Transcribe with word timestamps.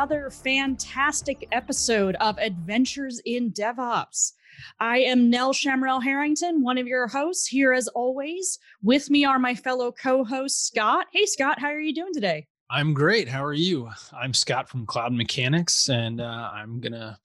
another 0.00 0.30
fantastic 0.30 1.46
episode 1.52 2.16
of 2.20 2.38
Adventures 2.38 3.20
in 3.26 3.52
DevOps. 3.52 4.32
I 4.78 5.00
am 5.00 5.28
Nell 5.28 5.52
Shamrell 5.52 6.02
Harrington, 6.02 6.62
one 6.62 6.78
of 6.78 6.86
your 6.86 7.06
hosts 7.06 7.46
here 7.46 7.74
as 7.74 7.86
always. 7.88 8.58
With 8.82 9.10
me 9.10 9.26
are 9.26 9.38
my 9.38 9.54
fellow 9.54 9.92
co 9.92 10.24
host, 10.24 10.66
Scott. 10.66 11.08
Hey, 11.12 11.26
Scott, 11.26 11.58
how 11.58 11.68
are 11.68 11.78
you 11.78 11.92
doing 11.94 12.14
today? 12.14 12.46
I'm 12.70 12.94
great. 12.94 13.28
How 13.28 13.44
are 13.44 13.52
you? 13.52 13.90
I'm 14.10 14.32
Scott 14.32 14.70
from 14.70 14.86
Cloud 14.86 15.12
Mechanics, 15.12 15.90
and 15.90 16.22
uh, 16.22 16.50
I'm 16.50 16.80
going 16.80 16.94
to 16.94 17.18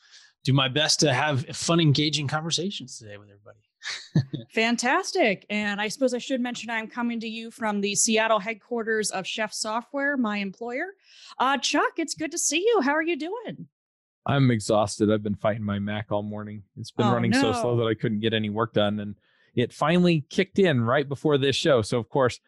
do 0.43 0.51
my 0.51 0.67
best 0.67 0.99
to 0.99 1.13
have 1.13 1.45
fun, 1.55 1.79
engaging 1.79 2.27
conversations 2.27 2.99
today 2.99 3.15
with 3.15 3.29
everybody. 3.29 3.64
Fantastic. 4.53 5.45
And 5.49 5.81
I 5.81 5.87
suppose 5.87 6.13
I 6.13 6.17
should 6.17 6.41
mention 6.41 6.69
I'm 6.69 6.87
coming 6.87 7.19
to 7.19 7.27
you 7.27 7.51
from 7.51 7.81
the 7.81 7.95
Seattle 7.95 8.39
headquarters 8.39 9.11
of 9.11 9.27
Chef 9.27 9.53
Software, 9.53 10.17
my 10.17 10.37
employer. 10.37 10.87
Uh, 11.39 11.57
Chuck, 11.57 11.93
it's 11.97 12.13
good 12.13 12.31
to 12.31 12.37
see 12.37 12.59
you. 12.59 12.81
How 12.81 12.91
are 12.91 13.03
you 13.03 13.17
doing? 13.17 13.67
I'm 14.25 14.49
exhausted. 14.49 15.11
I've 15.11 15.23
been 15.23 15.35
fighting 15.35 15.63
my 15.63 15.77
Mac 15.79 16.07
all 16.11 16.23
morning. 16.23 16.63
It's 16.79 16.91
been 16.91 17.05
Oh, 17.05 17.13
running 17.13 17.33
so 17.33 17.51
slow 17.53 17.77
that 17.77 17.85
I 17.85 17.93
couldn't 17.93 18.21
get 18.21 18.33
any 18.33 18.49
work 18.49 18.73
done. 18.73 18.99
And 18.99 19.15
it 19.55 19.71
finally 19.71 20.25
kicked 20.29 20.57
in 20.57 20.81
right 20.81 21.07
before 21.07 21.37
this 21.37 21.55
show. 21.55 21.81
So, 21.81 21.99
of 21.99 22.09
course, 22.09 22.39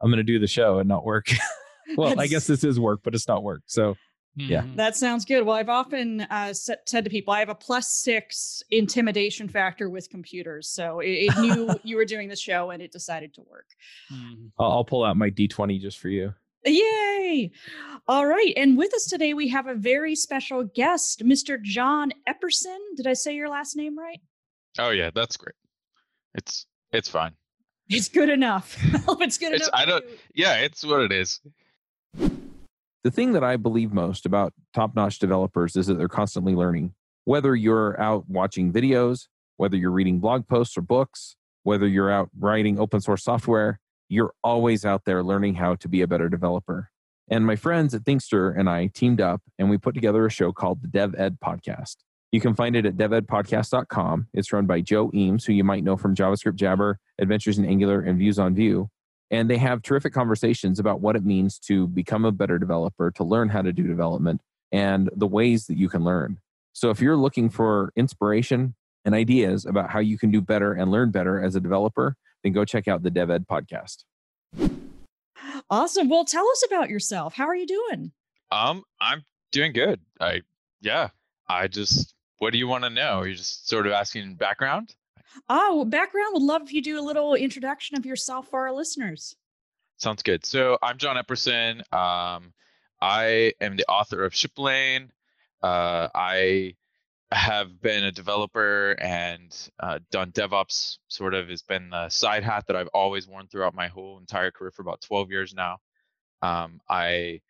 I'm 0.00 0.10
going 0.10 0.18
to 0.18 0.22
do 0.22 0.38
the 0.38 0.46
show 0.46 0.78
and 0.78 0.88
not 0.88 1.04
work. 1.04 1.30
well, 1.96 2.18
I 2.18 2.26
guess 2.28 2.46
this 2.46 2.64
is 2.64 2.80
work, 2.80 3.00
but 3.02 3.14
it's 3.14 3.28
not 3.28 3.42
work. 3.42 3.62
So, 3.66 3.96
Yeah. 4.38 4.62
Mhm. 4.62 4.76
That 4.76 4.94
sounds 4.96 5.24
good. 5.24 5.44
Well, 5.44 5.56
I've 5.56 5.68
often 5.68 6.20
uh, 6.22 6.52
said, 6.54 6.78
said 6.86 7.04
to 7.04 7.10
people, 7.10 7.34
I 7.34 7.40
have 7.40 7.48
a 7.48 7.54
plus 7.54 7.90
six 7.90 8.62
intimidation 8.70 9.48
factor 9.48 9.90
with 9.90 10.08
computers. 10.10 10.68
So 10.68 11.00
it, 11.00 11.08
it 11.28 11.38
knew 11.38 11.70
you 11.84 11.96
were 11.96 12.04
doing 12.04 12.28
the 12.28 12.36
show 12.36 12.70
and 12.70 12.80
it 12.80 12.92
decided 12.92 13.34
to 13.34 13.42
work. 13.42 13.66
Mhm. 14.12 14.50
I'll, 14.58 14.70
I'll 14.72 14.84
pull 14.84 15.04
out 15.04 15.16
my 15.16 15.30
D20 15.30 15.80
just 15.80 15.98
for 15.98 16.08
you. 16.08 16.34
Yay! 16.64 17.50
All 18.06 18.26
right. 18.26 18.52
And 18.56 18.76
with 18.76 18.92
us 18.94 19.06
today, 19.06 19.32
we 19.34 19.48
have 19.48 19.66
a 19.66 19.74
very 19.74 20.14
special 20.14 20.64
guest, 20.64 21.24
Mr. 21.24 21.60
John 21.62 22.12
Epperson. 22.28 22.76
Did 22.96 23.06
I 23.06 23.14
say 23.14 23.34
your 23.34 23.48
last 23.48 23.76
name 23.76 23.98
right? 23.98 24.20
Oh 24.78 24.90
yeah, 24.90 25.10
that's 25.14 25.36
great. 25.36 25.54
It's 26.34 26.66
it's 26.92 27.08
fine. 27.08 27.32
It's 27.88 28.08
good 28.08 28.28
enough. 28.28 28.76
I 28.94 28.98
hope 29.06 29.22
it's 29.22 29.38
good 29.38 29.54
It's- 29.54 29.68
enough. 29.68 29.80
I 29.80 29.84
don't- 29.86 30.04
you. 30.04 30.18
Yeah, 30.34 30.56
it's 30.58 30.84
what 30.84 31.00
it 31.00 31.12
is. 31.12 31.40
The 33.08 33.14
thing 33.14 33.32
that 33.32 33.42
I 33.42 33.56
believe 33.56 33.94
most 33.94 34.26
about 34.26 34.52
top 34.74 34.94
notch 34.94 35.18
developers 35.18 35.76
is 35.76 35.86
that 35.86 35.94
they're 35.96 36.08
constantly 36.08 36.54
learning. 36.54 36.92
Whether 37.24 37.56
you're 37.56 37.98
out 37.98 38.28
watching 38.28 38.70
videos, 38.70 39.28
whether 39.56 39.78
you're 39.78 39.90
reading 39.90 40.18
blog 40.18 40.46
posts 40.46 40.76
or 40.76 40.82
books, 40.82 41.34
whether 41.62 41.86
you're 41.86 42.10
out 42.10 42.28
writing 42.38 42.78
open 42.78 43.00
source 43.00 43.24
software, 43.24 43.80
you're 44.10 44.34
always 44.44 44.84
out 44.84 45.06
there 45.06 45.22
learning 45.22 45.54
how 45.54 45.74
to 45.76 45.88
be 45.88 46.02
a 46.02 46.06
better 46.06 46.28
developer. 46.28 46.90
And 47.30 47.46
my 47.46 47.56
friends 47.56 47.94
at 47.94 48.02
Thinkster 48.02 48.54
and 48.54 48.68
I 48.68 48.88
teamed 48.88 49.22
up 49.22 49.40
and 49.58 49.70
we 49.70 49.78
put 49.78 49.94
together 49.94 50.26
a 50.26 50.30
show 50.30 50.52
called 50.52 50.82
the 50.82 50.88
Dev 50.88 51.14
Ed 51.16 51.38
Podcast. 51.42 51.96
You 52.30 52.42
can 52.42 52.54
find 52.54 52.76
it 52.76 52.84
at 52.84 52.98
devedpodcast.com. 52.98 54.26
It's 54.34 54.52
run 54.52 54.66
by 54.66 54.82
Joe 54.82 55.10
Eames, 55.14 55.46
who 55.46 55.54
you 55.54 55.64
might 55.64 55.82
know 55.82 55.96
from 55.96 56.14
JavaScript 56.14 56.56
Jabber, 56.56 56.98
Adventures 57.18 57.56
in 57.56 57.64
Angular, 57.64 58.02
and 58.02 58.18
Views 58.18 58.38
on 58.38 58.54
Vue. 58.54 58.90
And 59.30 59.50
they 59.50 59.58
have 59.58 59.82
terrific 59.82 60.12
conversations 60.12 60.78
about 60.78 61.00
what 61.00 61.16
it 61.16 61.24
means 61.24 61.58
to 61.60 61.86
become 61.86 62.24
a 62.24 62.32
better 62.32 62.58
developer, 62.58 63.10
to 63.12 63.24
learn 63.24 63.48
how 63.48 63.62
to 63.62 63.72
do 63.72 63.86
development, 63.86 64.40
and 64.72 65.10
the 65.14 65.26
ways 65.26 65.66
that 65.66 65.76
you 65.76 65.88
can 65.88 66.02
learn. 66.02 66.38
So 66.72 66.90
if 66.90 67.00
you're 67.00 67.16
looking 67.16 67.50
for 67.50 67.92
inspiration 67.96 68.74
and 69.04 69.14
ideas 69.14 69.66
about 69.66 69.90
how 69.90 69.98
you 69.98 70.18
can 70.18 70.30
do 70.30 70.40
better 70.40 70.72
and 70.72 70.90
learn 70.90 71.10
better 71.10 71.42
as 71.42 71.56
a 71.56 71.60
developer, 71.60 72.14
then 72.42 72.52
go 72.52 72.64
check 72.64 72.88
out 72.88 73.02
the 73.02 73.10
Dev 73.10 73.30
Ed 73.30 73.46
podcast. 73.50 74.04
Awesome. 75.70 76.08
Well, 76.08 76.24
tell 76.24 76.48
us 76.48 76.64
about 76.66 76.88
yourself. 76.88 77.34
How 77.34 77.46
are 77.46 77.56
you 77.56 77.66
doing? 77.66 78.12
Um, 78.50 78.84
I'm 79.00 79.24
doing 79.52 79.72
good. 79.72 80.00
I 80.20 80.42
yeah. 80.80 81.08
I 81.48 81.68
just 81.68 82.14
what 82.38 82.52
do 82.52 82.58
you 82.58 82.68
want 82.68 82.84
to 82.84 82.90
know? 82.90 83.24
You're 83.24 83.34
just 83.34 83.68
sort 83.68 83.86
of 83.86 83.92
asking 83.92 84.36
background? 84.36 84.94
Oh, 85.48 85.84
background. 85.84 86.34
Would 86.34 86.42
love 86.42 86.62
if 86.62 86.72
you 86.72 86.82
do 86.82 86.98
a 86.98 87.02
little 87.02 87.34
introduction 87.34 87.96
of 87.96 88.06
yourself 88.06 88.48
for 88.48 88.66
our 88.66 88.74
listeners. 88.74 89.36
Sounds 89.96 90.22
good. 90.22 90.46
So 90.46 90.78
I'm 90.82 90.96
John 90.98 91.16
Epperson. 91.16 91.80
Um, 91.92 92.52
I 93.00 93.52
am 93.60 93.76
the 93.76 93.86
author 93.88 94.24
of 94.24 94.34
Shiplane. 94.34 95.10
Uh, 95.62 96.08
I 96.14 96.76
have 97.30 97.80
been 97.80 98.04
a 98.04 98.12
developer 98.12 98.92
and 99.00 99.54
uh, 99.80 99.98
done 100.10 100.32
DevOps. 100.32 100.98
Sort 101.08 101.34
of 101.34 101.48
has 101.48 101.62
been 101.62 101.90
the 101.90 102.08
side 102.08 102.44
hat 102.44 102.64
that 102.68 102.76
I've 102.76 102.88
always 102.88 103.26
worn 103.26 103.48
throughout 103.48 103.74
my 103.74 103.88
whole 103.88 104.18
entire 104.18 104.50
career 104.50 104.70
for 104.70 104.82
about 104.82 105.00
12 105.02 105.30
years 105.30 105.54
now. 105.54 105.78
Um, 106.42 106.80
I 106.88 107.40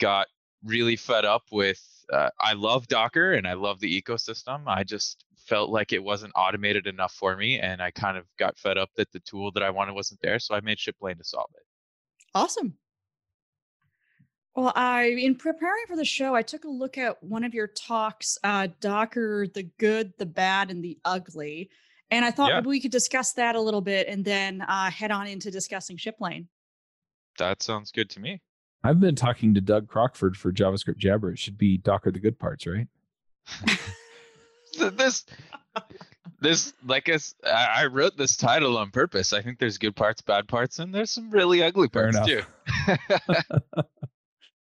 got 0.00 0.26
really 0.64 0.96
fed 0.96 1.24
up 1.24 1.44
with. 1.50 1.80
Uh, 2.10 2.30
I 2.40 2.54
love 2.54 2.88
Docker 2.88 3.34
and 3.34 3.46
I 3.46 3.52
love 3.54 3.80
the 3.80 4.02
ecosystem. 4.02 4.62
I 4.66 4.84
just 4.84 5.24
felt 5.36 5.70
like 5.70 5.92
it 5.92 6.02
wasn't 6.02 6.32
automated 6.36 6.86
enough 6.86 7.12
for 7.12 7.36
me, 7.36 7.58
and 7.58 7.82
I 7.82 7.90
kind 7.90 8.16
of 8.16 8.26
got 8.38 8.58
fed 8.58 8.78
up 8.78 8.90
that 8.96 9.10
the 9.12 9.20
tool 9.20 9.50
that 9.52 9.62
I 9.62 9.70
wanted 9.70 9.94
wasn't 9.94 10.20
there. 10.20 10.38
So 10.38 10.54
I 10.54 10.60
made 10.60 10.78
Shiplane 10.78 11.18
to 11.18 11.24
solve 11.24 11.50
it. 11.54 11.62
Awesome. 12.34 12.74
Well, 14.54 14.72
I 14.76 15.04
in 15.04 15.34
preparing 15.34 15.84
for 15.88 15.96
the 15.96 16.04
show, 16.04 16.34
I 16.34 16.42
took 16.42 16.64
a 16.64 16.68
look 16.68 16.98
at 16.98 17.22
one 17.22 17.42
of 17.44 17.54
your 17.54 17.68
talks, 17.68 18.36
uh, 18.44 18.68
Docker, 18.80 19.46
the 19.52 19.64
good, 19.78 20.12
the 20.18 20.26
bad, 20.26 20.70
and 20.70 20.84
the 20.84 20.98
ugly. 21.04 21.70
And 22.10 22.24
I 22.24 22.30
thought 22.30 22.50
Yeah. 22.50 22.56
maybe 22.56 22.68
we 22.68 22.80
could 22.80 22.90
discuss 22.90 23.32
that 23.32 23.56
a 23.56 23.60
little 23.60 23.80
bit 23.80 24.06
and 24.08 24.22
then 24.22 24.60
uh, 24.60 24.90
head 24.90 25.10
on 25.10 25.26
into 25.26 25.50
discussing 25.50 25.96
Shiplane. 25.96 26.48
That 27.38 27.62
sounds 27.62 27.90
good 27.90 28.10
to 28.10 28.20
me. 28.20 28.42
I've 28.84 29.00
been 29.00 29.14
talking 29.14 29.54
to 29.54 29.60
Doug 29.60 29.88
Crockford 29.88 30.36
for 30.36 30.52
JavaScript 30.52 30.96
Jabber. 30.96 31.30
It 31.32 31.38
should 31.38 31.56
be 31.56 31.78
Docker 31.78 32.10
the 32.10 32.18
good 32.18 32.38
parts, 32.38 32.66
right? 32.66 32.88
This 34.96 35.26
this 36.40 36.72
like 36.86 37.10
I 37.10 37.18
I 37.44 37.86
wrote 37.86 38.16
this 38.16 38.38
title 38.38 38.78
on 38.78 38.90
purpose. 38.90 39.34
I 39.34 39.42
think 39.42 39.58
there's 39.58 39.76
good 39.76 39.94
parts, 39.94 40.22
bad 40.22 40.48
parts, 40.48 40.78
and 40.78 40.94
there's 40.94 41.10
some 41.10 41.30
really 41.30 41.62
ugly 41.62 41.88
parts 41.88 42.18
too. 42.24 42.42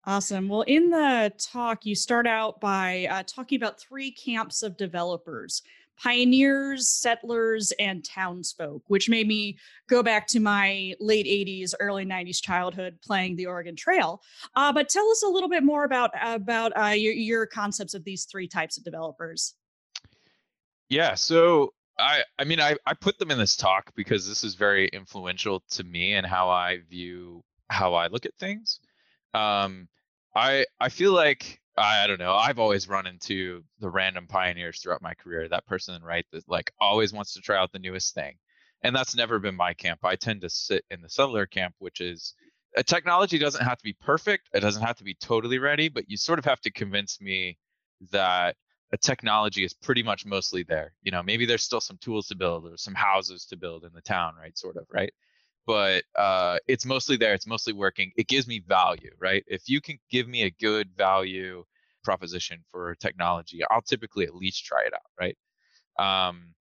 Awesome. 0.05 0.49
Well, 0.49 0.63
in 0.63 0.89
the 0.89 1.31
talk, 1.39 1.85
you 1.85 1.95
start 1.95 2.27
out 2.27 2.59
by 2.59 3.07
uh, 3.09 3.23
talking 3.25 3.55
about 3.55 3.79
three 3.79 4.11
camps 4.11 4.61
of 4.61 4.75
developers 4.75 5.61
pioneers, 6.01 6.89
settlers, 6.89 7.71
and 7.79 8.03
townsfolk, 8.03 8.81
which 8.87 9.09
made 9.09 9.27
me 9.27 9.57
go 9.87 10.03
back 10.03 10.27
to 10.27 10.39
my 10.39 10.93
late 10.99 11.25
80s, 11.25 11.73
early 11.79 12.05
90s 12.05 12.41
childhood 12.41 12.97
playing 13.03 13.35
the 13.35 13.45
Oregon 13.45 13.75
Trail. 13.75 14.21
Uh, 14.55 14.73
but 14.73 14.89
tell 14.89 15.09
us 15.09 15.23
a 15.23 15.29
little 15.29 15.49
bit 15.49 15.63
more 15.63 15.83
about, 15.83 16.11
about 16.21 16.71
uh, 16.77 16.87
your, 16.87 17.13
your 17.13 17.45
concepts 17.45 17.93
of 17.93 18.03
these 18.03 18.25
three 18.25 18.47
types 18.47 18.77
of 18.77 18.83
developers. 18.83 19.55
Yeah, 20.89 21.15
so 21.15 21.73
I 21.97 22.23
I 22.39 22.43
mean 22.43 22.59
I 22.59 22.75
I 22.85 22.93
put 22.93 23.17
them 23.17 23.31
in 23.31 23.37
this 23.37 23.55
talk 23.55 23.91
because 23.95 24.27
this 24.27 24.43
is 24.43 24.55
very 24.55 24.87
influential 24.89 25.63
to 25.71 25.83
me 25.83 26.13
and 26.13 26.25
how 26.25 26.49
I 26.49 26.79
view 26.89 27.43
how 27.69 27.93
I 27.93 28.07
look 28.07 28.25
at 28.25 28.35
things. 28.39 28.79
Um 29.33 29.87
I 30.35 30.65
I 30.79 30.89
feel 30.89 31.13
like 31.13 31.61
I, 31.75 32.07
don't 32.07 32.19
know, 32.19 32.33
I've 32.33 32.59
always 32.59 32.87
run 32.87 33.07
into 33.07 33.63
the 33.79 33.89
random 33.89 34.27
pioneers 34.27 34.79
throughout 34.79 35.01
my 35.01 35.13
career, 35.15 35.47
that 35.49 35.65
person 35.65 36.01
right 36.03 36.25
that 36.31 36.47
like 36.47 36.71
always 36.79 37.13
wants 37.13 37.33
to 37.33 37.41
try 37.41 37.57
out 37.57 37.71
the 37.71 37.79
newest 37.79 38.13
thing. 38.13 38.35
And 38.83 38.95
that's 38.95 39.15
never 39.15 39.39
been 39.39 39.55
my 39.55 39.73
camp. 39.73 40.01
I 40.03 40.15
tend 40.15 40.41
to 40.41 40.49
sit 40.49 40.83
in 40.91 41.01
the 41.01 41.09
settler 41.09 41.45
camp, 41.45 41.73
which 41.79 42.01
is 42.01 42.33
a 42.75 42.83
technology 42.83 43.37
doesn't 43.37 43.63
have 43.63 43.77
to 43.77 43.83
be 43.83 43.93
perfect, 43.93 44.49
it 44.53 44.59
doesn't 44.59 44.83
have 44.83 44.97
to 44.97 45.03
be 45.03 45.15
totally 45.15 45.57
ready, 45.57 45.89
but 45.89 46.09
you 46.09 46.17
sort 46.17 46.39
of 46.39 46.45
have 46.45 46.61
to 46.61 46.71
convince 46.71 47.21
me 47.21 47.57
that 48.11 48.55
a 48.91 48.97
technology 48.97 49.63
is 49.63 49.73
pretty 49.73 50.03
much 50.03 50.25
mostly 50.25 50.63
there. 50.63 50.93
You 51.01 51.11
know, 51.11 51.23
maybe 51.23 51.45
there's 51.45 51.63
still 51.63 51.81
some 51.81 51.97
tools 51.97 52.27
to 52.27 52.35
build 52.35 52.65
or 52.65 52.77
some 52.77 52.93
houses 52.93 53.45
to 53.45 53.57
build 53.57 53.83
in 53.83 53.91
the 53.93 54.01
town, 54.01 54.33
right? 54.39 54.55
Sort 54.57 54.77
of, 54.77 54.85
right? 54.91 55.11
But 55.65 56.03
uh, 56.17 56.57
it's 56.67 56.85
mostly 56.85 57.17
there. 57.17 57.33
It's 57.33 57.47
mostly 57.47 57.73
working. 57.73 58.11
It 58.17 58.27
gives 58.27 58.47
me 58.47 58.61
value, 58.67 59.11
right? 59.19 59.43
If 59.47 59.69
you 59.69 59.79
can 59.81 59.97
give 60.09 60.27
me 60.27 60.43
a 60.43 60.51
good 60.51 60.89
value 60.97 61.63
proposition 62.03 62.63
for 62.69 62.95
technology, 62.95 63.61
I'll 63.71 63.81
typically 63.81 64.25
at 64.25 64.35
least 64.35 64.65
try 64.65 64.83
it 64.85 64.93
out, 64.93 65.01
right? 65.19 65.37
Um, 65.97 66.53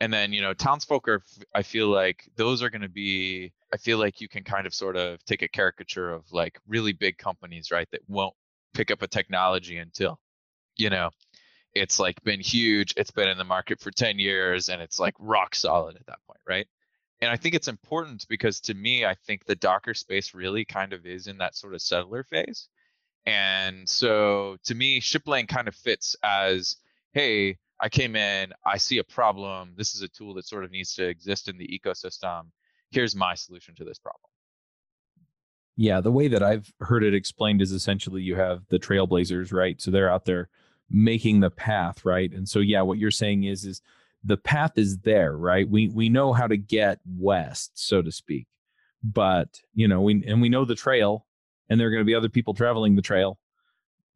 and 0.00 0.12
then 0.12 0.32
you 0.32 0.42
know, 0.42 0.52
townsfolk 0.52 1.08
are. 1.08 1.22
I 1.54 1.62
feel 1.62 1.88
like 1.88 2.28
those 2.36 2.62
are 2.62 2.70
going 2.70 2.82
to 2.82 2.88
be. 2.88 3.52
I 3.72 3.76
feel 3.76 3.98
like 3.98 4.20
you 4.20 4.28
can 4.28 4.42
kind 4.42 4.66
of 4.66 4.74
sort 4.74 4.96
of 4.96 5.24
take 5.24 5.42
a 5.42 5.48
caricature 5.48 6.10
of 6.10 6.24
like 6.32 6.58
really 6.66 6.92
big 6.92 7.16
companies, 7.18 7.70
right? 7.70 7.88
That 7.92 8.02
won't 8.08 8.34
pick 8.74 8.90
up 8.90 9.02
a 9.02 9.06
technology 9.06 9.78
until, 9.78 10.18
you 10.76 10.90
know, 10.90 11.10
it's 11.74 11.98
like 11.98 12.22
been 12.22 12.40
huge 12.40 12.94
it's 12.96 13.10
been 13.10 13.28
in 13.28 13.38
the 13.38 13.44
market 13.44 13.80
for 13.80 13.90
10 13.90 14.18
years 14.18 14.68
and 14.68 14.80
it's 14.80 14.98
like 14.98 15.14
rock 15.18 15.54
solid 15.54 15.96
at 15.96 16.06
that 16.06 16.18
point 16.26 16.40
right 16.48 16.66
and 17.24 17.32
i 17.32 17.36
think 17.36 17.54
it's 17.54 17.68
important 17.68 18.26
because 18.28 18.60
to 18.60 18.74
me 18.74 19.04
i 19.04 19.14
think 19.26 19.44
the 19.44 19.56
docker 19.56 19.94
space 19.94 20.34
really 20.34 20.64
kind 20.64 20.92
of 20.92 21.06
is 21.06 21.26
in 21.26 21.38
that 21.38 21.56
sort 21.56 21.74
of 21.74 21.82
settler 21.82 22.22
phase 22.22 22.68
and 23.26 23.88
so 23.88 24.56
to 24.64 24.74
me 24.74 25.00
shiplane 25.00 25.46
kind 25.46 25.68
of 25.68 25.74
fits 25.74 26.14
as 26.22 26.76
hey 27.12 27.56
i 27.80 27.88
came 27.88 28.16
in 28.16 28.52
i 28.66 28.76
see 28.76 28.98
a 28.98 29.04
problem 29.04 29.72
this 29.76 29.94
is 29.94 30.02
a 30.02 30.08
tool 30.08 30.34
that 30.34 30.46
sort 30.46 30.64
of 30.64 30.70
needs 30.70 30.94
to 30.94 31.06
exist 31.06 31.48
in 31.48 31.58
the 31.58 31.68
ecosystem 31.68 32.44
here's 32.90 33.16
my 33.16 33.34
solution 33.34 33.74
to 33.74 33.84
this 33.84 33.98
problem 33.98 34.30
Yeah, 35.76 36.00
the 36.00 36.12
way 36.12 36.28
that 36.28 36.42
I've 36.42 36.72
heard 36.80 37.02
it 37.02 37.14
explained 37.14 37.60
is 37.60 37.72
essentially 37.72 38.22
you 38.22 38.36
have 38.36 38.62
the 38.68 38.78
trailblazers, 38.78 39.52
right? 39.52 39.80
So 39.80 39.90
they're 39.90 40.10
out 40.10 40.24
there 40.24 40.48
making 40.88 41.40
the 41.40 41.50
path, 41.50 42.04
right? 42.04 42.32
And 42.32 42.48
so 42.48 42.60
yeah, 42.60 42.82
what 42.82 42.98
you're 42.98 43.10
saying 43.10 43.44
is 43.44 43.64
is 43.64 43.82
the 44.24 44.36
path 44.36 44.72
is 44.76 44.98
there, 44.98 45.36
right? 45.36 45.68
We 45.68 45.88
we 45.88 46.08
know 46.08 46.32
how 46.32 46.46
to 46.46 46.56
get 46.56 47.00
west, 47.06 47.72
so 47.74 48.02
to 48.02 48.10
speak. 48.10 48.46
But, 49.02 49.60
you 49.74 49.86
know, 49.86 50.00
we 50.00 50.24
and 50.26 50.40
we 50.40 50.48
know 50.48 50.64
the 50.64 50.74
trail 50.74 51.26
and 51.68 51.78
there 51.78 51.88
are 51.88 51.90
going 51.90 52.00
to 52.00 52.06
be 52.06 52.14
other 52.14 52.30
people 52.30 52.54
traveling 52.54 52.96
the 52.96 53.02
trail, 53.02 53.38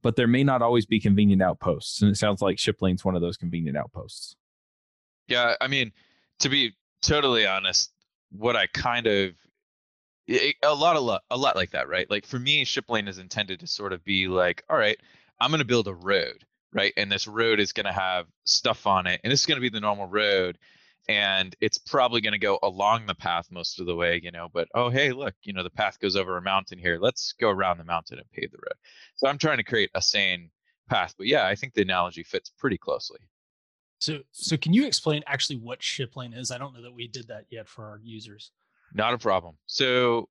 but 0.03 0.17
there 0.17 0.27
may 0.27 0.43
not 0.43 0.63
always 0.63 0.87
be 0.87 0.99
convenient 0.99 1.43
outposts. 1.43 2.01
And 2.01 2.11
it 2.11 2.17
sounds 2.17 2.41
like 2.41 2.57
Shiplane's 2.57 3.05
one 3.05 3.15
of 3.15 3.21
those 3.21 3.37
convenient 3.37 3.77
outposts. 3.77 4.35
Yeah, 5.27 5.55
I 5.61 5.69
mean, 5.69 5.93
to 6.39 6.49
be 6.49 6.75
totally 7.03 7.47
honest, 7.47 7.93
what 8.31 8.57
I 8.57 8.67
kind 8.67 9.07
of 9.07 9.35
a 10.31 10.75
lot 10.75 10.97
a 10.97 11.01
lot 11.01 11.23
a 11.31 11.37
lot 11.37 11.55
like 11.57 11.71
that, 11.71 11.89
right? 11.89 12.09
Like 12.11 12.27
for 12.27 12.39
me, 12.39 12.65
Shiplane 12.65 13.09
is 13.09 13.19
intended 13.19 13.61
to 13.61 13.67
sort 13.67 13.93
of 13.93 14.03
be 14.05 14.27
like, 14.29 14.63
all 14.71 14.77
right, 14.77 14.99
I'm 15.41 15.51
going 15.51 15.61
to 15.61 15.67
build 15.67 15.89
a 15.89 15.95
road, 15.95 16.45
right? 16.73 16.93
And 16.97 17.11
this 17.11 17.27
road 17.27 17.61
is 17.61 17.73
going 17.73 17.87
to 17.87 17.93
have 17.93 18.27
stuff 18.45 18.87
on 18.87 19.07
it, 19.07 19.21
and 19.23 19.33
this 19.33 19.41
is 19.41 19.47
going 19.47 19.57
to 19.57 19.63
be 19.63 19.69
the 19.69 19.81
normal 19.81 20.07
road, 20.07 20.59
and 21.09 21.57
it's 21.61 21.79
probably 21.79 22.21
going 22.21 22.33
to 22.33 22.39
go 22.39 22.59
along 22.63 23.07
the 23.07 23.15
path 23.15 23.47
most 23.51 23.81
of 23.81 23.87
the 23.87 23.95
way, 23.95 24.21
you 24.23 24.31
know. 24.31 24.49
But 24.53 24.69
oh, 24.75 24.91
hey, 24.91 25.13
look, 25.13 25.35
you 25.43 25.53
know, 25.53 25.63
the 25.63 25.71
path 25.71 25.99
goes 25.99 26.17
over 26.17 26.37
a 26.37 26.43
mountain 26.43 26.79
here. 26.79 26.99
Let's 27.01 27.33
go 27.41 27.49
around 27.49 27.79
the 27.79 27.85
mountain 27.85 28.19
and 28.19 28.31
pave 28.31 28.51
the 28.51 28.59
road. 28.59 28.77
So 29.17 29.27
I'm 29.27 29.39
trying 29.39 29.57
to 29.57 29.65
create 29.65 29.91
a 29.95 30.03
sane 30.03 30.51
path. 30.89 31.15
But 31.17 31.27
yeah, 31.27 31.47
I 31.47 31.55
think 31.55 31.75
the 31.75 31.83
analogy 31.83 32.23
fits 32.23 32.51
pretty 32.59 32.79
closely. 32.79 33.21
So, 34.01 34.21
so 34.31 34.57
can 34.57 34.73
you 34.73 34.87
explain 34.87 35.23
actually 35.27 35.57
what 35.57 35.83
Shiplane 35.83 36.33
is? 36.33 36.51
I 36.51 36.59
don't 36.59 36.75
know 36.75 36.83
that 36.83 36.95
we 36.95 37.09
did 37.09 37.29
that 37.29 37.47
yet 37.51 37.69
for 37.69 37.87
our 37.87 38.01
users. 38.03 38.53
Not 38.95 39.13
a 39.13 39.19
problem. 39.19 39.57
So, 39.67 40.29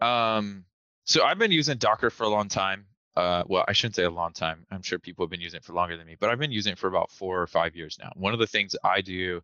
um, 0.00 0.64
so 1.04 1.24
I've 1.24 1.38
been 1.38 1.52
using 1.52 1.76
Docker 1.76 2.10
for 2.10 2.24
a 2.24 2.28
long 2.28 2.48
time. 2.48 2.86
Uh, 3.16 3.42
well, 3.46 3.64
I 3.66 3.72
shouldn't 3.72 3.96
say 3.96 4.04
a 4.04 4.10
long 4.10 4.32
time. 4.32 4.64
I'm 4.70 4.82
sure 4.82 4.98
people 4.98 5.24
have 5.24 5.30
been 5.30 5.40
using 5.40 5.58
it 5.58 5.64
for 5.64 5.72
longer 5.72 5.96
than 5.96 6.06
me, 6.06 6.16
but 6.18 6.30
I've 6.30 6.38
been 6.38 6.52
using 6.52 6.72
it 6.72 6.78
for 6.78 6.86
about 6.86 7.10
four 7.10 7.40
or 7.40 7.46
five 7.46 7.74
years 7.74 7.98
now. 8.00 8.10
One 8.14 8.32
of 8.32 8.38
the 8.38 8.46
things 8.46 8.76
I 8.84 9.00
do 9.00 9.40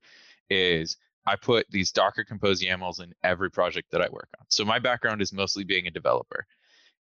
is 0.49 0.97
I 1.27 1.35
put 1.37 1.67
these 1.71 1.91
Docker 1.91 2.25
Compose 2.25 2.63
YAMLs 2.63 3.03
in 3.03 3.13
every 3.25 3.51
project 3.51 3.91
that 3.91 4.01
I 4.01 4.09
work 4.09 4.29
on. 4.39 4.47
So 4.49 4.65
my 4.65 4.79
background 4.79 5.21
is 5.21 5.33
mostly 5.33 5.65
being 5.65 5.89
a 5.89 5.91
developer, 5.91 6.47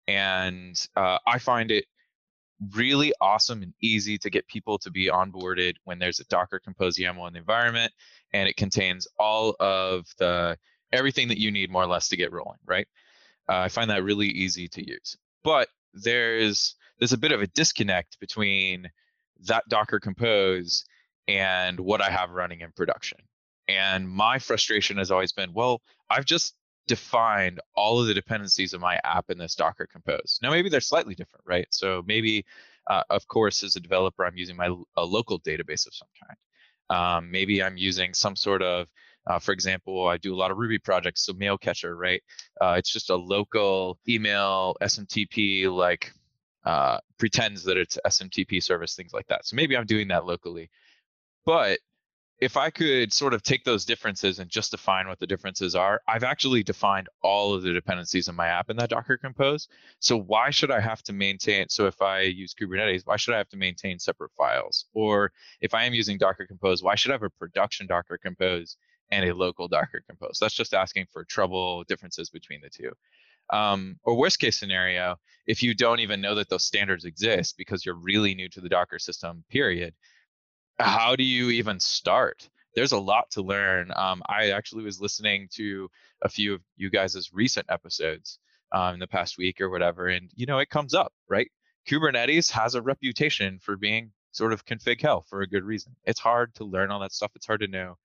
and 0.07 0.75
uh, 0.95 1.19
I 1.27 1.37
find 1.37 1.69
it 1.69 1.85
really 2.73 3.13
awesome 3.21 3.61
and 3.61 3.73
easy 3.81 4.17
to 4.17 4.29
get 4.29 4.47
people 4.47 4.77
to 4.79 4.89
be 4.89 5.07
onboarded 5.07 5.75
when 5.83 5.99
there's 5.99 6.19
a 6.19 6.25
Docker 6.25 6.59
Compose 6.59 6.97
YAML 6.97 7.27
in 7.27 7.33
the 7.33 7.39
environment, 7.39 7.91
and 8.33 8.49
it 8.49 8.57
contains 8.57 9.07
all 9.19 9.55
of 9.59 10.05
the 10.17 10.57
everything 10.91 11.27
that 11.27 11.37
you 11.37 11.51
need 11.51 11.69
more 11.69 11.83
or 11.83 11.87
less 11.87 12.09
to 12.09 12.17
get 12.17 12.31
rolling, 12.31 12.57
right? 12.65 12.87
Uh, 13.47 13.57
I 13.57 13.69
find 13.69 13.89
that 13.91 14.03
really 14.03 14.27
easy 14.27 14.67
to 14.69 14.87
use. 14.87 15.17
But 15.43 15.67
there's 15.95 16.75
there's 16.99 17.13
a 17.13 17.17
bit 17.17 17.31
of 17.31 17.41
a 17.41 17.47
disconnect 17.47 18.19
between 18.19 18.89
that 19.47 19.67
Docker 19.69 19.99
Compose 19.99 20.85
and 21.27 21.79
what 21.79 22.01
I 22.01 22.09
have 22.09 22.31
running 22.31 22.61
in 22.61 22.71
production. 22.71 23.17
And 23.67 24.07
my 24.07 24.39
frustration 24.39 24.97
has 24.97 25.11
always 25.11 25.31
been, 25.33 25.51
well, 25.53 25.81
I've 26.09 26.25
just 26.25 26.55
defined 26.87 27.59
all 27.75 27.99
of 27.99 28.07
the 28.07 28.13
dependencies 28.13 28.73
of 28.73 28.81
my 28.81 28.99
app 29.03 29.29
in 29.29 29.37
this 29.37 29.55
Docker 29.55 29.87
Compose. 29.91 30.39
Now, 30.41 30.51
maybe 30.51 30.69
they're 30.69 30.79
slightly 30.81 31.15
different, 31.15 31.43
right? 31.45 31.67
So 31.71 32.03
maybe, 32.05 32.45
uh, 32.87 33.03
of 33.09 33.27
course, 33.27 33.63
as 33.63 33.75
a 33.75 33.79
developer, 33.79 34.23
I'm 34.23 34.37
using 34.37 34.55
my 34.55 34.69
a 34.95 35.03
local 35.03 35.39
database 35.39 35.87
of 35.87 35.95
some 35.95 36.07
kind. 36.23 36.37
Um, 36.87 37.31
maybe 37.31 37.63
I'm 37.63 37.77
using 37.77 38.13
some 38.13 38.35
sort 38.35 38.61
of 38.61 38.87
uh, 39.27 39.39
for 39.39 39.51
example, 39.51 40.07
I 40.07 40.17
do 40.17 40.33
a 40.33 40.37
lot 40.37 40.51
of 40.51 40.57
Ruby 40.57 40.79
projects, 40.79 41.25
so 41.25 41.33
Mailcatcher, 41.33 41.97
right? 41.97 42.21
Uh, 42.61 42.75
it's 42.77 42.91
just 42.91 43.09
a 43.09 43.15
local 43.15 43.97
email 44.07 44.75
SMTP, 44.81 45.71
like 45.73 46.11
uh, 46.65 46.99
pretends 47.17 47.63
that 47.63 47.77
it's 47.77 47.97
SMTP 48.05 48.61
service, 48.61 48.95
things 48.95 49.13
like 49.13 49.27
that. 49.27 49.45
So 49.45 49.55
maybe 49.55 49.75
I'm 49.75 49.85
doing 49.85 50.07
that 50.09 50.25
locally. 50.25 50.69
But 51.45 51.79
if 52.39 52.57
I 52.57 52.69
could 52.69 53.13
sort 53.13 53.33
of 53.33 53.43
take 53.43 53.63
those 53.63 53.85
differences 53.85 54.39
and 54.39 54.49
just 54.49 54.71
define 54.71 55.07
what 55.07 55.19
the 55.19 55.27
differences 55.27 55.73
are, 55.73 56.01
I've 56.07 56.23
actually 56.23 56.63
defined 56.63 57.07
all 57.21 57.53
of 57.53 57.63
the 57.63 57.71
dependencies 57.71 58.27
in 58.27 58.35
my 58.35 58.47
app 58.47 58.69
in 58.69 58.75
that 58.77 58.89
Docker 58.89 59.17
Compose. 59.17 59.69
So 59.99 60.17
why 60.17 60.49
should 60.49 60.69
I 60.69 60.81
have 60.81 61.01
to 61.03 61.13
maintain? 61.13 61.69
So 61.69 61.87
if 61.87 62.01
I 62.01 62.21
use 62.21 62.53
Kubernetes, 62.53 63.03
why 63.05 63.15
should 63.15 63.33
I 63.33 63.37
have 63.37 63.49
to 63.49 63.57
maintain 63.57 63.99
separate 63.99 64.31
files? 64.37 64.85
Or 64.93 65.31
if 65.61 65.73
I 65.73 65.85
am 65.85 65.93
using 65.93 66.17
Docker 66.17 66.45
Compose, 66.45 66.83
why 66.83 66.95
should 66.95 67.11
I 67.11 67.13
have 67.13 67.23
a 67.23 67.29
production 67.29 67.87
Docker 67.87 68.19
Compose 68.21 68.75
and 69.11 69.29
a 69.29 69.35
local 69.35 69.67
Docker 69.67 70.03
Compose. 70.07 70.37
That's 70.39 70.53
just 70.53 70.73
asking 70.73 71.07
for 71.11 71.23
trouble 71.23 71.83
differences 71.83 72.29
between 72.29 72.61
the 72.61 72.69
two. 72.69 72.91
Um, 73.51 73.99
or 74.03 74.17
worst 74.17 74.39
case 74.39 74.57
scenario, 74.57 75.17
if 75.45 75.61
you 75.61 75.75
don't 75.75 75.99
even 75.99 76.21
know 76.21 76.35
that 76.35 76.49
those 76.49 76.65
standards 76.65 77.05
exist 77.05 77.55
because 77.57 77.85
you're 77.85 77.95
really 77.95 78.33
new 78.33 78.49
to 78.49 78.61
the 78.61 78.69
Docker 78.69 78.99
system, 78.99 79.43
period, 79.49 79.93
how 80.79 81.15
do 81.15 81.23
you 81.23 81.51
even 81.51 81.79
start? 81.79 82.49
There's 82.75 82.91
a 82.91 82.99
lot 82.99 83.29
to 83.31 83.41
learn. 83.41 83.91
Um, 83.95 84.21
I 84.27 84.49
actually 84.49 84.83
was 84.83 84.99
listening 84.99 85.47
to 85.53 85.89
a 86.23 86.29
few 86.29 86.55
of 86.55 86.61
you 86.75 86.89
guys' 86.89 87.29
recent 87.31 87.67
episodes 87.69 88.39
um, 88.71 88.95
in 88.95 88.99
the 88.99 89.07
past 89.07 89.37
week 89.37 89.61
or 89.61 89.69
whatever, 89.69 90.07
and 90.07 90.29
you 90.35 90.45
know 90.45 90.57
it 90.59 90.69
comes 90.69 90.93
up, 90.93 91.13
right? 91.29 91.49
Kubernetes 91.87 92.51
has 92.51 92.75
a 92.75 92.81
reputation 92.81 93.59
for 93.61 93.77
being 93.77 94.11
sort 94.31 94.51
of 94.51 94.65
config 94.65 95.01
hell 95.01 95.21
for 95.21 95.41
a 95.41 95.47
good 95.47 95.63
reason. 95.63 95.95
It's 96.03 96.19
hard 96.19 96.53
to 96.55 96.65
learn 96.65 96.91
all 96.91 96.99
that 96.99 97.13
stuff. 97.13 97.31
It's 97.35 97.45
hard 97.45 97.61
to 97.61 97.67
know 97.67 97.97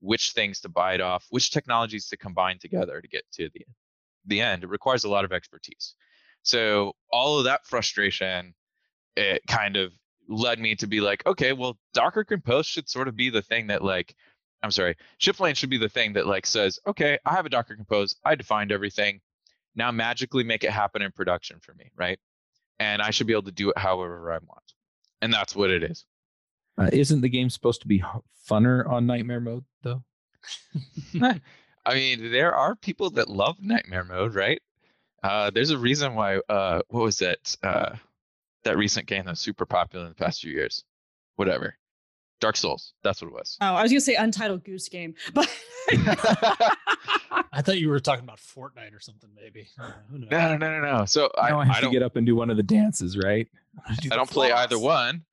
which 0.00 0.32
things 0.32 0.60
to 0.60 0.68
bite 0.68 1.00
off, 1.00 1.26
which 1.30 1.50
technologies 1.50 2.08
to 2.08 2.16
combine 2.16 2.58
together 2.58 3.00
to 3.00 3.08
get 3.08 3.24
to 3.32 3.48
the 3.54 3.64
the 4.26 4.40
end. 4.40 4.64
It 4.64 4.68
requires 4.68 5.04
a 5.04 5.08
lot 5.08 5.24
of 5.24 5.32
expertise. 5.32 5.94
So 6.42 6.94
all 7.12 7.38
of 7.38 7.44
that 7.44 7.66
frustration, 7.66 8.54
it 9.16 9.42
kind 9.46 9.76
of 9.76 9.92
led 10.28 10.58
me 10.58 10.74
to 10.76 10.86
be 10.86 11.00
like, 11.00 11.24
okay, 11.26 11.52
well, 11.52 11.78
Docker 11.94 12.24
Compose 12.24 12.66
should 12.66 12.88
sort 12.88 13.08
of 13.08 13.16
be 13.16 13.30
the 13.30 13.42
thing 13.42 13.68
that 13.68 13.82
like, 13.82 14.14
I'm 14.62 14.70
sorry, 14.70 14.96
Shiplane 15.18 15.54
should 15.54 15.70
be 15.70 15.78
the 15.78 15.88
thing 15.88 16.14
that 16.14 16.26
like 16.26 16.46
says, 16.46 16.78
okay, 16.86 17.18
I 17.24 17.34
have 17.34 17.46
a 17.46 17.50
Docker 17.50 17.76
Compose, 17.76 18.16
I 18.24 18.34
defined 18.34 18.72
everything. 18.72 19.20
Now 19.74 19.90
magically 19.90 20.42
make 20.42 20.64
it 20.64 20.70
happen 20.70 21.02
in 21.02 21.12
production 21.12 21.58
for 21.60 21.74
me, 21.74 21.90
right? 21.96 22.18
And 22.78 23.02
I 23.02 23.10
should 23.10 23.26
be 23.26 23.32
able 23.32 23.42
to 23.44 23.52
do 23.52 23.70
it 23.70 23.78
however 23.78 24.32
I 24.32 24.38
want. 24.38 24.72
And 25.22 25.32
that's 25.32 25.54
what 25.54 25.70
it 25.70 25.82
is. 25.82 26.04
Uh, 26.78 26.90
isn't 26.92 27.20
the 27.20 27.28
game 27.28 27.50
supposed 27.50 27.80
to 27.80 27.88
be 27.88 28.02
funner 28.48 28.88
on 28.88 29.06
nightmare 29.06 29.40
mode 29.40 29.64
though? 29.82 30.02
I 31.86 31.94
mean, 31.94 32.32
there 32.32 32.54
are 32.54 32.74
people 32.74 33.10
that 33.10 33.28
love 33.28 33.56
nightmare 33.60 34.04
mode, 34.04 34.34
right? 34.34 34.60
Uh, 35.22 35.50
there's 35.50 35.70
a 35.70 35.78
reason 35.78 36.14
why. 36.14 36.38
Uh, 36.48 36.82
what 36.88 37.02
was 37.02 37.18
that? 37.18 37.56
Uh, 37.62 37.96
that 38.64 38.76
recent 38.76 39.06
game 39.06 39.24
that's 39.24 39.40
super 39.40 39.64
popular 39.64 40.04
in 40.04 40.10
the 40.10 40.16
past 40.16 40.40
few 40.40 40.52
years. 40.52 40.84
Whatever. 41.36 41.76
Dark 42.40 42.56
Souls. 42.56 42.92
That's 43.02 43.22
what 43.22 43.28
it 43.28 43.34
was. 43.34 43.56
Oh, 43.60 43.74
I 43.74 43.82
was 43.82 43.90
gonna 43.90 44.00
say 44.00 44.14
Untitled 44.14 44.64
Goose 44.64 44.88
Game, 44.88 45.14
but 45.32 45.48
I 45.90 47.62
thought 47.62 47.78
you 47.78 47.88
were 47.88 48.00
talking 48.00 48.24
about 48.24 48.38
Fortnite 48.38 48.94
or 48.94 49.00
something, 49.00 49.30
maybe. 49.34 49.68
Uh, 49.80 49.92
no, 50.10 50.26
no, 50.28 50.56
no, 50.56 50.80
no, 50.80 50.98
no. 50.98 51.04
So 51.06 51.30
I, 51.38 51.48
I, 51.48 51.58
I 51.60 51.64
have 51.64 51.76
I 51.76 51.78
to 51.78 51.84
don't, 51.84 51.92
get 51.92 52.02
up 52.02 52.16
and 52.16 52.26
do 52.26 52.36
one 52.36 52.50
of 52.50 52.56
the 52.56 52.62
dances, 52.62 53.16
right? 53.16 53.48
I 53.88 54.16
don't 54.16 54.28
play 54.28 54.52
either 54.52 54.78
one. 54.78 55.24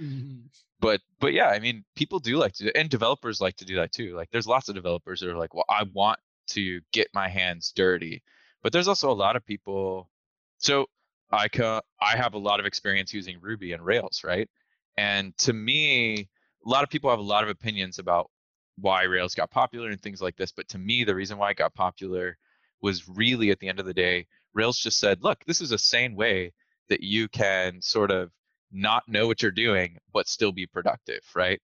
Mhm. 0.00 0.48
but 0.80 1.00
but 1.20 1.32
yeah, 1.32 1.48
I 1.48 1.58
mean, 1.58 1.84
people 1.94 2.18
do 2.20 2.36
like 2.38 2.54
to, 2.54 2.74
and 2.76 2.88
developers 2.88 3.40
like 3.40 3.56
to 3.56 3.64
do 3.64 3.76
that 3.76 3.92
too. 3.92 4.14
Like, 4.16 4.30
there's 4.30 4.46
lots 4.46 4.68
of 4.68 4.74
developers 4.74 5.20
that 5.20 5.28
are 5.30 5.36
like, 5.36 5.54
well, 5.54 5.64
I 5.68 5.84
want 5.92 6.18
to 6.48 6.80
get 6.92 7.08
my 7.14 7.28
hands 7.28 7.72
dirty, 7.72 8.22
but 8.62 8.72
there's 8.72 8.88
also 8.88 9.10
a 9.10 9.14
lot 9.14 9.36
of 9.36 9.44
people. 9.44 10.10
So 10.58 10.86
I 11.30 11.48
ca- 11.48 11.82
I 12.00 12.16
have 12.16 12.34
a 12.34 12.38
lot 12.38 12.60
of 12.60 12.66
experience 12.66 13.12
using 13.14 13.38
Ruby 13.40 13.72
and 13.72 13.84
Rails, 13.84 14.22
right? 14.24 14.48
And 14.96 15.36
to 15.38 15.52
me, 15.52 16.28
a 16.66 16.68
lot 16.68 16.82
of 16.84 16.90
people 16.90 17.10
have 17.10 17.18
a 17.18 17.22
lot 17.22 17.44
of 17.44 17.50
opinions 17.50 17.98
about 17.98 18.30
why 18.76 19.02
Rails 19.04 19.34
got 19.34 19.50
popular 19.50 19.90
and 19.90 20.00
things 20.00 20.20
like 20.22 20.36
this. 20.36 20.52
But 20.52 20.68
to 20.68 20.78
me, 20.78 21.04
the 21.04 21.14
reason 21.14 21.38
why 21.38 21.50
it 21.50 21.56
got 21.58 21.74
popular 21.74 22.38
was 22.82 23.08
really 23.08 23.50
at 23.50 23.58
the 23.60 23.68
end 23.68 23.78
of 23.80 23.86
the 23.86 23.94
day, 23.94 24.26
Rails 24.54 24.78
just 24.78 24.98
said, 24.98 25.22
look, 25.22 25.44
this 25.46 25.60
is 25.60 25.72
a 25.72 25.78
sane 25.78 26.14
way 26.14 26.52
that 26.88 27.02
you 27.02 27.28
can 27.28 27.80
sort 27.82 28.10
of 28.10 28.30
not 28.72 29.08
know 29.08 29.26
what 29.26 29.42
you're 29.42 29.50
doing, 29.50 29.98
but 30.12 30.28
still 30.28 30.52
be 30.52 30.66
productive, 30.66 31.20
right? 31.34 31.60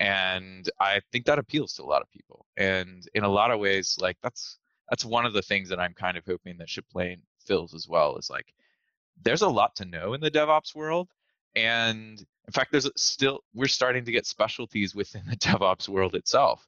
And 0.00 0.68
I 0.80 1.00
think 1.12 1.26
that 1.26 1.38
appeals 1.38 1.74
to 1.74 1.82
a 1.82 1.86
lot 1.86 2.02
of 2.02 2.10
people. 2.10 2.46
And 2.56 3.06
in 3.14 3.24
a 3.24 3.28
lot 3.28 3.50
of 3.50 3.60
ways, 3.60 3.96
like 4.00 4.16
that's 4.22 4.58
that's 4.90 5.04
one 5.04 5.24
of 5.26 5.32
the 5.32 5.42
things 5.42 5.68
that 5.68 5.80
I'm 5.80 5.94
kind 5.94 6.16
of 6.16 6.24
hoping 6.26 6.58
that 6.58 6.68
Shiplane 6.68 7.22
fills 7.46 7.74
as 7.74 7.88
well 7.88 8.16
is 8.16 8.28
like 8.30 8.46
there's 9.22 9.42
a 9.42 9.48
lot 9.48 9.76
to 9.76 9.84
know 9.84 10.14
in 10.14 10.20
the 10.20 10.30
DevOps 10.30 10.74
world. 10.74 11.08
And 11.56 12.18
in 12.46 12.52
fact, 12.52 12.72
there's 12.72 12.90
still 12.96 13.40
we're 13.54 13.68
starting 13.68 14.04
to 14.04 14.12
get 14.12 14.26
specialties 14.26 14.94
within 14.94 15.22
the 15.26 15.36
DevOps 15.36 15.88
world 15.88 16.14
itself. 16.14 16.66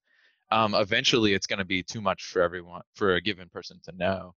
Um, 0.52 0.74
eventually, 0.74 1.34
it's 1.34 1.46
going 1.48 1.58
to 1.58 1.64
be 1.64 1.82
too 1.82 2.00
much 2.00 2.24
for 2.24 2.40
everyone 2.42 2.82
for 2.94 3.14
a 3.16 3.20
given 3.20 3.48
person 3.48 3.80
to 3.84 3.92
know, 3.92 4.34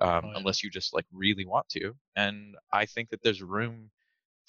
um, 0.00 0.24
Oh, 0.24 0.32
yeah. 0.32 0.38
unless 0.38 0.62
you 0.64 0.70
just 0.70 0.94
like 0.94 1.04
really 1.12 1.44
want 1.44 1.68
to. 1.70 1.94
And 2.16 2.56
I 2.72 2.86
think 2.86 3.10
that 3.10 3.22
there's 3.22 3.42
room 3.42 3.90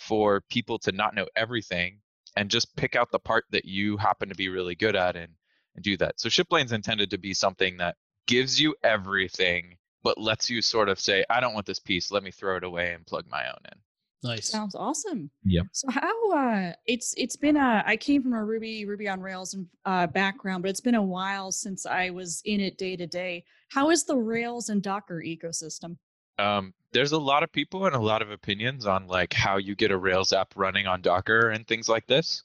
for 0.01 0.41
people 0.49 0.79
to 0.79 0.91
not 0.91 1.15
know 1.15 1.27
everything 1.35 1.99
and 2.35 2.49
just 2.49 2.75
pick 2.75 2.95
out 2.95 3.11
the 3.11 3.19
part 3.19 3.45
that 3.51 3.65
you 3.65 3.97
happen 3.97 4.29
to 4.29 4.35
be 4.35 4.49
really 4.49 4.75
good 4.75 4.95
at 4.95 5.15
and, 5.15 5.33
and 5.75 5.83
do 5.83 5.95
that. 5.97 6.19
So 6.19 6.27
Shiplane's 6.27 6.71
intended 6.71 7.11
to 7.11 7.17
be 7.17 7.33
something 7.33 7.77
that 7.77 7.95
gives 8.27 8.59
you 8.59 8.75
everything 8.83 9.77
but 10.03 10.17
lets 10.17 10.49
you 10.49 10.61
sort 10.61 10.89
of 10.89 10.99
say, 10.99 11.23
I 11.29 11.39
don't 11.39 11.53
want 11.53 11.67
this 11.67 11.79
piece. 11.79 12.11
Let 12.11 12.23
me 12.23 12.31
throw 12.31 12.57
it 12.57 12.63
away 12.63 12.93
and 12.93 13.05
plug 13.05 13.25
my 13.29 13.45
own 13.45 13.59
in. 13.71 13.77
Nice. 14.23 14.49
Sounds 14.49 14.75
awesome. 14.75 15.29
Yep. 15.45 15.65
So 15.71 15.89
how 15.89 16.31
uh 16.31 16.73
it's 16.85 17.13
it's 17.17 17.35
been 17.35 17.57
a 17.57 17.83
I 17.85 17.97
came 17.97 18.21
from 18.21 18.33
a 18.33 18.43
Ruby 18.43 18.85
Ruby 18.85 19.07
on 19.07 19.19
Rails 19.19 19.55
and 19.55 19.65
uh 19.85 20.07
background, 20.07 20.61
but 20.61 20.69
it's 20.69 20.81
been 20.81 20.95
a 20.95 21.01
while 21.01 21.51
since 21.51 21.85
I 21.87 22.11
was 22.11 22.41
in 22.45 22.59
it 22.59 22.77
day 22.77 22.95
to 22.95 23.07
day. 23.07 23.43
How 23.69 23.89
is 23.89 24.03
the 24.03 24.17
Rails 24.17 24.69
and 24.69 24.81
Docker 24.81 25.23
ecosystem? 25.25 25.97
Um, 26.41 26.73
there's 26.91 27.11
a 27.11 27.19
lot 27.19 27.43
of 27.43 27.51
people 27.51 27.85
and 27.85 27.95
a 27.95 27.99
lot 27.99 28.21
of 28.21 28.31
opinions 28.31 28.85
on 28.85 29.07
like 29.07 29.33
how 29.33 29.57
you 29.57 29.75
get 29.75 29.91
a 29.91 29.97
Rails 29.97 30.33
app 30.33 30.53
running 30.55 30.87
on 30.87 31.01
Docker 31.01 31.49
and 31.49 31.65
things 31.65 31.87
like 31.87 32.07
this. 32.07 32.43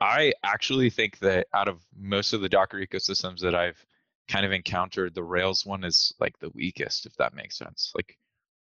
I 0.00 0.34
actually 0.42 0.90
think 0.90 1.18
that 1.18 1.46
out 1.52 1.68
of 1.68 1.80
most 1.98 2.32
of 2.32 2.40
the 2.40 2.48
Docker 2.48 2.78
ecosystems 2.78 3.40
that 3.40 3.54
I've 3.54 3.84
kind 4.28 4.46
of 4.46 4.52
encountered, 4.52 5.14
the 5.14 5.24
Rails 5.24 5.66
one 5.66 5.84
is 5.84 6.14
like 6.20 6.38
the 6.38 6.50
weakest, 6.50 7.06
if 7.06 7.16
that 7.16 7.34
makes 7.34 7.58
sense. 7.58 7.92
Like 7.94 8.16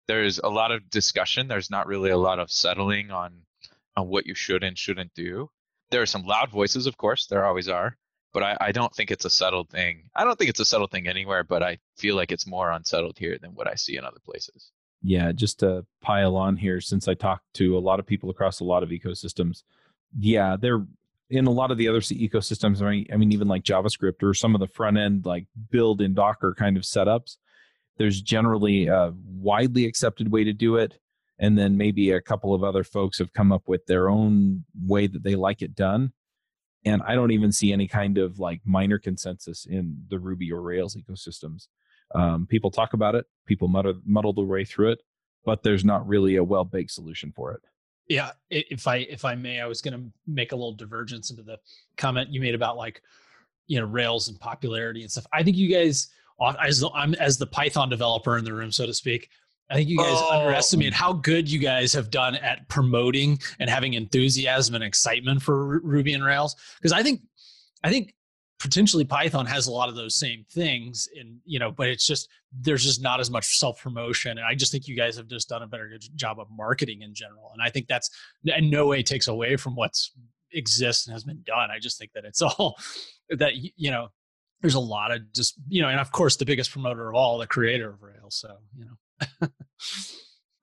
there's 0.07 0.39
a 0.39 0.49
lot 0.49 0.71
of 0.71 0.89
discussion. 0.89 1.47
There's 1.47 1.69
not 1.69 1.87
really 1.87 2.09
a 2.09 2.17
lot 2.17 2.39
of 2.39 2.51
settling 2.51 3.11
on 3.11 3.33
on 3.95 4.07
what 4.07 4.25
you 4.25 4.33
should 4.33 4.63
and 4.63 4.77
shouldn't 4.77 5.13
do. 5.13 5.49
There 5.89 6.01
are 6.01 6.07
some 6.07 6.23
loud 6.23 6.49
voices, 6.49 6.87
of 6.87 6.97
course, 6.97 7.27
there 7.27 7.45
always 7.45 7.67
are, 7.67 7.97
but 8.33 8.43
I, 8.43 8.57
I 8.59 8.71
don't 8.71 8.93
think 8.93 9.11
it's 9.11 9.25
a 9.25 9.29
settled 9.29 9.69
thing. 9.69 10.09
I 10.15 10.23
don't 10.23 10.37
think 10.37 10.49
it's 10.49 10.59
a 10.59 10.65
settled 10.65 10.91
thing 10.91 11.07
anywhere, 11.07 11.43
but 11.43 11.63
I 11.63 11.79
feel 11.97 12.15
like 12.15 12.31
it's 12.31 12.47
more 12.47 12.71
unsettled 12.71 13.17
here 13.17 13.37
than 13.41 13.51
what 13.51 13.67
I 13.67 13.75
see 13.75 13.97
in 13.97 14.05
other 14.05 14.19
places. 14.23 14.71
Yeah, 15.03 15.31
just 15.31 15.59
to 15.59 15.85
pile 16.01 16.35
on 16.35 16.57
here, 16.57 16.79
since 16.79 17.07
I 17.07 17.15
talked 17.15 17.45
to 17.55 17.77
a 17.77 17.79
lot 17.79 17.99
of 17.99 18.05
people 18.05 18.29
across 18.29 18.59
a 18.59 18.65
lot 18.65 18.83
of 18.83 18.89
ecosystems, 18.89 19.63
yeah, 20.17 20.55
they're 20.59 20.85
in 21.29 21.47
a 21.47 21.51
lot 21.51 21.71
of 21.71 21.77
the 21.77 21.87
other 21.87 22.01
ecosystems. 22.01 22.81
I 22.81 22.89
mean, 22.89 23.07
I 23.11 23.17
mean, 23.17 23.31
even 23.31 23.47
like 23.47 23.63
JavaScript 23.63 24.21
or 24.21 24.33
some 24.33 24.53
of 24.53 24.59
the 24.59 24.67
front 24.67 24.97
end 24.97 25.25
like 25.25 25.47
build 25.71 26.01
in 26.01 26.13
Docker 26.13 26.53
kind 26.57 26.77
of 26.77 26.83
setups. 26.83 27.37
There's 27.97 28.21
generally 28.21 28.87
a 28.87 29.13
widely 29.25 29.85
accepted 29.85 30.31
way 30.31 30.43
to 30.43 30.53
do 30.53 30.75
it, 30.75 30.99
and 31.39 31.57
then 31.57 31.77
maybe 31.77 32.11
a 32.11 32.21
couple 32.21 32.53
of 32.53 32.63
other 32.63 32.83
folks 32.83 33.19
have 33.19 33.33
come 33.33 33.51
up 33.51 33.63
with 33.67 33.85
their 33.85 34.09
own 34.09 34.65
way 34.79 35.07
that 35.07 35.23
they 35.23 35.35
like 35.35 35.61
it 35.61 35.75
done. 35.75 36.13
And 36.85 37.01
I 37.03 37.15
don't 37.15 37.31
even 37.31 37.51
see 37.51 37.71
any 37.71 37.87
kind 37.87 38.17
of 38.17 38.39
like 38.39 38.61
minor 38.65 38.97
consensus 38.97 39.65
in 39.65 40.03
the 40.09 40.19
Ruby 40.19 40.51
or 40.51 40.61
Rails 40.61 40.95
ecosystems. 40.95 41.67
Um, 42.15 42.47
people 42.47 42.71
talk 42.71 42.93
about 42.93 43.15
it, 43.15 43.25
people 43.45 43.67
muddle, 43.67 43.99
muddle 44.05 44.33
their 44.33 44.45
way 44.45 44.65
through 44.65 44.91
it, 44.91 45.01
but 45.45 45.63
there's 45.63 45.85
not 45.85 46.07
really 46.07 46.35
a 46.35 46.43
well 46.43 46.65
baked 46.65 46.91
solution 46.91 47.31
for 47.31 47.51
it. 47.53 47.61
Yeah, 48.07 48.31
if 48.49 48.87
I 48.87 48.97
if 48.97 49.23
I 49.23 49.35
may, 49.35 49.61
I 49.61 49.67
was 49.67 49.81
going 49.81 49.93
to 49.93 50.11
make 50.27 50.51
a 50.51 50.55
little 50.55 50.73
divergence 50.73 51.29
into 51.29 51.43
the 51.43 51.57
comment 51.97 52.29
you 52.29 52.41
made 52.41 52.55
about 52.55 52.75
like 52.75 53.01
you 53.67 53.79
know 53.79 53.85
Rails 53.85 54.27
and 54.27 54.39
popularity 54.39 55.01
and 55.01 55.11
stuff. 55.11 55.27
I 55.31 55.43
think 55.43 55.55
you 55.55 55.71
guys, 55.71 56.09
as 56.61 56.81
the, 56.81 56.89
I'm 56.89 57.13
as 57.15 57.37
the 57.37 57.47
Python 57.47 57.89
developer 57.89 58.37
in 58.37 58.43
the 58.43 58.53
room, 58.53 58.71
so 58.71 58.85
to 58.85 58.93
speak, 58.93 59.29
I 59.71 59.75
think 59.75 59.89
you 59.89 59.97
guys 59.97 60.17
oh. 60.17 60.39
underestimate 60.39 60.93
how 60.93 61.13
good 61.13 61.49
you 61.49 61.57
guys 61.57 61.93
have 61.93 62.11
done 62.11 62.35
at 62.35 62.67
promoting 62.67 63.39
and 63.59 63.69
having 63.69 63.93
enthusiasm 63.93 64.75
and 64.75 64.83
excitement 64.83 65.41
for 65.41 65.79
Ruby 65.79 66.13
and 66.13 66.23
Rails. 66.23 66.55
Because 66.77 66.91
I 66.91 67.03
think, 67.03 67.21
I 67.81 67.89
think 67.89 68.13
potentially 68.59 69.05
Python 69.05 69.45
has 69.45 69.67
a 69.67 69.71
lot 69.71 69.89
of 69.89 69.95
those 69.95 70.15
same 70.15 70.45
things, 70.51 71.07
and 71.17 71.39
you 71.45 71.57
know, 71.57 71.71
but 71.71 71.87
it's 71.87 72.05
just 72.05 72.29
there's 72.51 72.83
just 72.83 73.01
not 73.01 73.19
as 73.19 73.31
much 73.31 73.57
self 73.57 73.81
promotion, 73.81 74.37
and 74.37 74.45
I 74.45 74.55
just 74.55 74.71
think 74.71 74.87
you 74.87 74.95
guys 74.95 75.15
have 75.17 75.27
just 75.27 75.49
done 75.49 75.63
a 75.63 75.67
better 75.67 75.89
job 76.15 76.39
of 76.39 76.47
marketing 76.51 77.01
in 77.01 77.13
general, 77.13 77.51
and 77.53 77.61
I 77.61 77.69
think 77.69 77.87
that's 77.87 78.09
in 78.43 78.69
no 78.69 78.87
way 78.87 79.03
takes 79.03 79.27
away 79.27 79.55
from 79.55 79.75
what's 79.75 80.11
exists 80.53 81.07
and 81.07 81.13
has 81.13 81.23
been 81.23 81.41
done. 81.45 81.71
I 81.71 81.79
just 81.79 81.97
think 81.97 82.11
that 82.13 82.25
it's 82.25 82.41
all 82.41 82.77
that 83.29 83.53
you 83.55 83.91
know. 83.91 84.09
There's 84.61 84.75
a 84.75 84.79
lot 84.79 85.09
of 85.09 85.33
just 85.33 85.55
you 85.69 85.81
know, 85.81 85.87
and 85.87 85.99
of 85.99 86.11
course 86.11 86.35
the 86.35 86.45
biggest 86.45 86.71
promoter 86.71 87.09
of 87.09 87.15
all, 87.15 87.39
the 87.39 87.47
creator 87.47 87.89
of 87.89 88.03
Rails. 88.03 88.35
So 88.35 88.57
you 88.77 88.85
know 88.85 88.91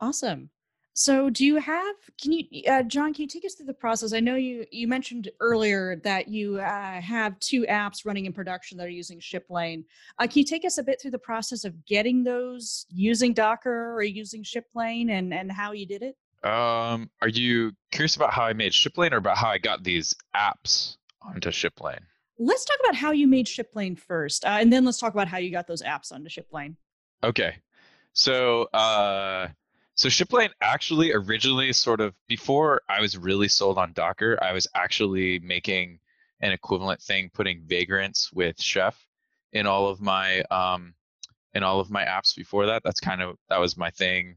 awesome. 0.01 0.51
So, 0.99 1.31
do 1.31 1.47
you 1.47 1.59
have? 1.59 1.95
Can 2.21 2.33
you, 2.33 2.45
uh, 2.69 2.83
John? 2.83 3.15
Can 3.15 3.23
you 3.23 3.29
take 3.29 3.45
us 3.45 3.55
through 3.55 3.67
the 3.67 3.73
process? 3.73 4.13
I 4.13 4.19
know 4.19 4.35
you 4.35 4.67
you 4.73 4.89
mentioned 4.89 5.31
earlier 5.39 5.95
that 6.03 6.27
you 6.27 6.59
uh, 6.59 7.01
have 7.01 7.39
two 7.39 7.63
apps 7.67 8.05
running 8.05 8.27
in 8.27 8.33
production 8.33 8.77
that 8.79 8.87
are 8.89 8.91
using 8.91 9.21
Shiplane. 9.21 9.85
Uh, 10.19 10.27
can 10.27 10.41
you 10.41 10.45
take 10.45 10.65
us 10.65 10.79
a 10.79 10.83
bit 10.83 11.01
through 11.01 11.13
the 11.13 11.19
process 11.21 11.65
of 11.65 11.87
getting 11.87 12.25
those 12.25 12.85
using 12.89 13.33
Docker 13.33 13.95
or 13.95 14.03
using 14.03 14.43
Shiplane, 14.43 15.11
and 15.11 15.33
and 15.33 15.53
how 15.53 15.71
you 15.71 15.87
did 15.87 16.03
it? 16.03 16.17
Um, 16.43 17.09
are 17.23 17.29
you 17.29 17.71
curious 17.93 18.17
about 18.17 18.33
how 18.33 18.43
I 18.43 18.53
made 18.53 18.75
Shiplane, 18.75 19.13
or 19.13 19.19
about 19.19 19.37
how 19.37 19.51
I 19.51 19.59
got 19.59 19.85
these 19.85 20.13
apps 20.35 20.97
onto 21.23 21.53
Shiplane? 21.53 22.01
Let's 22.41 22.65
talk 22.65 22.79
about 22.83 22.97
how 22.97 23.13
you 23.13 23.29
made 23.29 23.47
Shiplane 23.47 23.95
first, 23.95 24.45
uh, 24.45 24.59
and 24.61 24.73
then 24.73 24.85
let's 24.85 24.99
talk 24.99 25.15
about 25.15 25.29
how 25.29 25.39
you 25.39 25.53
got 25.53 25.69
those 25.69 25.83
apps 25.83 26.11
onto 26.11 26.29
Shiplane. 26.29 26.77
Okay, 27.23 27.55
so, 28.13 28.65
uh, 28.75 29.49
so 29.95 30.09
Shiplane 30.09 30.51
actually 30.61 31.13
originally 31.13 31.73
sort 31.73 32.01
of 32.01 32.15
before 32.29 32.83
I 32.89 33.01
was 33.01 33.17
really 33.19 33.49
sold 33.49 33.79
on 33.79 33.93
Docker, 33.93 34.39
I 34.41 34.53
was 34.53 34.67
actually 34.75 35.41
making 35.41 35.99
an 36.41 36.53
equivalent 36.53 37.01
thing, 37.03 37.31
putting 37.33 37.63
vagrants 37.67 38.33
with 38.33 38.61
Chef 38.61 38.97
in 39.53 39.67
all 39.67 39.89
of 39.89 40.01
my 40.01 40.43
um, 40.51 40.95
in 41.55 41.63
all 41.63 41.81
of 41.81 41.91
my 41.91 42.05
apps 42.05 42.37
before 42.37 42.67
that. 42.67 42.83
That's 42.85 43.01
kind 43.01 43.23
of 43.23 43.37
that 43.49 43.59
was 43.59 43.77
my 43.77 43.91
thing 43.91 44.37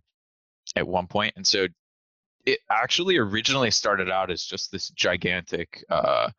at 0.75 0.87
one 0.87 1.07
point, 1.07 1.33
and 1.35 1.45
so 1.45 1.67
it 2.45 2.59
actually 2.69 3.17
originally 3.17 3.71
started 3.71 4.09
out 4.09 4.31
as 4.31 4.43
just 4.43 4.71
this 4.71 4.89
gigantic 4.89 5.83
uh, 5.89 6.29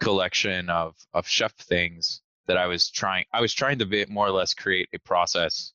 collection 0.00 0.70
of 0.70 0.94
of 1.14 1.26
Chef 1.26 1.52
things 1.54 2.22
that 2.46 2.56
I 2.56 2.66
was 2.66 2.90
trying. 2.90 3.24
I 3.32 3.40
was 3.40 3.52
trying 3.52 3.78
to 3.78 3.86
be, 3.86 4.04
more 4.06 4.26
or 4.26 4.30
less 4.30 4.54
create 4.54 4.88
a 4.94 4.98
process 4.98 5.72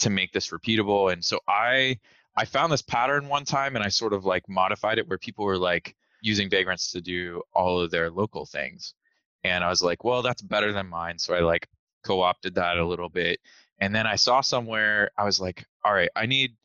to 0.00 0.10
make 0.10 0.32
this 0.32 0.48
repeatable. 0.48 1.12
And 1.12 1.24
so 1.24 1.40
I 1.48 1.98
I 2.36 2.44
found 2.44 2.72
this 2.72 2.82
pattern 2.82 3.28
one 3.28 3.44
time 3.44 3.76
and 3.76 3.84
I 3.84 3.88
sort 3.88 4.12
of 4.12 4.24
like 4.24 4.48
modified 4.48 4.98
it 4.98 5.08
where 5.08 5.18
people 5.18 5.44
were 5.44 5.58
like 5.58 5.96
using 6.22 6.50
vagrants 6.50 6.92
to 6.92 7.00
do 7.00 7.42
all 7.52 7.80
of 7.80 7.90
their 7.90 8.10
local 8.10 8.46
things. 8.46 8.94
And 9.42 9.64
I 9.64 9.68
was 9.68 9.82
like, 9.82 10.04
well, 10.04 10.22
that's 10.22 10.42
better 10.42 10.72
than 10.72 10.88
mine. 10.88 11.18
So 11.18 11.34
I 11.34 11.40
like 11.40 11.68
co-opted 12.04 12.54
that 12.54 12.78
a 12.78 12.86
little 12.86 13.08
bit. 13.08 13.40
And 13.78 13.94
then 13.94 14.06
I 14.06 14.16
saw 14.16 14.40
somewhere 14.40 15.10
I 15.16 15.24
was 15.24 15.40
like, 15.40 15.66
all 15.84 15.92
right, 15.92 16.10
I 16.14 16.26
need 16.26 16.56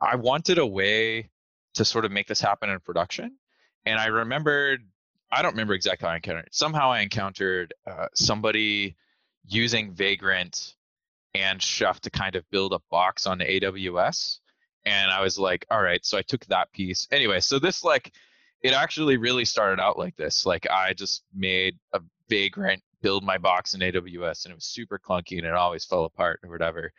I 0.00 0.16
wanted 0.16 0.58
a 0.58 0.66
way 0.66 1.30
to 1.74 1.84
sort 1.84 2.04
of 2.04 2.12
make 2.12 2.26
this 2.26 2.40
happen 2.40 2.70
in 2.70 2.80
production. 2.80 3.36
And 3.86 3.98
I 3.98 4.06
remembered 4.06 4.80
I 5.30 5.42
don't 5.42 5.52
remember 5.52 5.74
exactly 5.74 6.06
how 6.06 6.12
I 6.12 6.16
encountered 6.16 6.46
it. 6.46 6.54
Somehow 6.54 6.90
I 6.90 7.00
encountered 7.00 7.74
uh, 7.86 8.06
somebody 8.14 8.96
using 9.46 9.92
Vagrant 9.92 10.74
and 11.34 11.62
Chef 11.62 12.00
to 12.00 12.10
kind 12.10 12.36
of 12.36 12.48
build 12.50 12.72
a 12.72 12.80
box 12.90 13.26
on 13.26 13.38
AWS. 13.40 14.38
And 14.84 15.10
I 15.10 15.20
was 15.20 15.38
like, 15.38 15.66
all 15.70 15.82
right. 15.82 16.04
So 16.04 16.16
I 16.16 16.22
took 16.22 16.44
that 16.46 16.72
piece. 16.72 17.06
Anyway, 17.10 17.40
so 17.40 17.58
this 17.58 17.84
like 17.84 18.12
it 18.62 18.72
actually 18.72 19.16
really 19.16 19.44
started 19.44 19.80
out 19.80 19.98
like 19.98 20.16
this. 20.16 20.46
Like 20.46 20.66
I 20.70 20.92
just 20.94 21.22
made 21.34 21.76
a 21.92 22.00
vagrant 22.28 22.82
build 23.00 23.22
my 23.22 23.38
box 23.38 23.74
in 23.74 23.80
AWS 23.80 24.44
and 24.44 24.52
it 24.52 24.56
was 24.56 24.64
super 24.64 24.98
clunky 24.98 25.38
and 25.38 25.46
it 25.46 25.54
always 25.54 25.84
fell 25.84 26.04
apart 26.04 26.40
or 26.42 26.50
whatever. 26.50 26.92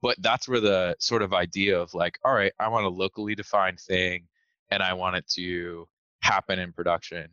But 0.00 0.16
that's 0.20 0.48
where 0.48 0.60
the 0.60 0.96
sort 0.98 1.22
of 1.22 1.32
idea 1.32 1.78
of 1.78 1.94
like, 1.94 2.18
all 2.24 2.32
right, 2.34 2.52
I 2.58 2.68
want 2.68 2.86
a 2.86 2.90
locally 2.90 3.34
defined 3.34 3.78
thing 3.80 4.26
and 4.70 4.82
I 4.82 4.94
want 4.94 5.16
it 5.16 5.28
to 5.34 5.86
happen 6.22 6.58
in 6.58 6.72
production. 6.72 7.28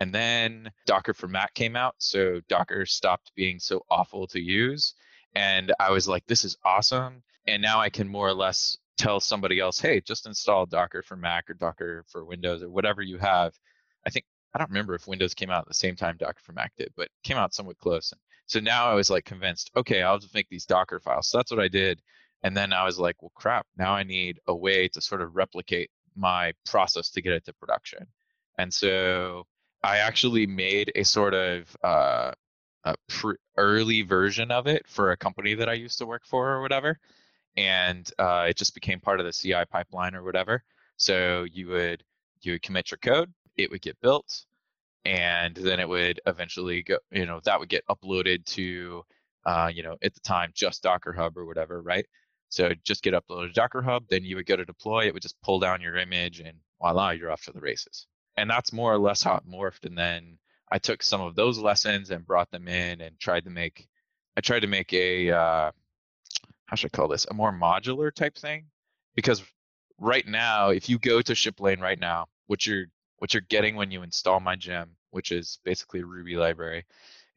And 0.00 0.14
then 0.14 0.70
Docker 0.86 1.14
for 1.14 1.28
Mac 1.28 1.54
came 1.54 1.76
out. 1.76 1.94
So 1.98 2.40
Docker 2.48 2.86
stopped 2.86 3.32
being 3.36 3.58
so 3.58 3.84
awful 3.90 4.26
to 4.28 4.40
use 4.40 4.94
and 5.34 5.72
I 5.78 5.90
was 5.90 6.08
like, 6.08 6.26
this 6.26 6.44
is 6.44 6.56
awesome. 6.64 7.22
And 7.46 7.62
now 7.62 7.80
I 7.80 7.90
can 7.90 8.08
more 8.08 8.28
or 8.28 8.34
less 8.34 8.78
tell 8.98 9.20
somebody 9.20 9.60
else, 9.60 9.80
hey, 9.80 10.00
just 10.00 10.26
install 10.26 10.66
Docker 10.66 11.02
for 11.02 11.16
Mac 11.16 11.48
or 11.48 11.54
Docker 11.54 12.04
for 12.08 12.24
Windows 12.24 12.62
or 12.62 12.70
whatever 12.70 13.02
you 13.02 13.18
have. 13.18 13.54
I 14.06 14.10
think 14.10 14.26
I 14.54 14.58
don't 14.58 14.70
remember 14.70 14.94
if 14.94 15.06
Windows 15.06 15.34
came 15.34 15.50
out 15.50 15.62
at 15.62 15.68
the 15.68 15.74
same 15.74 15.96
time 15.96 16.16
Docker 16.18 16.40
for 16.42 16.52
Mac 16.52 16.72
did, 16.76 16.92
but 16.96 17.08
came 17.22 17.36
out 17.36 17.54
somewhat 17.54 17.78
close. 17.78 18.12
So 18.46 18.60
now 18.60 18.90
I 18.90 18.94
was 18.94 19.10
like 19.10 19.24
convinced, 19.24 19.70
okay, 19.76 20.02
I'll 20.02 20.18
just 20.18 20.34
make 20.34 20.48
these 20.48 20.66
Docker 20.66 21.00
files. 21.00 21.28
So 21.28 21.38
that's 21.38 21.50
what 21.50 21.60
I 21.60 21.68
did. 21.68 22.00
And 22.42 22.56
then 22.56 22.72
I 22.72 22.84
was 22.84 22.98
like, 22.98 23.22
well, 23.22 23.32
crap, 23.34 23.66
now 23.76 23.92
I 23.92 24.02
need 24.02 24.40
a 24.46 24.54
way 24.54 24.88
to 24.88 25.00
sort 25.00 25.20
of 25.20 25.36
replicate 25.36 25.90
my 26.16 26.52
process 26.66 27.10
to 27.10 27.22
get 27.22 27.32
it 27.32 27.44
to 27.46 27.52
production. 27.54 28.06
And 28.58 28.72
so 28.72 29.46
I 29.82 29.98
actually 29.98 30.46
made 30.46 30.92
a 30.94 31.04
sort 31.04 31.34
of 31.34 31.76
uh, 31.82 32.32
a 32.84 32.94
early 33.56 34.02
version 34.02 34.50
of 34.50 34.66
it 34.66 34.86
for 34.88 35.12
a 35.12 35.16
company 35.16 35.54
that 35.54 35.68
I 35.68 35.74
used 35.74 35.98
to 35.98 36.06
work 36.06 36.22
for 36.24 36.50
or 36.50 36.62
whatever, 36.62 36.98
and 37.56 38.10
uh, 38.18 38.46
it 38.48 38.56
just 38.56 38.74
became 38.74 39.00
part 39.00 39.20
of 39.20 39.26
the 39.26 39.32
CI 39.32 39.64
pipeline 39.70 40.14
or 40.14 40.22
whatever. 40.22 40.62
So 40.96 41.44
you 41.52 41.68
would 41.68 42.04
you 42.42 42.52
would 42.52 42.62
commit 42.62 42.90
your 42.90 42.98
code, 42.98 43.32
it 43.56 43.70
would 43.70 43.82
get 43.82 44.00
built, 44.00 44.44
and 45.04 45.54
then 45.54 45.80
it 45.80 45.88
would 45.88 46.20
eventually 46.26 46.82
go. 46.82 46.98
You 47.10 47.26
know 47.26 47.40
that 47.44 47.60
would 47.60 47.68
get 47.68 47.86
uploaded 47.88 48.44
to, 48.46 49.04
uh, 49.46 49.70
you 49.72 49.82
know, 49.82 49.96
at 50.02 50.14
the 50.14 50.20
time 50.20 50.52
just 50.54 50.82
Docker 50.82 51.12
Hub 51.12 51.36
or 51.36 51.46
whatever, 51.46 51.82
right? 51.82 52.06
So 52.50 52.72
just 52.84 53.02
get 53.02 53.14
uploaded 53.14 53.48
to 53.48 53.52
Docker 53.52 53.82
Hub, 53.82 54.04
then 54.08 54.24
you 54.24 54.36
would 54.36 54.46
go 54.46 54.56
to 54.56 54.64
deploy. 54.64 55.06
It 55.06 55.14
would 55.14 55.22
just 55.22 55.40
pull 55.42 55.60
down 55.60 55.80
your 55.80 55.96
image, 55.96 56.40
and 56.40 56.58
voila, 56.80 57.10
you're 57.10 57.30
off 57.30 57.44
to 57.44 57.52
the 57.52 57.60
races. 57.60 58.06
And 58.36 58.50
that's 58.50 58.72
more 58.72 58.92
or 58.92 58.98
less 58.98 59.22
how 59.22 59.36
it 59.36 59.48
morphed. 59.48 59.84
And 59.86 59.96
then 59.96 60.38
I 60.70 60.78
took 60.78 61.02
some 61.02 61.20
of 61.20 61.34
those 61.34 61.58
lessons 61.58 62.10
and 62.10 62.26
brought 62.26 62.50
them 62.50 62.68
in 62.68 63.00
and 63.00 63.18
tried 63.18 63.44
to 63.44 63.50
make 63.50 63.88
I 64.36 64.40
tried 64.40 64.60
to 64.60 64.68
make 64.68 64.92
a 64.92 65.30
uh, 65.30 65.70
how 66.66 66.76
should 66.76 66.90
I 66.94 66.96
call 66.96 67.08
this 67.08 67.26
a 67.30 67.34
more 67.34 67.52
modular 67.52 68.14
type 68.14 68.36
thing 68.36 68.66
because 69.14 69.42
right 69.98 70.26
now 70.26 70.70
if 70.70 70.88
you 70.88 70.98
go 70.98 71.20
to 71.20 71.34
Shiplane 71.34 71.80
right 71.80 71.98
now, 71.98 72.26
what 72.46 72.66
you're 72.66 72.86
what 73.18 73.34
you're 73.34 73.42
getting 73.48 73.76
when 73.76 73.90
you 73.90 74.02
install 74.02 74.40
my 74.40 74.56
gem, 74.56 74.90
which 75.10 75.30
is 75.30 75.58
basically 75.64 76.00
a 76.00 76.06
Ruby 76.06 76.36
library, 76.36 76.86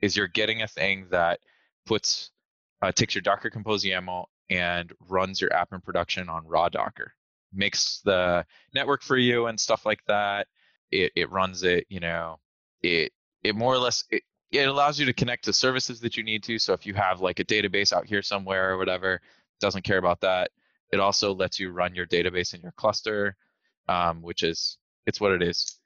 is 0.01 0.15
you're 0.15 0.27
getting 0.27 0.61
a 0.61 0.67
thing 0.67 1.07
that 1.11 1.39
puts 1.85 2.31
uh, 2.81 2.91
takes 2.91 3.15
your 3.15 3.21
Docker 3.21 3.49
Compose 3.49 3.83
YAML 3.83 4.25
and 4.49 4.91
runs 5.07 5.41
your 5.41 5.53
app 5.53 5.73
in 5.73 5.81
production 5.81 6.29
on 6.29 6.45
raw 6.45 6.69
Docker, 6.69 7.13
makes 7.53 8.01
the 8.03 8.45
network 8.73 9.01
for 9.01 9.17
you 9.17 9.47
and 9.47 9.59
stuff 9.59 9.85
like 9.85 10.03
that. 10.07 10.47
It 10.91 11.11
it 11.15 11.31
runs 11.31 11.63
it, 11.63 11.85
you 11.89 11.99
know, 11.99 12.39
it 12.81 13.11
it 13.43 13.55
more 13.55 13.73
or 13.73 13.79
less 13.79 14.03
it, 14.09 14.23
it 14.51 14.67
allows 14.67 14.99
you 14.99 15.05
to 15.05 15.13
connect 15.13 15.45
to 15.45 15.53
services 15.53 15.99
that 16.01 16.15
you 16.15 16.23
need 16.23 16.43
to. 16.43 16.59
So 16.59 16.73
if 16.73 16.85
you 16.85 16.93
have 16.93 17.21
like 17.21 17.39
a 17.39 17.43
database 17.43 17.91
out 17.91 18.05
here 18.05 18.21
somewhere 18.21 18.71
or 18.71 18.77
whatever, 18.77 19.21
doesn't 19.59 19.83
care 19.83 19.97
about 19.97 20.21
that. 20.21 20.51
It 20.91 20.99
also 20.99 21.33
lets 21.33 21.59
you 21.59 21.71
run 21.71 21.95
your 21.95 22.05
database 22.05 22.53
in 22.53 22.61
your 22.61 22.73
cluster, 22.73 23.35
um, 23.87 24.21
which 24.21 24.43
is 24.43 24.77
it's 25.07 25.19
what 25.19 25.31
it 25.31 25.41
is. 25.41 25.79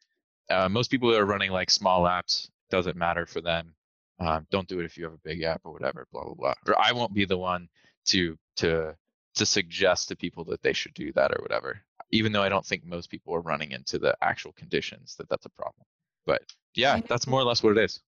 Uh, 0.50 0.68
most 0.70 0.92
people 0.92 1.16
are 1.16 1.26
running 1.26 1.52
like 1.52 1.70
small 1.70 2.04
apps 2.04 2.50
doesn't 2.70 2.98
matter 2.98 3.26
for 3.26 3.42
them. 3.42 3.74
Um, 4.20 4.48
don't 4.52 4.68
do 4.68 4.80
it 4.80 4.86
if 4.86 4.98
you 4.98 5.06
have 5.06 5.14
a 5.14 5.20
big 5.24 5.44
app 5.44 5.62
or 5.64 5.72
whatever. 5.72 6.08
Blah 6.12 6.26
blah 6.26 6.34
blah. 6.34 6.54
Or 6.68 6.80
I 6.80 6.92
won't 6.92 7.14
be 7.14 7.26
the 7.26 7.38
one 7.38 7.70
to 8.08 8.38
to 8.58 8.96
to 9.36 9.46
suggest 9.46 10.10
to 10.10 10.16
people 10.16 10.44
that 10.46 10.62
they 10.62 10.74
should 10.74 10.94
do 10.94 11.14
that 11.14 11.32
or 11.32 11.42
whatever. 11.42 11.80
Even 12.12 12.32
though 12.32 12.44
I 12.44 12.50
don't 12.50 12.66
think 12.66 12.86
most 12.86 13.10
people 13.10 13.34
are 13.36 13.42
running 13.42 13.72
into 13.72 14.00
the 14.00 14.18
actual 14.22 14.54
conditions 14.54 15.16
that 15.18 15.30
that's 15.30 15.46
a 15.46 15.50
problem. 15.50 15.86
But 16.26 16.42
yeah, 16.78 17.00
that's 17.08 17.28
more 17.28 17.42
or 17.42 17.44
less 17.44 17.64
what 17.64 17.78
it 17.78 17.84
is. 17.84 18.00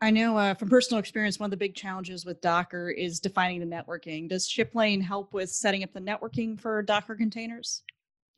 I 0.00 0.10
know 0.10 0.36
uh, 0.36 0.54
from 0.54 0.68
personal 0.68 0.98
experience, 0.98 1.38
one 1.38 1.46
of 1.46 1.50
the 1.52 1.56
big 1.56 1.74
challenges 1.74 2.26
with 2.26 2.40
Docker 2.42 2.90
is 2.90 3.18
defining 3.18 3.60
the 3.60 3.66
networking. 3.66 4.28
Does 4.28 4.46
Shiplane 4.46 5.00
help 5.00 5.32
with 5.32 5.50
setting 5.50 5.82
up 5.82 5.92
the 5.92 6.00
networking 6.00 6.60
for 6.60 6.82
Docker 6.82 7.14
containers? 7.14 7.82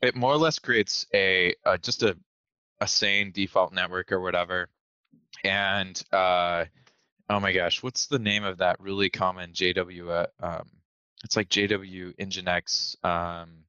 It 0.00 0.14
more 0.14 0.33
or 0.33 0.37
less 0.37 0.61
creates 0.61 1.07
a 1.12 1.54
uh, 1.64 1.76
just 1.78 2.02
a 2.02 2.16
a 2.80 2.87
sane 2.87 3.33
default 3.33 3.73
network 3.73 4.12
or 4.12 4.21
whatever, 4.21 4.68
and 5.42 6.00
uh, 6.12 6.66
oh 7.28 7.40
my 7.40 7.52
gosh, 7.52 7.83
what's 7.83 8.07
the 8.07 8.21
name 8.21 8.45
of 8.45 8.59
that 8.59 8.78
really 8.78 9.11
common 9.11 9.52
JW? 9.52 10.09
Uh, 10.09 10.26
um, 10.47 10.68
it's 11.25 11.37
like 11.37 11.49
JW 11.49 12.14
Nginx 12.16 13.04
um, 13.04 13.64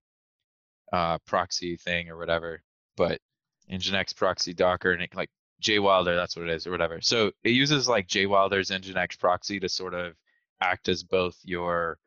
uh, 0.93 1.17
proxy 1.25 1.75
thing 1.75 2.09
or 2.09 2.17
whatever, 2.17 2.61
but 2.95 3.19
Nginx 3.71 4.15
proxy 4.15 4.53
Docker 4.53 4.91
and 4.91 5.01
it 5.01 5.15
like 5.15 5.31
JWilder, 5.61 6.15
that's 6.15 6.35
what 6.35 6.47
it 6.47 6.53
is, 6.53 6.65
or 6.67 6.71
whatever. 6.71 7.01
So 7.01 7.31
it 7.43 7.51
uses 7.51 7.87
like 7.87 8.07
J 8.07 8.25
JWilder's 8.25 8.69
Nginx 8.69 9.19
proxy 9.19 9.59
to 9.59 9.69
sort 9.69 9.93
of 9.93 10.15
act 10.61 10.89
as 10.89 11.03
both 11.03 11.37
your. 11.43 11.97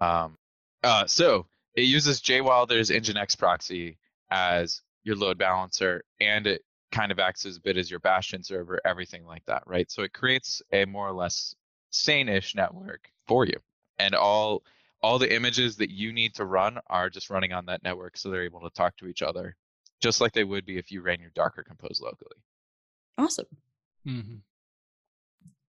Um, 0.00 0.36
uh, 0.82 1.06
so 1.06 1.46
it 1.74 1.82
uses 1.82 2.20
J 2.20 2.40
JWilder's 2.40 2.90
Nginx 2.90 3.38
proxy 3.38 3.98
as 4.30 4.82
your 5.04 5.16
load 5.16 5.38
balancer, 5.38 6.04
and 6.20 6.46
it 6.46 6.62
kind 6.92 7.12
of 7.12 7.18
acts 7.18 7.46
as 7.46 7.56
a 7.56 7.60
bit 7.60 7.76
as 7.76 7.90
your 7.90 8.00
Bastion 8.00 8.42
server, 8.42 8.80
everything 8.84 9.24
like 9.24 9.44
that, 9.46 9.62
right? 9.66 9.90
So 9.90 10.02
it 10.02 10.12
creates 10.12 10.62
a 10.72 10.84
more 10.86 11.06
or 11.06 11.12
less 11.12 11.54
sane-ish 11.90 12.54
network 12.54 13.10
for 13.26 13.46
you, 13.46 13.58
and 13.98 14.14
all 14.14 14.62
all 15.00 15.18
the 15.18 15.32
images 15.32 15.76
that 15.76 15.90
you 15.90 16.12
need 16.12 16.34
to 16.34 16.44
run 16.44 16.78
are 16.88 17.08
just 17.08 17.30
running 17.30 17.52
on 17.52 17.66
that 17.66 17.84
network, 17.84 18.16
so 18.16 18.30
they're 18.30 18.42
able 18.42 18.60
to 18.60 18.70
talk 18.70 18.96
to 18.96 19.06
each 19.06 19.22
other, 19.22 19.56
just 20.00 20.20
like 20.20 20.32
they 20.32 20.44
would 20.44 20.66
be 20.66 20.76
if 20.76 20.90
you 20.90 21.02
ran 21.02 21.20
your 21.20 21.30
Docker 21.34 21.62
Compose 21.62 22.00
locally. 22.02 22.36
Awesome. 23.18 23.46
Mm-hmm. 24.06 24.36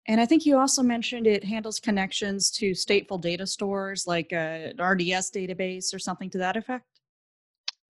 And 0.08 0.20
I 0.20 0.26
think 0.26 0.46
you 0.46 0.58
also 0.58 0.82
mentioned 0.82 1.26
it 1.26 1.44
handles 1.44 1.80
connections 1.80 2.50
to 2.52 2.72
stateful 2.72 3.20
data 3.20 3.46
stores 3.46 4.06
like 4.06 4.32
a, 4.32 4.72
an 4.76 4.84
RDS 4.84 5.30
database 5.30 5.94
or 5.94 5.98
something 5.98 6.30
to 6.30 6.38
that 6.38 6.56
effect. 6.56 6.84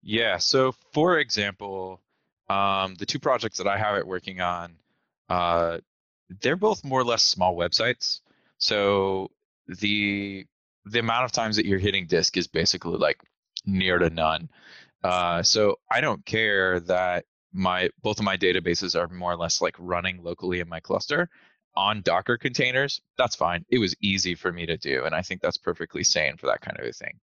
Yeah. 0.03 0.39
So, 0.39 0.73
for 0.93 1.19
example, 1.19 2.01
um, 2.49 2.95
the 2.95 3.07
two 3.07 3.19
projects 3.19 3.59
that 3.59 3.67
I 3.67 3.77
have 3.77 3.97
it 3.97 4.07
working 4.07 4.41
on, 4.41 4.77
uh, 5.29 5.79
they're 6.41 6.57
both 6.57 6.85
more 6.85 7.01
or 7.01 7.05
less 7.05 7.23
small 7.23 7.57
websites. 7.57 8.21
So 8.59 9.31
the 9.67 10.47
the 10.85 11.01
amount 11.01 11.25
of 11.25 11.33
times 11.33 11.57
that 11.57 11.67
you're 11.67 11.81
hitting 11.81 12.07
disk 12.07 12.37
is 12.37 12.47
basically 12.47 12.97
like 12.97 13.21
near 13.65 13.99
to 13.99 14.09
none. 14.09 14.49
Uh, 15.03 15.43
so 15.43 15.79
I 15.91 16.01
don't 16.01 16.25
care 16.25 16.81
that 16.81 17.25
my 17.57 17.91
both 18.03 18.19
of 18.19 18.25
my 18.25 18.37
databases 18.37 18.95
are 18.95 19.09
more 19.09 19.33
or 19.33 19.37
less 19.37 19.61
like 19.61 19.75
running 19.79 20.23
locally 20.23 20.61
in 20.61 20.69
my 20.69 20.81
cluster 20.81 21.29
on 21.77 22.01
Docker 22.03 22.39
containers, 22.39 23.01
that's 23.19 23.37
fine. 23.37 23.65
It 23.69 23.79
was 23.79 23.95
easy 24.01 24.35
for 24.35 24.53
me 24.53 24.67
to 24.67 24.77
do, 24.77 25.05
and 25.05 25.15
I 25.15 25.23
think 25.23 25.41
that's 25.41 25.59
perfectly 25.59 26.05
sane 26.05 26.37
for 26.37 26.47
that 26.47 26.63
kind 26.63 26.79
of 26.79 26.87
a 26.87 26.93
thing. 26.93 27.21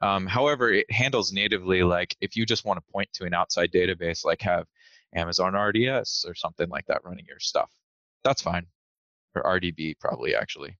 Um, 0.00 0.26
however, 0.26 0.72
it 0.72 0.90
handles 0.90 1.32
natively 1.32 1.84
like 1.84 2.16
if 2.20 2.36
you 2.36 2.44
just 2.44 2.64
want 2.64 2.78
to 2.78 2.92
point 2.92 3.08
to 3.14 3.24
an 3.24 3.34
outside 3.34 3.70
database, 3.70 4.24
like 4.24 4.42
have 4.42 4.66
Amazon 5.14 5.54
RDS 5.54 6.24
or 6.26 6.34
something 6.34 6.68
like 6.68 6.86
that 6.86 7.04
running 7.04 7.26
your 7.28 7.38
stuff, 7.38 7.70
that's 8.24 8.42
fine. 8.42 8.66
Or 9.34 9.42
RDB 9.44 9.98
probably 10.00 10.34
actually. 10.34 10.76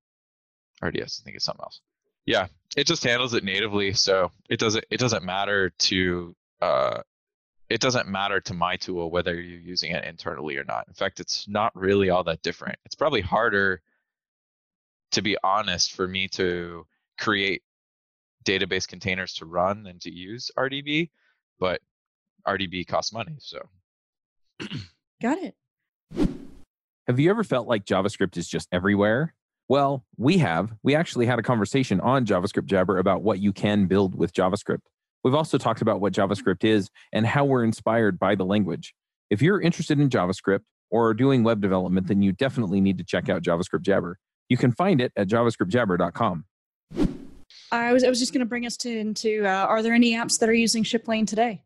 RDS, 0.82 1.22
I 1.22 1.24
think 1.24 1.36
it's 1.36 1.44
something 1.44 1.62
else. 1.62 1.80
Yeah, 2.26 2.48
it 2.76 2.86
just 2.86 3.04
handles 3.04 3.34
it 3.34 3.44
natively, 3.44 3.92
so 3.92 4.32
it 4.48 4.58
doesn't 4.58 4.84
it 4.90 4.98
doesn't 4.98 5.24
matter 5.24 5.70
to 5.70 6.34
uh, 6.60 7.02
it 7.72 7.80
doesn't 7.80 8.06
matter 8.06 8.38
to 8.38 8.52
my 8.52 8.76
tool 8.76 9.10
whether 9.10 9.34
you're 9.40 9.58
using 9.58 9.92
it 9.92 10.04
internally 10.04 10.58
or 10.58 10.64
not. 10.64 10.86
In 10.88 10.94
fact, 10.94 11.20
it's 11.20 11.48
not 11.48 11.74
really 11.74 12.10
all 12.10 12.22
that 12.24 12.42
different. 12.42 12.78
It's 12.84 12.94
probably 12.94 13.22
harder, 13.22 13.80
to 15.12 15.22
be 15.22 15.38
honest, 15.42 15.92
for 15.92 16.06
me 16.06 16.28
to 16.28 16.86
create 17.18 17.62
database 18.44 18.86
containers 18.86 19.32
to 19.34 19.46
run 19.46 19.84
than 19.84 19.98
to 20.00 20.12
use 20.12 20.50
RDB, 20.58 21.08
but 21.58 21.80
RDB 22.46 22.86
costs 22.86 23.12
money. 23.12 23.36
So, 23.38 23.60
got 25.22 25.38
it. 25.38 25.54
Have 27.06 27.18
you 27.18 27.30
ever 27.30 27.42
felt 27.42 27.66
like 27.66 27.86
JavaScript 27.86 28.36
is 28.36 28.48
just 28.48 28.68
everywhere? 28.70 29.34
Well, 29.68 30.04
we 30.18 30.38
have. 30.38 30.74
We 30.82 30.94
actually 30.94 31.24
had 31.24 31.38
a 31.38 31.42
conversation 31.42 32.00
on 32.00 32.26
JavaScript 32.26 32.66
Jabber 32.66 32.98
about 32.98 33.22
what 33.22 33.38
you 33.38 33.52
can 33.52 33.86
build 33.86 34.14
with 34.14 34.34
JavaScript. 34.34 34.82
We've 35.24 35.34
also 35.34 35.58
talked 35.58 35.82
about 35.82 36.00
what 36.00 36.12
JavaScript 36.12 36.64
is 36.64 36.90
and 37.12 37.26
how 37.26 37.44
we're 37.44 37.64
inspired 37.64 38.18
by 38.18 38.34
the 38.34 38.44
language. 38.44 38.94
If 39.30 39.40
you're 39.40 39.60
interested 39.60 40.00
in 40.00 40.08
JavaScript 40.08 40.62
or 40.90 41.14
doing 41.14 41.44
web 41.44 41.60
development, 41.60 42.08
then 42.08 42.22
you 42.22 42.32
definitely 42.32 42.80
need 42.80 42.98
to 42.98 43.04
check 43.04 43.28
out 43.28 43.42
JavaScript 43.42 43.82
Jabber. 43.82 44.18
You 44.48 44.56
can 44.56 44.72
find 44.72 45.00
it 45.00 45.12
at 45.16 45.28
javascriptjabber.com. 45.28 46.44
I 47.70 47.92
was 47.92 48.04
I 48.04 48.08
was 48.08 48.18
just 48.18 48.32
going 48.32 48.40
to 48.40 48.46
bring 48.46 48.66
us 48.66 48.76
to 48.78 48.90
into 48.90 49.46
uh, 49.46 49.66
are 49.66 49.82
there 49.82 49.94
any 49.94 50.12
apps 50.12 50.38
that 50.40 50.48
are 50.48 50.54
using 50.54 50.82
Shiplane 50.82 51.24
today? 51.24 51.62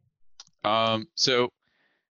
Um, 0.63 1.09
so 1.17 1.51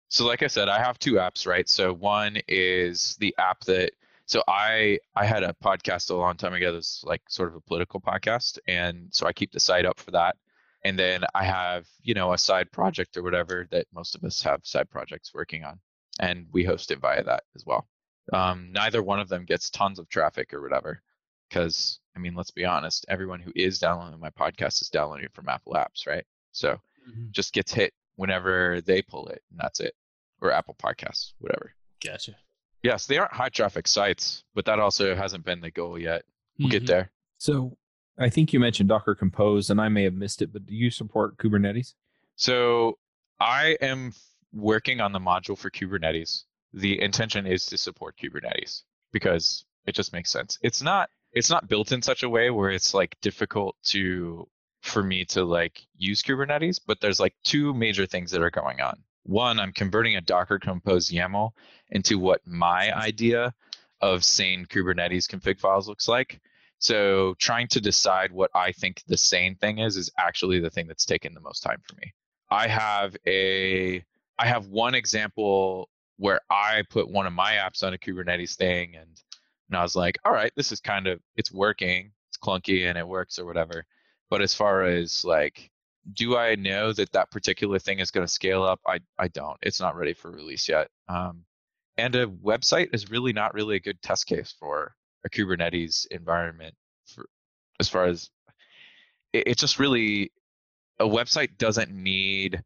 so 0.09 0.27
like 0.27 0.43
I 0.43 0.47
said, 0.47 0.69
I 0.69 0.77
have 0.77 0.99
two 0.99 1.13
apps, 1.13 1.47
right? 1.47 1.67
So 1.67 1.93
one 1.93 2.37
is 2.47 3.15
the 3.19 3.33
app 3.39 3.63
that 3.65 3.93
so 4.27 4.43
I 4.47 4.99
I 5.15 5.25
had 5.25 5.43
a 5.43 5.55
podcast 5.63 6.11
a 6.11 6.15
long 6.15 6.35
time 6.35 6.53
ago 6.53 6.71
that's 6.73 7.03
like 7.03 7.21
sort 7.29 7.49
of 7.49 7.55
a 7.55 7.61
political 7.61 7.99
podcast, 7.99 8.59
and 8.67 9.07
so 9.09 9.25
I 9.25 9.33
keep 9.33 9.51
the 9.51 9.59
site 9.59 9.85
up 9.85 9.99
for 9.99 10.11
that 10.11 10.35
and 10.83 10.97
then 10.97 11.23
i 11.35 11.43
have 11.43 11.85
you 12.01 12.13
know 12.13 12.33
a 12.33 12.37
side 12.37 12.71
project 12.71 13.17
or 13.17 13.23
whatever 13.23 13.67
that 13.71 13.85
most 13.93 14.15
of 14.15 14.23
us 14.23 14.41
have 14.41 14.61
side 14.63 14.89
projects 14.89 15.33
working 15.33 15.63
on 15.63 15.79
and 16.19 16.45
we 16.51 16.63
host 16.63 16.91
it 16.91 16.99
via 16.99 17.23
that 17.23 17.43
as 17.55 17.65
well. 17.65 17.87
Um, 18.31 18.71
neither 18.71 19.01
one 19.01 19.19
of 19.19 19.29
them 19.29 19.45
gets 19.45 19.69
tons 19.71 19.97
of 19.97 20.07
traffic 20.09 20.53
or 20.53 20.61
whatever 20.61 21.01
because 21.49 21.99
i 22.15 22.19
mean 22.19 22.35
let's 22.35 22.51
be 22.51 22.63
honest 22.63 23.03
everyone 23.09 23.39
who 23.39 23.51
is 23.55 23.79
downloading 23.79 24.19
my 24.19 24.29
podcast 24.29 24.83
is 24.83 24.89
downloading 24.89 25.25
it 25.25 25.33
from 25.33 25.49
apple 25.49 25.73
apps 25.73 26.05
right? 26.05 26.23
So 26.51 26.73
mm-hmm. 26.73 27.31
just 27.31 27.53
gets 27.53 27.73
hit 27.73 27.91
whenever 28.17 28.81
they 28.81 29.01
pull 29.01 29.29
it 29.29 29.41
and 29.49 29.59
that's 29.59 29.79
it 29.79 29.95
or 30.41 30.51
apple 30.51 30.75
podcasts 30.75 31.33
whatever. 31.39 31.73
Gotcha. 32.05 32.35
Yes 32.83 33.07
they 33.07 33.17
aren't 33.17 33.33
high 33.33 33.49
traffic 33.49 33.87
sites 33.87 34.43
but 34.53 34.65
that 34.65 34.79
also 34.79 35.15
hasn't 35.15 35.45
been 35.45 35.61
the 35.61 35.71
goal 35.71 35.97
yet. 35.97 36.23
We'll 36.59 36.67
mm-hmm. 36.67 36.71
get 36.71 36.85
there. 36.85 37.09
So 37.39 37.75
I 38.19 38.29
think 38.29 38.51
you 38.51 38.59
mentioned 38.59 38.89
Docker 38.89 39.15
Compose, 39.15 39.69
and 39.69 39.79
I 39.79 39.87
may 39.89 40.03
have 40.03 40.13
missed 40.13 40.41
it, 40.41 40.51
but 40.51 40.65
do 40.65 40.75
you 40.75 40.91
support 40.91 41.37
Kubernetes? 41.37 41.93
So 42.35 42.97
I 43.39 43.77
am 43.81 44.13
working 44.53 44.99
on 44.99 45.13
the 45.13 45.19
module 45.19 45.57
for 45.57 45.69
Kubernetes. 45.69 46.43
The 46.73 47.01
intention 47.01 47.47
is 47.47 47.65
to 47.67 47.77
support 47.77 48.17
Kubernetes 48.17 48.83
because 49.11 49.65
it 49.85 49.95
just 49.95 50.13
makes 50.13 50.29
sense. 50.29 50.59
It's 50.61 50.81
not 50.81 51.09
it's 51.31 51.49
not 51.49 51.67
built 51.67 51.91
in 51.91 52.01
such 52.01 52.23
a 52.23 52.29
way 52.29 52.49
where 52.49 52.71
it's 52.71 52.93
like 52.93 53.15
difficult 53.21 53.75
to 53.83 54.47
for 54.81 55.03
me 55.03 55.25
to 55.25 55.43
like 55.43 55.81
use 55.95 56.21
Kubernetes, 56.21 56.79
but 56.85 56.99
there's 56.99 57.19
like 57.19 57.35
two 57.43 57.73
major 57.73 58.05
things 58.05 58.31
that 58.31 58.41
are 58.41 58.51
going 58.51 58.81
on. 58.81 59.03
One, 59.23 59.59
I'm 59.59 59.73
converting 59.73 60.15
a 60.15 60.21
Docker 60.21 60.59
Compose 60.59 61.09
YAML 61.09 61.51
into 61.89 62.17
what 62.17 62.41
my 62.45 62.95
idea 62.95 63.53
of 64.01 64.23
sane 64.23 64.65
Kubernetes 64.65 65.27
config 65.27 65.59
files 65.59 65.87
looks 65.87 66.07
like. 66.07 66.39
So 66.79 67.35
trying 67.39 67.67
to 67.69 67.81
decide 67.81 68.31
what 68.31 68.51
I 68.55 68.71
think 68.71 69.03
the 69.07 69.17
sane 69.17 69.55
thing 69.55 69.79
is 69.79 69.97
is 69.97 70.09
actually 70.17 70.59
the 70.59 70.69
thing 70.69 70.87
that's 70.87 71.05
taken 71.05 71.33
the 71.33 71.41
most 71.41 71.61
time 71.61 71.81
for 71.87 71.95
me. 71.95 72.13
I 72.49 72.67
have 72.67 73.15
a 73.27 74.03
I 74.37 74.47
have 74.47 74.67
one 74.67 74.95
example 74.95 75.89
where 76.17 76.39
I 76.49 76.83
put 76.89 77.09
one 77.09 77.25
of 77.25 77.33
my 77.33 77.53
apps 77.53 77.83
on 77.83 77.93
a 77.93 77.97
Kubernetes 77.97 78.55
thing 78.55 78.95
and 78.95 79.09
and 79.69 79.77
I 79.77 79.83
was 79.83 79.95
like, 79.95 80.17
all 80.25 80.31
right, 80.31 80.51
this 80.55 80.71
is 80.71 80.79
kind 80.79 81.05
of 81.05 81.19
it's 81.35 81.51
working. 81.51 82.11
It's 82.29 82.37
clunky 82.37 82.87
and 82.87 82.97
it 82.97 83.07
works 83.07 83.37
or 83.37 83.45
whatever. 83.45 83.85
But 84.29 84.41
as 84.41 84.53
far 84.53 84.83
as 84.83 85.25
like, 85.25 85.69
do 86.13 86.37
I 86.37 86.55
know 86.55 86.93
that 86.93 87.11
that 87.11 87.29
particular 87.29 87.77
thing 87.77 87.99
is 87.99 88.09
going 88.11 88.25
to 88.25 88.31
scale 88.31 88.63
up? 88.63 88.79
I 88.87 88.99
I 89.17 89.27
don't. 89.27 89.57
It's 89.61 89.81
not 89.81 89.97
ready 89.97 90.13
for 90.13 90.31
release 90.31 90.69
yet. 90.69 90.89
Um, 91.09 91.43
and 91.97 92.15
a 92.15 92.25
website 92.25 92.93
is 92.93 93.11
really 93.11 93.33
not 93.33 93.53
really 93.53 93.75
a 93.75 93.81
good 93.81 94.01
test 94.01 94.27
case 94.27 94.55
for 94.57 94.95
a 95.25 95.29
Kubernetes 95.29 96.07
environment. 96.11 96.75
For 97.05 97.27
as 97.79 97.89
far 97.89 98.05
as 98.05 98.29
it, 99.33 99.47
it 99.47 99.57
just 99.57 99.79
really 99.79 100.31
a 100.99 101.05
website 101.05 101.57
doesn't 101.57 101.91
need 101.91 102.61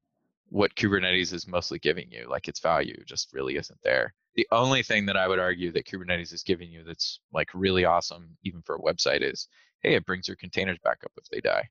what 0.49 0.75
Kubernetes 0.75 1.33
is 1.33 1.47
mostly 1.47 1.79
giving 1.79 2.11
you, 2.11 2.27
like 2.29 2.47
its 2.47 2.59
value 2.59 3.01
just 3.05 3.33
really 3.33 3.57
isn't 3.57 3.79
there. 3.83 4.13
The 4.35 4.47
only 4.51 4.83
thing 4.83 5.05
that 5.07 5.17
I 5.17 5.27
would 5.27 5.39
argue 5.39 5.71
that 5.71 5.85
Kubernetes 5.85 6.33
is 6.33 6.43
giving 6.43 6.71
you 6.71 6.83
that's 6.83 7.19
like 7.33 7.49
really 7.53 7.85
awesome, 7.85 8.37
even 8.43 8.61
for 8.61 8.75
a 8.75 8.79
website, 8.79 9.21
is 9.21 9.47
hey, 9.81 9.95
it 9.95 10.05
brings 10.05 10.27
your 10.27 10.37
containers 10.37 10.77
back 10.83 10.99
up 11.03 11.11
if 11.17 11.27
they 11.29 11.41
die. 11.41 11.67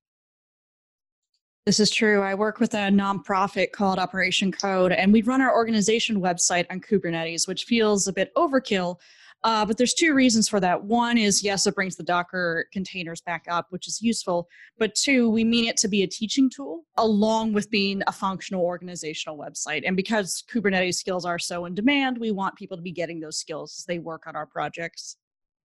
This 1.64 1.78
is 1.78 1.92
true. 1.92 2.22
I 2.22 2.34
work 2.34 2.58
with 2.58 2.74
a 2.74 2.88
nonprofit 2.88 3.70
called 3.70 4.00
Operation 4.00 4.50
Code, 4.50 4.90
and 4.90 5.12
we 5.12 5.22
run 5.22 5.40
our 5.40 5.54
organization 5.54 6.20
website 6.20 6.66
on 6.70 6.80
Kubernetes, 6.80 7.46
which 7.46 7.64
feels 7.64 8.08
a 8.08 8.12
bit 8.12 8.34
overkill. 8.34 8.96
Uh, 9.44 9.66
but 9.66 9.76
there's 9.76 9.94
two 9.94 10.14
reasons 10.14 10.48
for 10.48 10.60
that. 10.60 10.84
One 10.84 11.18
is 11.18 11.42
yes, 11.42 11.66
it 11.66 11.74
brings 11.74 11.96
the 11.96 12.04
Docker 12.04 12.66
containers 12.72 13.20
back 13.20 13.46
up, 13.50 13.66
which 13.70 13.88
is 13.88 14.00
useful. 14.00 14.48
But 14.78 14.94
two, 14.94 15.28
we 15.28 15.42
mean 15.42 15.66
it 15.66 15.76
to 15.78 15.88
be 15.88 16.04
a 16.04 16.06
teaching 16.06 16.48
tool 16.48 16.84
along 16.96 17.52
with 17.52 17.70
being 17.70 18.02
a 18.06 18.12
functional 18.12 18.62
organizational 18.62 19.36
website. 19.36 19.82
And 19.84 19.96
because 19.96 20.44
Kubernetes 20.52 20.94
skills 20.94 21.24
are 21.24 21.40
so 21.40 21.64
in 21.64 21.74
demand, 21.74 22.18
we 22.18 22.30
want 22.30 22.54
people 22.54 22.76
to 22.76 22.82
be 22.82 22.92
getting 22.92 23.18
those 23.18 23.36
skills 23.36 23.76
as 23.80 23.84
they 23.84 23.98
work 23.98 24.26
on 24.28 24.36
our 24.36 24.46
projects. 24.46 25.16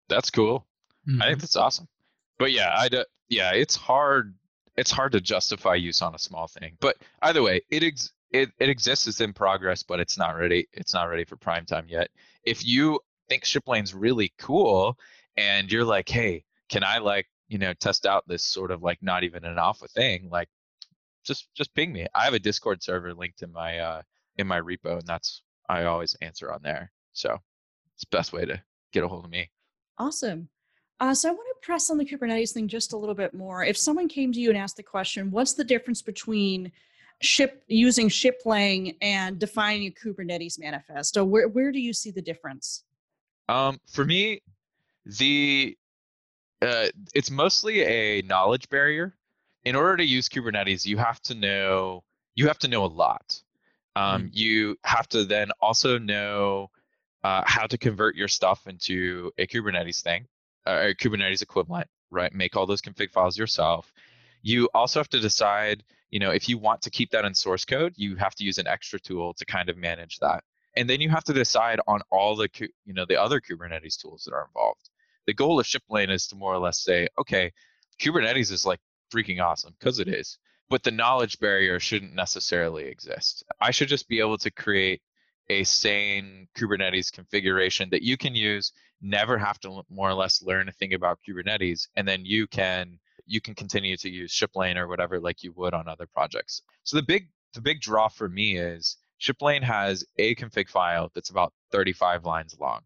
That's 0.10 0.32
cool. 0.32 0.66
Mm-hmm. 1.08 1.22
I 1.22 1.26
think 1.28 1.42
that's 1.42 1.56
awesome. 1.56 1.88
But 2.40 2.52
yeah, 2.52 2.74
I 2.76 2.90
do, 2.90 3.04
yeah, 3.30 3.52
it's 3.54 3.76
hard. 3.76 4.34
It's 4.76 4.92
hard 4.92 5.12
to 5.13 5.22
justify 5.22 5.76
use 5.76 6.02
on 6.02 6.16
a 6.16 6.20
small 6.20 6.48
thing. 6.48 6.78
But 6.80 6.98
either 7.22 7.42
way, 7.42 7.62
it 7.70 7.84
ex- 7.84 8.13
it, 8.32 8.52
it 8.60 8.70
exists. 8.70 9.08
It's 9.08 9.22
in 9.22 9.34
progress, 9.34 9.84
but 9.84 10.00
it's 10.00 10.18
not 10.18 10.38
ready. 10.38 10.68
It's 10.74 10.94
not 10.94 11.06
ready 11.06 11.26
for 11.26 11.36
prime 11.36 11.66
time 11.66 11.86
yet. 11.88 12.10
If 12.44 12.66
you 12.66 13.00
think 13.30 13.44
Shiplane's 13.44 13.94
really 13.94 14.34
cool 14.38 14.98
and 15.36 15.72
you're 15.72 15.86
like, 15.86 16.10
hey, 16.10 16.44
can 16.70 16.84
I 16.84 16.98
like, 16.98 17.28
you 17.48 17.58
know, 17.58 17.74
test 17.74 18.06
out 18.06 18.28
this 18.28 18.44
sort 18.44 18.72
of 18.72 18.82
like 18.82 19.00
not 19.02 19.24
even 19.24 19.46
an 19.46 19.58
alpha 19.58 19.88
thing, 19.88 20.30
like 20.30 20.50
just 21.26 21.48
just 21.56 21.74
ping 21.76 21.94
me. 21.94 22.08
I 22.13 22.26
have 22.26 22.34
a 22.34 22.40
Discord 22.40 22.82
server 22.84 23.13
linked 23.13 23.42
in 23.42 23.52
my 23.52 23.80
uh 23.80 24.02
in 24.38 24.48
my 24.48 24.60
repo 24.60 25.00
and 25.00 25.08
that's 25.08 25.44
I 25.70 25.84
always 25.84 26.16
answer 26.22 26.52
on 26.52 26.62
there. 26.63 26.92
So 27.13 27.38
it's 27.96 28.06
the 28.10 28.18
best 28.18 28.34
way 28.34 28.46
to 28.46 28.62
get 28.94 29.04
a 29.04 29.08
hold 29.08 29.26
of 29.26 29.32
me. 29.32 29.50
Awesome. 29.98 30.50
Uh, 31.00 31.13
so 31.13 31.30
I 31.30 31.32
want 31.32 31.48
to 31.50 31.66
press 31.66 31.90
on 31.90 31.98
the 31.98 32.06
Kubernetes 32.06 32.52
thing 32.52 32.68
just 32.68 32.94
a 32.94 32.98
little 32.98 33.16
bit 33.16 33.34
more. 33.34 33.63
If 33.63 33.78
someone 33.78 34.08
came 34.08 34.32
to 34.34 34.40
you 34.40 34.50
and 34.50 34.58
asked 34.58 34.78
the 34.78 34.84
question, 34.84 35.30
what's 35.30 35.54
the 35.54 35.63
difference 35.63 36.02
between 36.02 36.72
ship 37.22 37.63
using 37.68 38.10
Shiplane 38.10 38.96
and 39.02 39.38
defining 39.38 39.88
a 39.88 39.92
Kubernetes 39.92 40.60
manifesto? 40.60 41.24
Where 41.24 41.48
where 41.48 41.72
do 41.72 41.80
you 41.80 41.94
see 41.94 42.12
the 42.12 42.22
difference? 42.22 42.84
Um, 43.49 43.79
for 43.88 44.03
me, 44.05 44.41
the 45.05 45.77
uh, 46.62 46.88
it's 47.13 47.31
mostly 47.31 47.81
a 47.81 48.21
knowledge 48.23 48.69
barrier. 48.69 49.15
In 49.63 49.75
order 49.75 49.97
to 49.97 50.05
use 50.05 50.29
Kubernetes, 50.29 50.86
you 50.86 50.97
have 50.97 51.21
to 51.23 51.36
know 51.36 52.03
you 52.36 52.47
have 52.47 52.60
to 52.60 52.67
know 52.67 52.86
a 52.86 52.88
lot. 52.88 53.41
Um, 53.95 54.25
mm 54.25 54.29
You 54.33 54.77
have 54.83 55.07
to 55.10 55.25
then 55.25 55.49
also 55.60 55.97
know 55.97 56.69
uh, 57.23 57.43
how 57.45 57.65
to 57.67 57.77
convert 57.77 58.15
your 58.15 58.27
stuff 58.27 58.67
into 58.67 59.31
a 59.38 59.47
Kubernetes 59.47 60.01
thing, 60.01 60.27
uh, 60.65 60.89
a 60.89 60.95
Kubernetes 60.95 61.41
equivalent, 61.41 61.88
right? 62.12 62.33
Make 62.33 62.55
all 62.55 62.65
those 62.65 62.81
config 62.81 63.12
files 63.12 63.38
yourself. 63.38 63.91
You 64.43 64.69
also 64.73 64.99
have 64.99 65.10
to 65.10 65.19
decide, 65.19 65.83
you 66.12 66.19
know, 66.19 66.29
if 66.29 66.47
you 66.47 66.57
want 66.57 66.81
to 66.83 66.89
keep 66.89 67.10
that 67.12 67.25
in 67.25 67.33
source 67.33 67.65
code, 67.65 67.93
you 67.97 68.15
have 68.17 68.36
to 68.36 68.43
use 68.43 68.60
an 68.60 68.67
extra 68.67 68.99
tool 68.99 69.33
to 69.33 69.45
kind 69.45 69.67
of 69.69 69.77
manage 69.77 70.19
that 70.19 70.43
and 70.78 70.90
then 70.90 71.02
you 71.02 71.10
have 71.10 71.24
to 71.26 71.34
decide 71.34 71.80
on 71.88 72.02
all 72.12 72.36
the 72.36 72.50
you 72.86 72.94
know 72.94 73.06
the 73.08 73.22
other 73.22 73.42
kubernetes 73.42 74.00
tools 74.00 74.24
that 74.24 74.34
are 74.34 74.46
involved. 74.48 74.90
The 75.26 75.34
goal 75.34 75.60
of 75.60 75.66
shiplane 75.66 76.10
is 76.10 76.28
to 76.28 76.36
more 76.36 76.54
or 76.54 76.60
less 76.60 76.80
say 76.80 77.08
okay 77.20 77.52
kubernetes 78.00 78.52
is 78.52 78.66
like 78.66 78.80
freaking 79.12 79.42
awesome 79.42 79.74
because 79.80 80.00
it 80.00 80.08
is 80.08 80.38
but 80.70 80.84
the 80.84 80.92
knowledge 80.92 81.40
barrier 81.40 81.80
shouldn't 81.80 82.13
necessarily 82.13 82.86
exist. 82.86 83.44
I 83.62 83.72
should 83.72 83.88
just 83.88 84.08
be 84.08 84.20
able 84.20 84.38
to 84.40 84.52
create 84.52 85.02
a 85.50 85.63
sane 85.63 86.48
kubernetes 86.58 87.12
configuration 87.12 87.90
that 87.92 88.04
you 88.04 88.18
can 88.18 88.36
use 88.36 88.74
never 89.02 89.38
have 89.38 89.60
to 89.62 89.82
more 89.90 90.10
or 90.10 90.13
less 90.13 90.42
learn 90.42 90.68
a 90.68 90.74
thing 90.74 90.94
about 90.94 91.20
kubernetes 91.28 91.88
and 91.96 92.08
then 92.08 92.26
you 92.26 92.48
can 92.48 93.00
you 93.26 93.40
can 93.42 93.54
continue 93.56 93.96
to 93.98 94.10
use 94.10 94.32
shiplane 94.32 94.78
or 94.78 94.88
whatever 94.88 95.20
like 95.20 95.44
you 95.44 95.52
would 95.54 95.74
on 95.74 95.88
other 95.88 96.08
projects. 96.08 96.63
So 96.84 96.98
the 96.98 97.04
big 97.04 97.30
the 97.54 97.62
big 97.62 97.82
draw 97.82 98.08
for 98.08 98.28
me 98.28 98.58
is 98.58 98.98
Shiplane 99.17 99.63
has 99.63 100.06
a 100.17 100.36
config 100.36 100.69
file 100.69 101.12
that's 101.13 101.30
about 101.30 101.53
35 101.71 102.25
lines 102.25 102.56
long. 102.60 102.82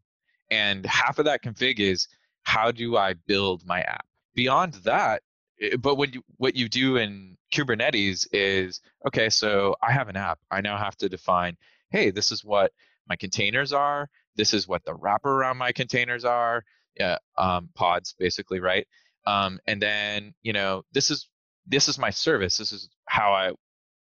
And 0.50 0.86
half 0.86 1.20
of 1.20 1.26
that 1.26 1.44
config 1.44 1.80
is 1.80 2.08
how 2.44 2.72
do 2.72 2.98
I 2.98 3.14
build 3.14 3.66
my 3.66 3.82
app? 3.82 4.06
Beyond 4.36 4.74
that, 4.86 5.22
eh, 5.62 5.76
but 5.78 5.96
when 5.96 6.14
you, 6.14 6.22
what 6.38 6.56
you 6.56 6.68
do 6.70 6.98
in 6.98 7.38
Kubernetes 7.54 8.28
is 8.32 8.82
okay, 9.08 9.30
so 9.30 9.76
I 9.82 9.92
have 9.92 10.10
an 10.10 10.18
app. 10.18 10.40
I 10.50 10.62
now 10.62 10.78
have 10.78 10.96
to 10.98 11.10
define, 11.10 11.58
hey, 11.90 12.12
this 12.12 12.32
is 12.32 12.44
what 12.44 12.72
my 13.08 13.16
containers 13.16 13.74
are. 13.74 14.10
This 14.36 14.54
is 14.54 14.68
what 14.68 14.84
the 14.86 14.96
wrapper 14.96 15.30
around 15.30 15.58
my 15.58 15.72
containers 15.72 16.26
are. 16.26 16.64
Yeah, 16.98 17.18
um, 17.38 17.70
pods 17.76 18.16
basically, 18.18 18.60
right? 18.60 18.88
Um, 19.26 19.60
and 19.68 19.82
then 19.82 20.34
you 20.42 20.54
know 20.54 20.84
this 20.92 21.12
is 21.12 21.30
this 21.68 21.88
is 21.88 21.98
my 21.98 22.10
service. 22.10 22.58
This 22.58 22.72
is 22.72 22.90
how 23.06 23.34
I 23.34 23.52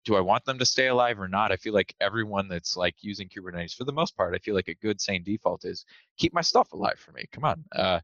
do 0.06 0.16
I 0.16 0.22
want 0.22 0.46
them 0.46 0.60
to 0.60 0.66
stay 0.66 0.88
alive 0.88 1.20
or 1.20 1.28
not? 1.28 1.52
I 1.52 1.58
feel 1.58 1.74
like 1.74 1.96
everyone 2.00 2.48
that's 2.48 2.78
like 2.78 2.96
using 3.02 3.28
Kubernetes, 3.28 3.76
for 3.76 3.84
the 3.84 3.92
most 3.92 4.16
part, 4.16 4.36
I 4.36 4.38
feel 4.38 4.56
like 4.56 4.68
a 4.68 4.76
good 4.76 5.02
sane 5.02 5.24
default 5.24 5.66
is 5.66 5.86
keep 6.18 6.34
my 6.34 6.42
stuff 6.42 6.72
alive 6.74 7.00
for 7.00 7.12
me. 7.12 7.26
Come 7.32 7.44
on, 7.44 7.64
uh, 7.76 8.00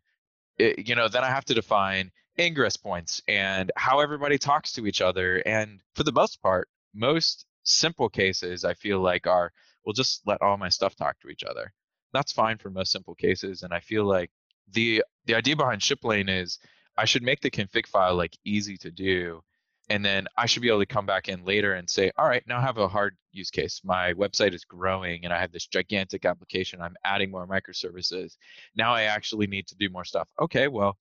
it, 0.57 0.87
you 0.87 0.95
know. 0.95 1.07
Then 1.07 1.23
I 1.23 1.29
have 1.29 1.45
to 1.45 1.53
define 1.53 2.11
ingress 2.39 2.75
points 2.75 3.21
and 3.27 3.71
how 3.75 3.99
everybody 3.99 4.37
talks 4.37 4.73
to 4.73 4.87
each 4.87 5.01
other. 5.01 5.37
And 5.45 5.81
for 5.95 6.03
the 6.03 6.11
most 6.11 6.41
part, 6.41 6.67
most 6.93 7.45
simple 7.63 8.09
cases 8.09 8.65
I 8.65 8.73
feel 8.73 8.99
like 8.99 9.27
are 9.27 9.51
well, 9.85 9.93
just 9.93 10.21
let 10.27 10.41
all 10.41 10.57
my 10.57 10.69
stuff 10.69 10.95
talk 10.95 11.19
to 11.21 11.29
each 11.29 11.43
other. 11.43 11.71
That's 12.13 12.31
fine 12.31 12.57
for 12.57 12.69
most 12.69 12.91
simple 12.91 13.15
cases. 13.15 13.63
And 13.63 13.73
I 13.73 13.79
feel 13.79 14.05
like 14.05 14.31
the 14.71 15.03
the 15.25 15.35
idea 15.35 15.55
behind 15.55 15.83
Shiplane 15.83 16.29
is 16.29 16.59
I 16.97 17.05
should 17.05 17.23
make 17.23 17.41
the 17.41 17.51
config 17.51 17.87
file 17.87 18.15
like 18.15 18.37
easy 18.43 18.77
to 18.77 18.91
do 18.91 19.43
and 19.91 20.05
then 20.05 20.25
I 20.37 20.45
should 20.45 20.61
be 20.61 20.69
able 20.69 20.79
to 20.79 20.85
come 20.85 21.05
back 21.05 21.27
in 21.27 21.43
later 21.43 21.73
and 21.73 21.89
say, 21.89 22.11
all 22.17 22.25
right, 22.25 22.41
now 22.47 22.59
I 22.59 22.61
have 22.61 22.77
a 22.77 22.87
hard 22.87 23.17
use 23.33 23.49
case. 23.49 23.81
My 23.83 24.13
website 24.13 24.53
is 24.53 24.63
growing 24.63 25.25
and 25.25 25.33
I 25.33 25.39
have 25.41 25.51
this 25.51 25.67
gigantic 25.67 26.23
application. 26.23 26.81
I'm 26.81 26.95
adding 27.03 27.29
more 27.29 27.45
microservices. 27.45 28.37
Now 28.73 28.93
I 28.93 29.03
actually 29.03 29.47
need 29.47 29.67
to 29.67 29.75
do 29.75 29.89
more 29.89 30.05
stuff. 30.05 30.29
Okay, 30.41 30.69
well, 30.69 30.97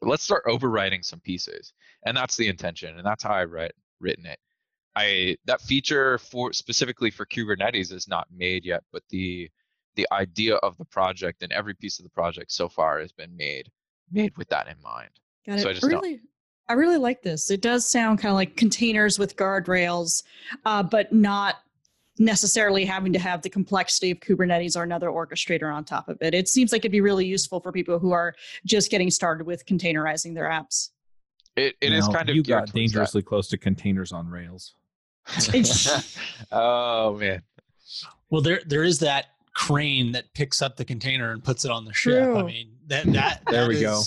let's 0.00 0.22
start 0.22 0.46
overwriting 0.46 1.04
some 1.04 1.20
pieces. 1.20 1.74
And 2.06 2.16
that's 2.16 2.38
the 2.38 2.48
intention. 2.48 2.96
And 2.96 3.04
that's 3.06 3.22
how 3.22 3.34
I 3.34 3.44
write 3.44 3.72
written 4.00 4.24
it. 4.24 4.38
I 4.94 5.36
that 5.44 5.60
feature 5.60 6.16
for 6.16 6.54
specifically 6.54 7.10
for 7.10 7.26
Kubernetes 7.26 7.92
is 7.92 8.08
not 8.08 8.28
made 8.34 8.64
yet, 8.64 8.82
but 8.94 9.02
the 9.10 9.50
the 9.94 10.08
idea 10.10 10.54
of 10.56 10.78
the 10.78 10.86
project 10.86 11.42
and 11.42 11.52
every 11.52 11.74
piece 11.74 11.98
of 11.98 12.04
the 12.04 12.10
project 12.10 12.50
so 12.50 12.66
far 12.66 12.98
has 12.98 13.12
been 13.12 13.36
made 13.36 13.70
made 14.10 14.34
with 14.38 14.48
that 14.48 14.68
in 14.68 14.76
mind. 14.82 15.10
Got 15.46 15.58
it. 15.58 15.62
So 15.62 15.68
I 15.68 15.72
just 15.74 15.84
really 15.84 16.22
I 16.68 16.72
really 16.72 16.98
like 16.98 17.22
this. 17.22 17.50
It 17.50 17.62
does 17.62 17.88
sound 17.88 18.18
kind 18.18 18.30
of 18.30 18.36
like 18.36 18.56
containers 18.56 19.18
with 19.18 19.36
guardrails, 19.36 20.24
uh, 20.64 20.82
but 20.82 21.12
not 21.12 21.56
necessarily 22.18 22.84
having 22.84 23.12
to 23.12 23.18
have 23.18 23.42
the 23.42 23.50
complexity 23.50 24.10
of 24.10 24.20
Kubernetes 24.20 24.76
or 24.76 24.82
another 24.82 25.08
orchestrator 25.08 25.72
on 25.72 25.84
top 25.84 26.08
of 26.08 26.18
it. 26.20 26.34
It 26.34 26.48
seems 26.48 26.72
like 26.72 26.80
it'd 26.80 26.92
be 26.92 27.00
really 27.00 27.26
useful 27.26 27.60
for 27.60 27.72
people 27.72 27.98
who 27.98 28.12
are 28.12 28.34
just 28.64 28.90
getting 28.90 29.10
started 29.10 29.46
with 29.46 29.66
containerizing 29.66 30.34
their 30.34 30.48
apps. 30.48 30.90
It, 31.56 31.74
it 31.80 31.92
is 31.92 32.06
kind 32.08 32.28
of 32.28 32.36
you 32.36 32.42
got 32.42 32.72
dangerously 32.72 33.22
that. 33.22 33.26
close 33.26 33.48
to 33.48 33.56
containers 33.56 34.12
on 34.12 34.28
Rails. 34.28 34.74
oh 36.52 37.16
man. 37.16 37.42
Well, 38.30 38.42
there 38.42 38.60
there 38.66 38.84
is 38.84 38.98
that 39.00 39.26
crane 39.54 40.12
that 40.12 40.32
picks 40.34 40.60
up 40.60 40.76
the 40.76 40.84
container 40.84 41.32
and 41.32 41.42
puts 41.42 41.64
it 41.64 41.70
on 41.70 41.84
the 41.84 41.94
ship. 41.94 42.24
True. 42.24 42.38
I 42.38 42.42
mean 42.42 42.72
that 42.86 43.10
that 43.14 43.40
there 43.50 43.62
that 43.62 43.68
we 43.68 43.76
is, 43.76 43.82
go. 43.82 44.02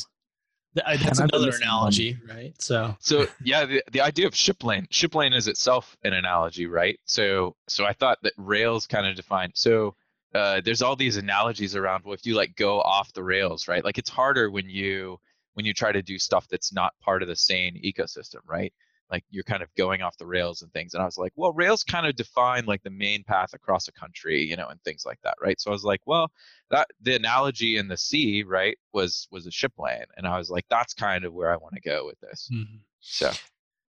That's 0.85 1.19
another 1.19 1.51
analogy, 1.55 2.17
right? 2.27 2.53
So, 2.61 2.95
so 2.99 3.27
yeah, 3.43 3.65
the, 3.65 3.83
the 3.91 4.01
idea 4.01 4.27
of 4.27 4.35
ship 4.35 4.63
lane, 4.63 4.87
ship 4.89 5.15
lane 5.15 5.33
is 5.33 5.47
itself 5.47 5.97
an 6.03 6.13
analogy, 6.13 6.67
right? 6.67 6.99
So, 7.05 7.55
so 7.67 7.85
I 7.85 7.93
thought 7.93 8.19
that 8.23 8.33
Rails 8.37 8.87
kind 8.87 9.07
of 9.07 9.15
defined. 9.15 9.53
So, 9.55 9.95
uh, 10.35 10.61
there's 10.63 10.81
all 10.81 10.95
these 10.95 11.17
analogies 11.17 11.75
around. 11.75 12.03
Well, 12.03 12.13
if 12.13 12.25
you 12.25 12.35
like 12.35 12.55
go 12.55 12.81
off 12.81 13.11
the 13.13 13.23
rails, 13.23 13.67
right? 13.67 13.83
Like 13.83 13.97
it's 13.97 14.09
harder 14.09 14.51
when 14.51 14.69
you 14.69 15.19
when 15.55 15.65
you 15.65 15.73
try 15.73 15.91
to 15.91 16.01
do 16.01 16.19
stuff 16.19 16.47
that's 16.47 16.71
not 16.71 16.93
part 17.01 17.21
of 17.21 17.27
the 17.27 17.35
same 17.35 17.75
ecosystem, 17.83 18.39
right? 18.45 18.71
Like 19.11 19.23
you're 19.29 19.43
kind 19.43 19.63
of 19.63 19.73
going 19.75 20.01
off 20.01 20.17
the 20.17 20.25
rails 20.25 20.61
and 20.61 20.71
things 20.73 20.93
and 20.93 21.01
i 21.01 21.05
was 21.05 21.17
like 21.17 21.33
well 21.35 21.53
rails 21.53 21.83
kind 21.83 22.05
of 22.05 22.15
define 22.15 22.65
like 22.65 22.83
the 22.83 22.89
main 22.89 23.23
path 23.23 23.53
across 23.53 23.87
a 23.87 23.91
country 23.91 24.43
you 24.43 24.55
know 24.55 24.67
and 24.67 24.81
things 24.83 25.05
like 25.05 25.19
that 25.23 25.35
right? 25.41 25.59
So 25.59 25.71
i 25.71 25.73
was 25.73 25.83
like 25.83 26.01
well 26.05 26.31
that 26.69 26.87
the 27.01 27.15
analogy 27.15 27.77
in 27.77 27.87
the 27.87 27.97
sea 27.97 28.43
right 28.43 28.77
was 28.93 29.27
was 29.31 29.47
a 29.47 29.51
ship 29.51 29.73
lane 29.77 30.05
and 30.17 30.27
i 30.27 30.37
was 30.37 30.49
like 30.49 30.65
that's 30.69 30.93
kind 30.93 31.25
of 31.25 31.33
where 31.33 31.51
i 31.51 31.57
want 31.57 31.75
to 31.75 31.81
go 31.81 32.05
with 32.05 32.19
this 32.19 32.49
mm-hmm. 32.53 32.77
so. 32.99 33.31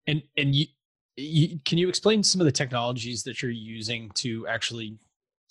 And 0.09 0.23
and 0.39 0.55
you, 0.55 0.67
you 1.17 1.61
can 1.65 1.79
you 1.79 1.89
explain 1.89 2.23
some 2.23 2.41
of 2.41 2.47
the 2.47 2.53
technologies 2.53 3.23
that 3.25 3.43
you're 3.43 3.51
using 3.51 4.11
to 4.15 4.47
actually 4.49 4.99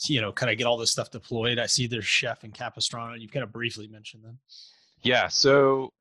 you 0.07 0.19
know 0.19 0.31
kind 0.31 0.51
of 0.51 0.57
get 0.57 0.65
all 0.65 0.77
this 0.77 0.91
stuff 0.91 1.11
deployed? 1.11 1.59
I 1.59 1.67
see 1.67 1.87
there's 1.87 2.05
chef 2.05 2.43
and 2.43 2.53
capistrano 2.53 3.13
you've 3.13 3.31
kind 3.31 3.43
of 3.43 3.51
briefly 3.51 3.87
mentioned 3.87 4.23
them. 4.23 4.39
Yeah 5.03 5.27
so 5.27 5.93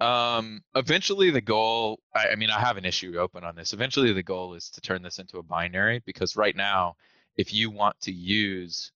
um, 0.00 0.62
eventually 0.74 1.30
the 1.30 1.40
goal, 1.40 2.00
I, 2.14 2.28
I 2.30 2.36
mean, 2.36 2.50
I 2.50 2.60
have 2.60 2.76
an 2.76 2.84
issue 2.84 3.16
open 3.18 3.44
on 3.44 3.54
this. 3.54 3.72
Eventually 3.72 4.12
the 4.12 4.22
goal 4.22 4.54
is 4.54 4.70
to 4.70 4.80
turn 4.80 5.02
this 5.02 5.18
into 5.18 5.38
a 5.38 5.42
binary 5.42 6.02
because 6.04 6.36
right 6.36 6.56
now, 6.56 6.96
if 7.36 7.52
you 7.52 7.70
want 7.70 8.00
to 8.02 8.12
use 8.12 8.92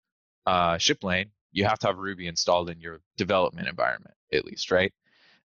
uh, 0.47 0.79
Shiplane, 0.79 1.31
you 1.53 1.65
have 1.65 1.79
to 1.81 1.89
have 1.89 1.99
Ruby 1.99 2.27
installed 2.27 2.71
in 2.71 2.81
your 2.81 3.01
development 3.17 3.69
environment, 3.69 4.15
at 4.33 4.45
least, 4.45 4.71
right? 4.71 4.93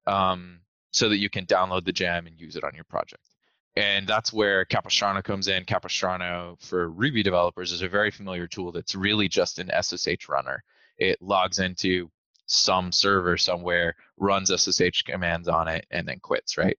Um, 0.05 0.59
so 0.91 1.09
that 1.09 1.17
you 1.17 1.29
can 1.29 1.45
download 1.45 1.85
the 1.85 1.91
gem 1.91 2.27
and 2.27 2.39
use 2.39 2.55
it 2.55 2.63
on 2.63 2.75
your 2.75 2.83
project. 2.83 3.23
And 3.75 4.07
that's 4.07 4.31
where 4.31 4.65
Capistrano 4.65 5.23
comes 5.23 5.47
in. 5.47 5.65
Capistrano 5.65 6.57
for 6.59 6.89
Ruby 6.89 7.23
developers 7.23 7.71
is 7.71 7.81
a 7.81 7.87
very 7.87 8.11
familiar 8.11 8.47
tool 8.47 8.71
that's 8.71 8.93
really 8.93 9.27
just 9.27 9.57
an 9.57 9.71
SSH 9.81 10.29
runner. 10.29 10.63
It 10.97 11.21
logs 11.21 11.57
into 11.57 12.11
some 12.53 12.91
server 12.91 13.37
somewhere, 13.37 13.95
runs 14.17 14.49
SSH 14.49 15.03
commands 15.05 15.47
on 15.47 15.67
it, 15.67 15.85
and 15.91 16.07
then 16.07 16.19
quits, 16.19 16.57
right? 16.57 16.77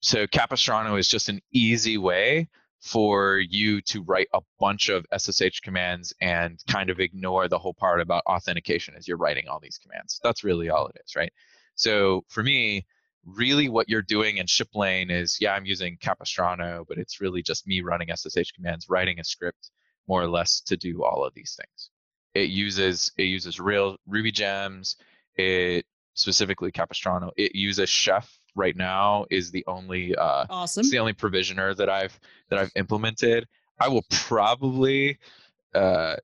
So 0.00 0.26
Capistrano 0.26 0.96
is 0.96 1.08
just 1.08 1.28
an 1.28 1.40
easy 1.52 1.98
way 1.98 2.48
for 2.80 3.38
you 3.38 3.80
to 3.80 4.02
write 4.02 4.28
a 4.34 4.42
bunch 4.60 4.90
of 4.90 5.06
SSH 5.16 5.60
commands 5.62 6.12
and 6.20 6.62
kind 6.68 6.90
of 6.90 7.00
ignore 7.00 7.48
the 7.48 7.58
whole 7.58 7.72
part 7.72 8.02
about 8.02 8.22
authentication 8.26 8.94
as 8.94 9.08
you're 9.08 9.16
writing 9.16 9.48
all 9.48 9.58
these 9.58 9.78
commands. 9.78 10.20
That's 10.22 10.44
really 10.44 10.68
all 10.68 10.88
it 10.88 11.00
is, 11.02 11.16
right? 11.16 11.32
So 11.76 12.24
for 12.28 12.42
me, 12.42 12.84
really 13.24 13.70
what 13.70 13.88
you're 13.88 14.02
doing 14.02 14.36
in 14.36 14.46
Shiplane 14.46 15.10
is, 15.10 15.38
yeah, 15.40 15.54
I'm 15.54 15.64
using 15.64 15.96
Capistrano, 15.96 16.84
but 16.86 16.98
it's 16.98 17.22
really 17.22 17.42
just 17.42 17.66
me 17.66 17.80
running 17.80 18.08
SSH 18.14 18.52
commands, 18.54 18.90
writing 18.90 19.18
a 19.18 19.24
script 19.24 19.70
more 20.06 20.22
or 20.22 20.28
less 20.28 20.60
to 20.62 20.76
do 20.76 21.02
all 21.04 21.24
of 21.24 21.32
these 21.34 21.58
things. 21.58 21.90
It 22.34 22.50
uses 22.50 23.12
it 23.16 23.24
uses 23.24 23.60
real 23.60 23.96
Ruby 24.06 24.32
gems. 24.32 24.96
It 25.36 25.86
specifically 26.14 26.70
Capistrano. 26.70 27.30
It 27.36 27.54
uses 27.54 27.88
Chef 27.88 28.30
right 28.54 28.76
now 28.76 29.26
is 29.30 29.50
the 29.50 29.64
only 29.66 30.14
uh, 30.14 30.46
awesome. 30.48 30.82
It's 30.82 30.90
the 30.90 30.98
only 30.98 31.12
provisioner 31.12 31.74
that 31.74 31.88
I've 31.88 32.18
that 32.50 32.58
I've 32.58 32.70
implemented. 32.76 33.46
I 33.80 33.88
will 33.88 34.04
probably 34.10 35.18
uh, 35.74 36.16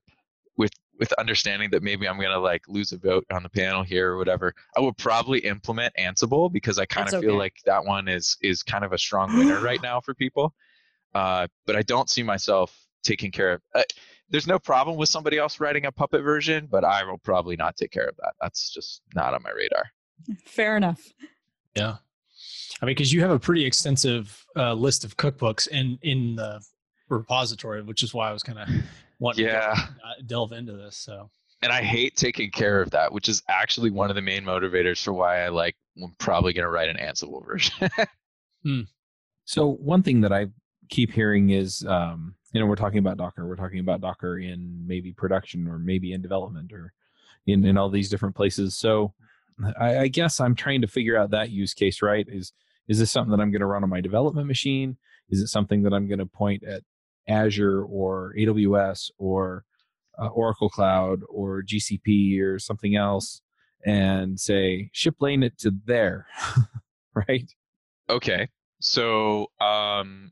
with 0.57 0.71
with 0.99 1.11
understanding 1.13 1.69
that 1.71 1.83
maybe 1.83 2.07
I'm 2.07 2.19
gonna 2.19 2.39
like 2.39 2.67
lose 2.67 2.91
a 2.91 2.97
vote 2.97 3.25
on 3.31 3.43
the 3.43 3.49
panel 3.49 3.83
here 3.83 4.11
or 4.11 4.17
whatever. 4.17 4.53
I 4.75 4.79
will 4.79 4.93
probably 4.93 5.39
implement 5.39 5.93
Ansible 5.99 6.51
because 6.51 6.79
I 6.79 6.85
kind 6.85 7.07
of 7.09 7.15
okay. 7.15 7.27
feel 7.27 7.37
like 7.37 7.55
that 7.65 7.85
one 7.85 8.07
is 8.07 8.37
is 8.41 8.63
kind 8.63 8.85
of 8.85 8.93
a 8.93 8.97
strong 8.97 9.37
winner 9.37 9.59
right 9.63 9.81
now 9.81 9.99
for 9.99 10.13
people. 10.13 10.53
Uh, 11.13 11.47
but 11.65 11.75
I 11.75 11.81
don't 11.81 12.09
see 12.09 12.23
myself 12.23 12.73
taking 13.03 13.31
care 13.31 13.53
of. 13.53 13.61
Uh, 13.75 13.83
there's 14.29 14.47
no 14.47 14.57
problem 14.57 14.97
with 14.97 15.09
somebody 15.09 15.37
else 15.37 15.59
writing 15.59 15.85
a 15.85 15.91
puppet 15.91 16.23
version, 16.23 16.67
but 16.71 16.85
I 16.85 17.03
will 17.03 17.17
probably 17.17 17.55
not 17.55 17.75
take 17.75 17.91
care 17.91 18.07
of 18.07 18.15
that. 18.17 18.33
That's 18.39 18.71
just 18.71 19.01
not 19.13 19.33
on 19.33 19.43
my 19.43 19.51
radar. 19.51 19.83
Fair 20.45 20.77
enough. 20.77 21.01
Yeah. 21.75 21.97
I 22.81 22.85
mean, 22.85 22.95
because 22.95 23.11
you 23.13 23.21
have 23.21 23.31
a 23.31 23.39
pretty 23.39 23.65
extensive 23.65 24.45
uh, 24.55 24.73
list 24.73 25.03
of 25.03 25.17
cookbooks 25.17 25.67
in 25.67 25.99
in 26.01 26.35
the 26.35 26.61
repository, 27.09 27.81
which 27.83 28.03
is 28.03 28.13
why 28.13 28.29
I 28.29 28.33
was 28.33 28.43
kind 28.43 28.59
of 28.59 28.69
wanting 29.19 29.45
yeah. 29.45 29.75
to 29.75 29.81
uh, 29.81 30.13
delve 30.25 30.53
into 30.53 30.73
this. 30.73 30.97
So, 30.97 31.29
and 31.61 31.71
I 31.71 31.83
hate 31.83 32.15
taking 32.15 32.49
care 32.49 32.81
of 32.81 32.89
that, 32.91 33.11
which 33.11 33.29
is 33.29 33.43
actually 33.49 33.91
one 33.91 34.09
of 34.09 34.15
the 34.15 34.21
main 34.21 34.43
motivators 34.43 35.03
for 35.03 35.13
why 35.13 35.43
I 35.43 35.49
like. 35.49 35.75
I'm 36.01 36.15
probably 36.17 36.53
going 36.53 36.63
to 36.63 36.69
write 36.69 36.89
an 36.89 36.97
Ansible 36.97 37.45
version. 37.45 37.89
hmm. 38.63 38.81
So 39.45 39.73
one 39.73 40.01
thing 40.01 40.21
that 40.21 40.31
I 40.31 40.47
keep 40.89 41.11
hearing 41.11 41.49
is 41.49 41.85
um, 41.85 42.35
you 42.51 42.59
know 42.59 42.65
we're 42.65 42.75
talking 42.75 42.99
about 42.99 43.17
docker 43.17 43.47
we're 43.47 43.55
talking 43.55 43.79
about 43.79 44.01
docker 44.01 44.37
in 44.37 44.83
maybe 44.85 45.13
production 45.13 45.67
or 45.67 45.79
maybe 45.79 46.13
in 46.13 46.21
development 46.21 46.71
or 46.73 46.93
in, 47.47 47.65
in 47.65 47.77
all 47.77 47.89
these 47.89 48.09
different 48.09 48.35
places. 48.35 48.75
So 48.75 49.13
I, 49.79 49.99
I 49.99 50.07
guess 50.07 50.39
i'm 50.39 50.55
trying 50.55 50.81
to 50.81 50.87
figure 50.87 51.17
out 51.17 51.31
that 51.31 51.51
use 51.51 51.73
case 51.73 52.01
right? 52.01 52.25
Is 52.27 52.53
is 52.87 52.99
this 52.99 53.11
something 53.11 53.31
that 53.31 53.41
i'm 53.41 53.51
going 53.51 53.61
to 53.61 53.67
run 53.67 53.83
on 53.83 53.89
my 53.89 54.01
development 54.01 54.47
machine? 54.47 54.97
Is 55.29 55.39
it 55.39 55.47
something 55.47 55.83
that 55.83 55.93
i'm 55.93 56.07
going 56.07 56.19
to 56.19 56.25
point 56.25 56.63
at 56.63 56.83
azure 57.27 57.83
or 57.83 58.33
aws 58.37 59.11
or 59.17 59.63
uh, 60.19 60.27
oracle 60.27 60.69
cloud 60.69 61.21
or 61.29 61.61
gcp 61.61 62.41
or 62.41 62.59
something 62.59 62.95
else 62.95 63.41
and 63.85 64.39
say 64.39 64.89
ship 64.91 65.15
lane 65.19 65.43
it 65.43 65.57
to 65.59 65.71
there 65.85 66.27
right? 67.13 67.51
Okay. 68.09 68.49
So 68.79 69.47
um 69.59 70.31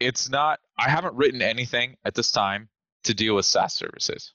it's 0.00 0.28
not 0.28 0.60
i 0.78 0.88
haven't 0.88 1.14
written 1.14 1.42
anything 1.42 1.96
at 2.04 2.14
this 2.14 2.30
time 2.30 2.68
to 3.04 3.14
deal 3.14 3.34
with 3.34 3.44
saas 3.44 3.74
services 3.74 4.32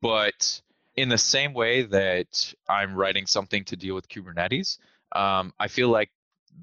but 0.00 0.60
in 0.96 1.08
the 1.08 1.18
same 1.18 1.52
way 1.52 1.82
that 1.82 2.54
i'm 2.68 2.94
writing 2.94 3.26
something 3.26 3.64
to 3.64 3.76
deal 3.76 3.94
with 3.94 4.08
kubernetes 4.08 4.78
um, 5.12 5.52
i 5.58 5.68
feel 5.68 5.88
like 5.88 6.10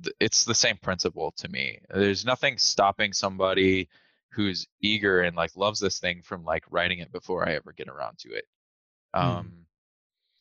th- 0.03 0.15
it's 0.19 0.45
the 0.45 0.55
same 0.55 0.77
principle 0.77 1.33
to 1.37 1.47
me 1.49 1.79
there's 1.89 2.25
nothing 2.25 2.57
stopping 2.57 3.13
somebody 3.13 3.87
who's 4.29 4.67
eager 4.81 5.21
and 5.21 5.35
like 5.35 5.55
loves 5.55 5.79
this 5.79 5.99
thing 5.99 6.21
from 6.21 6.43
like 6.43 6.63
writing 6.69 6.99
it 6.99 7.11
before 7.11 7.47
i 7.47 7.53
ever 7.53 7.73
get 7.73 7.87
around 7.87 8.17
to 8.17 8.29
it 8.33 8.45
hmm. 9.13 9.21
um, 9.21 9.45
mm. 9.45 9.63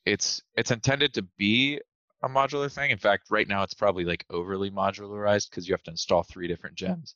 it's 0.07 0.43
it's 0.57 0.71
intended 0.71 1.13
to 1.15 1.23
be 1.37 1.81
a 2.23 2.29
modular 2.29 2.71
thing 2.71 2.91
in 2.91 2.99
fact 2.99 3.31
right 3.31 3.49
now 3.49 3.63
it's 3.63 3.75
probably 3.75 4.05
like 4.05 4.25
overly 4.31 4.71
modularized 4.71 5.49
because 5.49 5.67
you 5.67 5.73
have 5.73 5.83
to 5.83 5.91
install 5.91 6.23
three 6.23 6.47
different 6.47 6.77
gems 6.77 7.15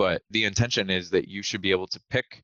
but 0.00 0.22
the 0.30 0.44
intention 0.44 0.88
is 0.88 1.10
that 1.10 1.28
you 1.28 1.42
should 1.42 1.60
be 1.60 1.72
able 1.72 1.86
to 1.86 2.00
pick 2.08 2.42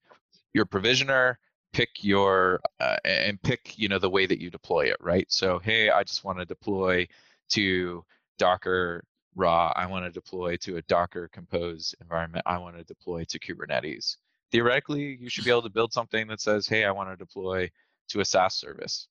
your 0.52 0.66
provisioner 0.66 1.38
pick 1.72 1.88
your 2.04 2.60
uh, 2.80 2.96
and 3.06 3.40
pick 3.40 3.78
you 3.78 3.88
know 3.88 3.98
the 3.98 4.10
way 4.10 4.26
that 4.26 4.38
you 4.38 4.50
deploy 4.50 4.84
it 4.84 4.98
right? 5.00 5.24
So 5.30 5.58
hey 5.58 5.88
i 5.88 6.02
just 6.02 6.22
want 6.22 6.38
to 6.38 6.44
deploy 6.44 7.08
to 7.50 8.04
docker 8.38 9.04
raw. 9.34 9.72
I 9.74 9.86
want 9.86 10.04
to 10.04 10.10
deploy 10.10 10.56
to 10.58 10.76
a 10.76 10.82
docker 10.82 11.28
compose 11.32 11.94
environment. 12.02 12.44
I 12.46 12.58
want 12.58 12.76
to 12.76 12.84
deploy 12.84 13.24
to 13.24 13.38
kubernetes. 13.38 14.16
Theoretically 14.52 15.16
you 15.18 15.30
should 15.30 15.44
be 15.44 15.50
able 15.50 15.62
to 15.62 15.70
build 15.70 15.94
something 15.94 16.26
that 16.28 16.42
says 16.42 16.66
hey 16.66 16.84
i 16.84 16.90
want 16.90 17.08
to 17.08 17.16
deploy 17.16 17.70
to 18.10 18.20
a 18.20 18.24
saas 18.26 18.54
service. 18.54 19.08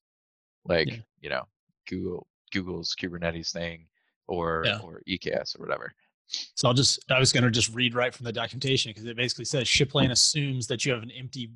Like 0.64 0.86
yeah. 0.86 0.98
you 1.20 1.30
know 1.30 1.42
google 1.88 2.28
google's 2.52 2.94
kubernetes 2.94 3.50
thing 3.50 3.86
or 4.28 4.62
yeah. 4.64 4.78
or 4.84 5.02
eks 5.08 5.56
or 5.56 5.62
whatever 5.62 5.92
so 6.26 6.68
I'll 6.68 6.74
just, 6.74 7.04
I 7.10 7.18
was 7.18 7.32
going 7.32 7.44
to 7.44 7.50
just 7.50 7.74
read 7.74 7.94
right 7.94 8.14
from 8.14 8.24
the 8.24 8.32
documentation 8.32 8.90
because 8.90 9.06
it 9.06 9.16
basically 9.16 9.44
says 9.44 9.68
Shiplane 9.68 10.10
assumes 10.10 10.66
that 10.66 10.84
you 10.84 10.92
have 10.92 11.02
an 11.02 11.10
empty 11.10 11.50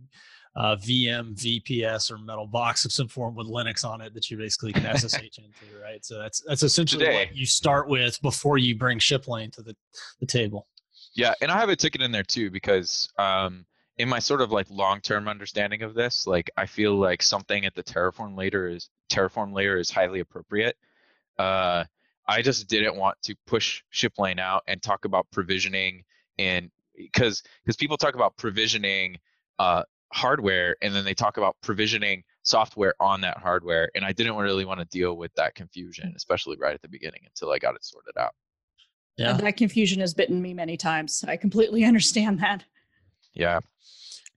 uh, 0.57 0.77
VM, 0.77 1.35
VPS, 1.35 2.11
or 2.11 2.19
metal 2.19 2.47
box 2.47 2.85
of 2.85 2.93
some 2.93 3.09
form 3.09 3.35
with 3.35 3.47
Linux 3.47 3.85
on 3.85 4.01
it 4.01 4.15
that 4.15 4.31
you 4.31 4.37
basically 4.37 4.73
can 4.73 4.83
SSH 4.97 5.39
into, 5.39 5.81
right? 5.83 6.05
So 6.05 6.19
that's 6.19 6.43
that's 6.47 6.63
essentially 6.63 7.05
Today. 7.05 7.27
what 7.27 7.37
you 7.37 7.47
start 7.47 7.89
with 7.89 8.21
before 8.23 8.59
you 8.59 8.77
bring 8.77 8.99
Shiplane 8.99 9.51
to 9.53 9.63
the, 9.63 9.77
the 10.19 10.27
table. 10.27 10.67
Yeah, 11.15 11.35
and 11.41 11.51
I 11.51 11.59
have 11.59 11.69
a 11.69 11.77
ticket 11.77 12.03
in 12.03 12.13
there 12.13 12.23
too 12.23 12.51
because 12.51 13.09
um, 13.19 13.65
in 13.99 14.09
my 14.09 14.19
sort 14.19 14.41
of 14.41 14.51
like 14.51 14.67
long-term 14.71 15.29
understanding 15.29 15.83
of 15.83 15.95
this, 15.95 16.27
like 16.27 16.51
I 16.57 16.67
feel 16.67 16.95
like 16.95 17.23
something 17.23 17.65
at 17.65 17.75
the 17.75 17.83
Terraform 17.83 18.37
layer 18.37 18.69
is 18.69 18.89
Terraform 19.11 19.53
layer 19.53 19.79
is 19.79 19.91
highly 19.91 20.21
appropriate. 20.21 20.77
Uh, 21.39 21.85
I 22.27 22.43
just 22.43 22.69
didn't 22.69 22.97
want 22.97 23.21
to 23.23 23.35
push 23.47 23.83
Shiplane 23.91 24.39
out 24.39 24.63
and 24.69 24.83
talk 24.83 25.05
about 25.05 25.27
provisioning 25.33 26.05
and 26.39 26.71
because 26.97 27.43
because 27.65 27.77
people 27.77 27.97
talk 27.97 28.15
about 28.15 28.37
provisioning 28.37 29.17
uh, 29.59 29.83
hardware 30.13 30.77
and 30.83 30.95
then 30.95 31.05
they 31.05 31.15
talk 31.15 31.37
about 31.37 31.57
provisioning 31.63 32.23
software 32.43 32.95
on 33.01 33.21
that 33.21 33.39
hardware 33.39 33.91
and 33.95 34.05
I 34.05 34.13
didn't 34.13 34.37
really 34.37 34.65
want 34.65 34.81
to 34.81 34.87
deal 34.87 35.17
with 35.17 35.33
that 35.35 35.55
confusion, 35.55 36.13
especially 36.17 36.57
right 36.59 36.75
at 36.75 36.83
the 36.83 36.89
beginning 36.89 37.21
until 37.27 37.53
I 37.53 37.59
got 37.59 37.75
it 37.75 37.85
sorted 37.85 38.17
out. 38.19 38.35
Yeah. 39.17 39.35
that 39.35 39.57
confusion 39.57 40.01
has 40.01 40.15
bitten 40.15 40.41
me 40.41 40.55
many 40.55 40.77
times. 40.77 41.25
I 41.29 41.37
completely 41.37 41.85
understand 41.91 42.41
that. 42.41 42.65
Yeah. 43.35 43.61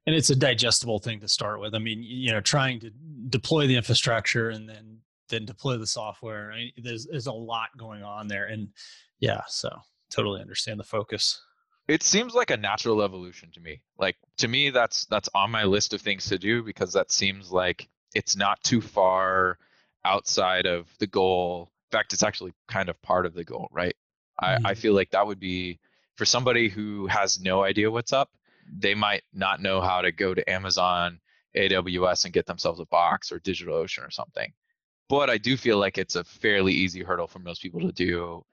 And 0.05 0.13
it's 0.13 0.29
a 0.29 0.35
digestible 0.35 0.99
thing 0.99 1.21
to 1.21 1.27
start 1.29 1.61
with. 1.61 1.73
I 1.73 1.79
mean, 1.79 2.03
you 2.03 2.31
know, 2.31 2.41
trying 2.41 2.81
to 2.81 2.91
deploy 3.29 3.67
the 3.67 3.77
infrastructure 3.77 4.49
and 4.49 4.67
then 4.67 4.99
then 5.29 5.45
deploy 5.45 5.77
the 5.77 5.87
software. 5.87 6.51
I 6.51 6.55
mean, 6.57 6.71
there's 6.77 7.07
there's 7.09 7.27
a 7.27 7.33
lot 7.33 7.69
going 7.77 8.03
on 8.03 8.27
there, 8.27 8.45
and 8.45 8.69
yeah, 9.19 9.41
so 9.47 9.69
totally 10.09 10.41
understand 10.41 10.79
the 10.79 10.83
focus. 10.83 11.41
It 11.87 12.01
seems 12.01 12.33
like 12.33 12.49
a 12.49 12.57
natural 12.57 13.01
evolution 13.01 13.51
to 13.53 13.59
me. 13.59 13.81
Like 13.97 14.15
to 14.37 14.47
me, 14.47 14.69
that's 14.69 15.05
that's 15.05 15.29
on 15.35 15.51
my 15.51 15.63
list 15.63 15.93
of 15.93 16.01
things 16.01 16.25
to 16.27 16.37
do 16.37 16.63
because 16.63 16.93
that 16.93 17.11
seems 17.11 17.51
like 17.51 17.89
it's 18.15 18.35
not 18.35 18.63
too 18.63 18.81
far 18.81 19.57
outside 20.05 20.65
of 20.65 20.87
the 20.99 21.07
goal. 21.07 21.71
In 21.91 21.97
fact, 21.97 22.13
it's 22.13 22.23
actually 22.23 22.53
kind 22.67 22.89
of 22.89 23.01
part 23.01 23.25
of 23.25 23.33
the 23.33 23.43
goal, 23.43 23.67
right? 23.71 23.95
Mm-hmm. 24.41 24.45
I, 24.45 24.69
I 24.69 24.73
mm-hmm. 24.73 24.81
feel 24.81 24.93
like 24.93 25.11
that 25.11 25.27
would 25.27 25.39
be 25.39 25.79
for 26.15 26.25
somebody 26.25 26.69
who 26.69 27.07
has 27.07 27.39
no 27.39 27.63
idea 27.63 27.89
what's 27.89 28.13
up, 28.13 28.29
they 28.71 28.95
might 28.95 29.23
not 29.33 29.61
know 29.61 29.81
how 29.81 30.01
to 30.01 30.11
go 30.11 30.33
to 30.33 30.49
Amazon, 30.49 31.19
AWS, 31.55 32.25
and 32.25 32.33
get 32.33 32.45
themselves 32.45 32.79
a 32.79 32.85
box 32.85 33.31
or 33.31 33.39
DigitalOcean 33.39 34.07
or 34.07 34.11
something. 34.11 34.53
But 35.13 35.29
I 35.29 35.37
do 35.37 35.55
feel 35.57 35.77
like 35.77 35.99
it's 35.99 36.15
a 36.15 36.23
fairly 36.23 36.73
easy 36.73 37.03
hurdle 37.03 37.27
for 37.27 37.37
most 37.37 37.61
people 37.61 37.79
to 37.81 37.91
do 37.91 38.43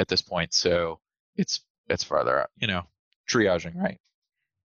at 0.00 0.08
this 0.08 0.20
point. 0.20 0.52
So 0.52 0.98
it's 1.36 1.60
it's 1.88 2.02
farther, 2.02 2.44
you 2.56 2.66
know, 2.66 2.82
triaging, 3.30 3.80
right? 3.80 4.00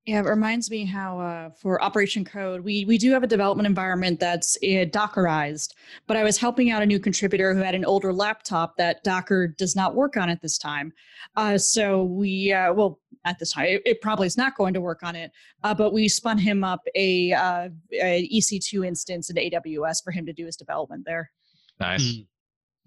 Yeah, 0.08 0.22
it 0.22 0.26
reminds 0.26 0.72
me 0.72 0.84
how 0.86 1.20
uh, 1.20 1.50
for 1.52 1.80
Operation 1.84 2.26
Code, 2.26 2.62
we 2.62 2.86
we 2.86 2.98
do 2.98 3.12
have 3.12 3.22
a 3.22 3.28
development 3.28 3.68
environment 3.68 4.20
that's 4.20 4.58
uh, 4.64 4.90
Dockerized. 4.90 5.76
But 6.08 6.18
I 6.18 6.24
was 6.24 6.40
helping 6.40 6.72
out 6.72 6.82
a 6.82 6.88
new 6.88 7.00
contributor 7.00 7.54
who 7.54 7.62
had 7.62 7.76
an 7.76 7.86
older 7.86 8.12
laptop 8.12 8.76
that 8.78 9.04
Docker 9.04 9.48
does 9.48 9.76
not 9.76 9.94
work 9.94 10.18
on 10.18 10.32
at 10.32 10.42
this 10.42 10.58
time. 10.58 10.92
Uh, 11.36 11.60
so 11.60 12.04
we, 12.04 12.52
uh, 12.52 12.74
well, 12.74 13.00
at 13.26 13.40
this 13.40 13.54
time, 13.54 13.66
it, 13.66 13.82
it, 13.86 14.02
probably 14.02 14.28
is 14.28 14.38
not 14.38 14.56
going 14.56 14.74
to 14.74 14.82
work 14.82 15.04
on 15.04 15.16
it. 15.16 15.32
Uh, 15.64 15.74
but 15.74 15.94
we 15.94 16.08
spun 16.08 16.38
him 16.38 16.64
up 16.64 16.82
a, 16.96 17.32
uh, 17.34 17.70
a, 17.94 18.30
EC2 18.30 18.86
instance 18.86 19.30
in 19.30 19.36
AWS 19.36 20.04
for 20.04 20.12
him 20.12 20.26
to 20.26 20.34
do 20.34 20.46
his 20.46 20.56
development 20.56 21.04
there. 21.06 21.32
Nice, 21.80 22.04
mm. 22.04 22.28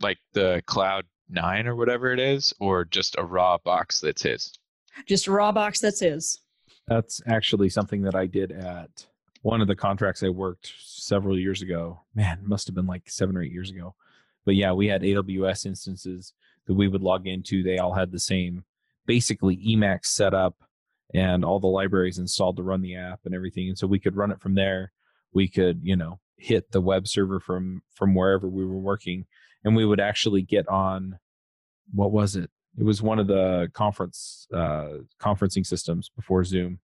like 0.00 0.18
the 0.32 0.62
Cloud 0.66 1.04
Nine 1.28 1.66
or 1.66 1.76
whatever 1.76 2.12
it 2.12 2.18
is, 2.18 2.52
or 2.58 2.84
just 2.84 3.14
a 3.16 3.24
raw 3.24 3.58
box 3.58 4.00
that's 4.00 4.22
his. 4.22 4.58
Just 5.06 5.28
a 5.28 5.30
raw 5.30 5.52
box 5.52 5.80
that's 5.80 6.00
his. 6.00 6.40
That's 6.88 7.20
actually 7.26 7.68
something 7.68 8.02
that 8.02 8.16
I 8.16 8.26
did 8.26 8.50
at 8.50 9.06
one 9.42 9.60
of 9.60 9.68
the 9.68 9.76
contracts 9.76 10.22
I 10.22 10.28
worked 10.28 10.72
several 10.78 11.38
years 11.38 11.62
ago. 11.62 12.00
Man, 12.14 12.40
must 12.42 12.66
have 12.66 12.74
been 12.74 12.86
like 12.86 13.08
seven 13.08 13.36
or 13.36 13.42
eight 13.42 13.52
years 13.52 13.70
ago. 13.70 13.94
But 14.44 14.56
yeah, 14.56 14.72
we 14.72 14.88
had 14.88 15.02
AWS 15.02 15.66
instances 15.66 16.32
that 16.66 16.74
we 16.74 16.88
would 16.88 17.02
log 17.02 17.26
into. 17.26 17.62
They 17.62 17.78
all 17.78 17.94
had 17.94 18.10
the 18.10 18.18
same, 18.18 18.64
basically 19.10 19.56
Emacs 19.56 20.04
set 20.04 20.34
up 20.34 20.54
and 21.12 21.44
all 21.44 21.58
the 21.58 21.66
libraries 21.66 22.20
installed 22.20 22.56
to 22.56 22.62
run 22.62 22.80
the 22.80 22.94
app 22.94 23.18
and 23.24 23.34
everything. 23.34 23.66
And 23.68 23.76
so 23.76 23.88
we 23.88 23.98
could 23.98 24.14
run 24.14 24.30
it 24.30 24.40
from 24.40 24.54
there. 24.54 24.92
We 25.32 25.48
could, 25.48 25.80
you 25.82 25.96
know, 25.96 26.20
hit 26.36 26.70
the 26.70 26.80
web 26.80 27.08
server 27.08 27.40
from 27.40 27.82
from 27.92 28.14
wherever 28.14 28.48
we 28.48 28.64
were 28.64 28.78
working, 28.78 29.24
and 29.64 29.74
we 29.74 29.84
would 29.84 29.98
actually 29.98 30.42
get 30.42 30.68
on. 30.68 31.18
What 31.92 32.12
was 32.12 32.36
it? 32.36 32.50
It 32.78 32.84
was 32.84 33.02
one 33.02 33.18
of 33.18 33.26
the 33.26 33.68
conference 33.74 34.46
uh, 34.54 34.98
conferencing 35.20 35.66
systems 35.66 36.08
before 36.14 36.44
Zoom. 36.44 36.78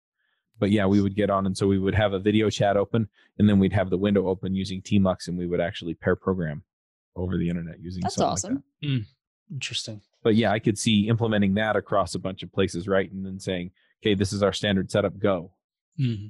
But 0.58 0.72
yeah, 0.72 0.86
we 0.86 1.00
would 1.00 1.14
get 1.14 1.30
on, 1.30 1.46
and 1.46 1.56
so 1.56 1.68
we 1.68 1.78
would 1.78 1.94
have 1.94 2.12
a 2.12 2.18
video 2.18 2.50
chat 2.50 2.76
open, 2.76 3.08
and 3.38 3.48
then 3.48 3.60
we'd 3.60 3.72
have 3.72 3.88
the 3.88 3.98
window 3.98 4.26
open 4.26 4.52
using 4.56 4.82
tmux, 4.82 5.28
and 5.28 5.38
we 5.38 5.46
would 5.46 5.60
actually 5.60 5.94
pair 5.94 6.16
program 6.16 6.64
over 7.14 7.38
the 7.38 7.48
internet 7.48 7.78
using. 7.78 8.02
That's 8.02 8.18
awesome. 8.18 8.54
Like 8.54 8.62
that. 8.82 8.88
mm, 8.88 9.06
interesting. 9.50 10.00
But 10.22 10.34
yeah, 10.34 10.50
I 10.50 10.58
could 10.58 10.78
see 10.78 11.08
implementing 11.08 11.54
that 11.54 11.76
across 11.76 12.14
a 12.14 12.18
bunch 12.18 12.42
of 12.42 12.52
places, 12.52 12.88
right? 12.88 13.10
And 13.10 13.24
then 13.24 13.38
saying, 13.38 13.70
"Okay, 14.02 14.14
this 14.14 14.32
is 14.32 14.42
our 14.42 14.52
standard 14.52 14.90
setup. 14.90 15.18
Go." 15.18 15.52
Mm-hmm. 15.98 16.28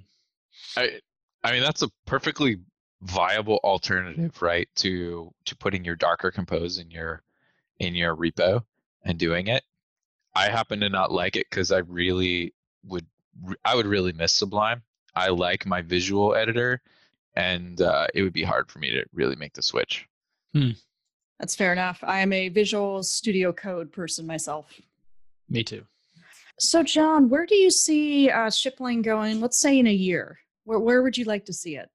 I, 0.79 1.01
I 1.43 1.53
mean, 1.53 1.63
that's 1.63 1.83
a 1.83 1.91
perfectly 2.07 2.59
viable 3.03 3.61
alternative, 3.65 4.41
right? 4.43 4.69
To 4.77 5.33
to 5.47 5.57
putting 5.57 5.85
your 5.85 5.97
Docker 5.97 6.31
Compose 6.31 6.79
in 6.79 6.91
your 6.91 7.23
in 7.79 7.95
your 7.95 8.15
repo 8.17 8.65
and 9.03 9.19
doing 9.19 9.47
it. 9.49 9.63
I 10.35 10.51
happen 10.51 10.81
to 10.81 10.89
not 10.89 11.13
like 11.13 11.37
it 11.37 11.47
because 11.49 11.73
I 11.73 11.79
really 11.79 12.55
would 12.85 13.07
I 13.65 13.75
would 13.75 13.87
really 13.87 14.13
miss 14.13 14.33
Sublime. 14.33 14.83
I 15.15 15.29
like 15.29 15.65
my 15.65 15.81
visual 15.83 16.35
editor, 16.35 16.83
and 17.35 17.81
uh, 17.81 18.07
it 18.15 18.23
would 18.23 18.35
be 18.35 18.43
hard 18.43 18.71
for 18.71 18.79
me 18.79 18.91
to 18.91 19.05
really 19.13 19.37
make 19.37 19.55
the 19.55 19.63
switch. 19.63 20.07
Hmm. 20.53 20.73
That's 21.39 21.55
fair 21.55 21.73
enough. 21.73 21.99
I 22.03 22.21
am 22.21 22.33
a 22.33 22.49
Visual 22.49 23.03
Studio 23.03 23.53
Code 23.53 23.93
person 23.93 24.27
myself. 24.27 24.73
Me 25.49 25.63
too. 25.63 25.85
So, 26.59 26.83
John, 26.83 27.29
where 27.29 27.45
do 27.45 27.55
you 27.55 27.71
see 27.71 28.31
uh, 28.31 28.51
Shiplane 28.51 29.03
going? 29.03 29.41
Let's 29.41 29.59
say 29.59 29.79
in 29.79 29.87
a 29.87 29.93
year. 29.93 30.39
Where 30.65 30.79
where 30.79 31.03
would 31.03 31.17
you 31.17 31.25
like 31.25 31.45
to 31.47 31.53
see 31.53 31.77
it? 31.77 31.91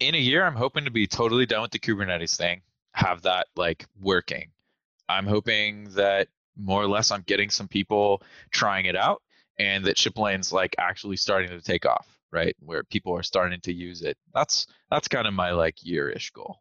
In 0.00 0.14
a 0.14 0.18
year, 0.18 0.44
I'm 0.44 0.56
hoping 0.56 0.84
to 0.84 0.90
be 0.90 1.06
totally 1.06 1.44
done 1.44 1.62
with 1.62 1.70
the 1.70 1.78
Kubernetes 1.78 2.36
thing. 2.36 2.62
Have 2.92 3.22
that 3.22 3.48
like 3.56 3.86
working. 4.00 4.50
I'm 5.08 5.26
hoping 5.26 5.90
that 5.90 6.28
more 6.56 6.82
or 6.82 6.88
less 6.88 7.10
I'm 7.10 7.22
getting 7.22 7.50
some 7.50 7.68
people 7.68 8.22
trying 8.50 8.86
it 8.86 8.96
out 8.96 9.22
and 9.58 9.84
that 9.84 9.96
Shiplane's 9.96 10.52
like 10.52 10.74
actually 10.78 11.16
starting 11.16 11.50
to 11.50 11.60
take 11.60 11.86
off, 11.86 12.06
right? 12.30 12.56
Where 12.60 12.82
people 12.84 13.14
are 13.14 13.22
starting 13.22 13.60
to 13.60 13.72
use 13.72 14.02
it. 14.02 14.16
That's 14.34 14.66
that's 14.90 15.08
kind 15.08 15.26
of 15.26 15.34
my 15.34 15.50
like 15.52 15.84
year-ish 15.84 16.30
goal. 16.30 16.60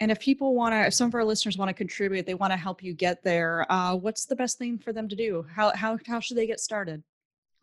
And 0.00 0.10
if 0.10 0.18
people 0.18 0.54
want 0.54 0.72
to, 0.72 0.86
if 0.86 0.94
some 0.94 1.08
of 1.08 1.14
our 1.14 1.24
listeners 1.24 1.58
want 1.58 1.68
to 1.68 1.74
contribute, 1.74 2.24
they 2.24 2.34
want 2.34 2.52
to 2.52 2.56
help 2.56 2.82
you 2.82 2.94
get 2.94 3.22
there. 3.22 3.70
Uh, 3.70 3.94
what's 3.94 4.24
the 4.24 4.34
best 4.34 4.56
thing 4.56 4.78
for 4.78 4.92
them 4.94 5.08
to 5.08 5.16
do? 5.16 5.44
How 5.54 5.74
how 5.76 5.98
how 6.06 6.20
should 6.20 6.38
they 6.38 6.46
get 6.46 6.60
started? 6.60 7.02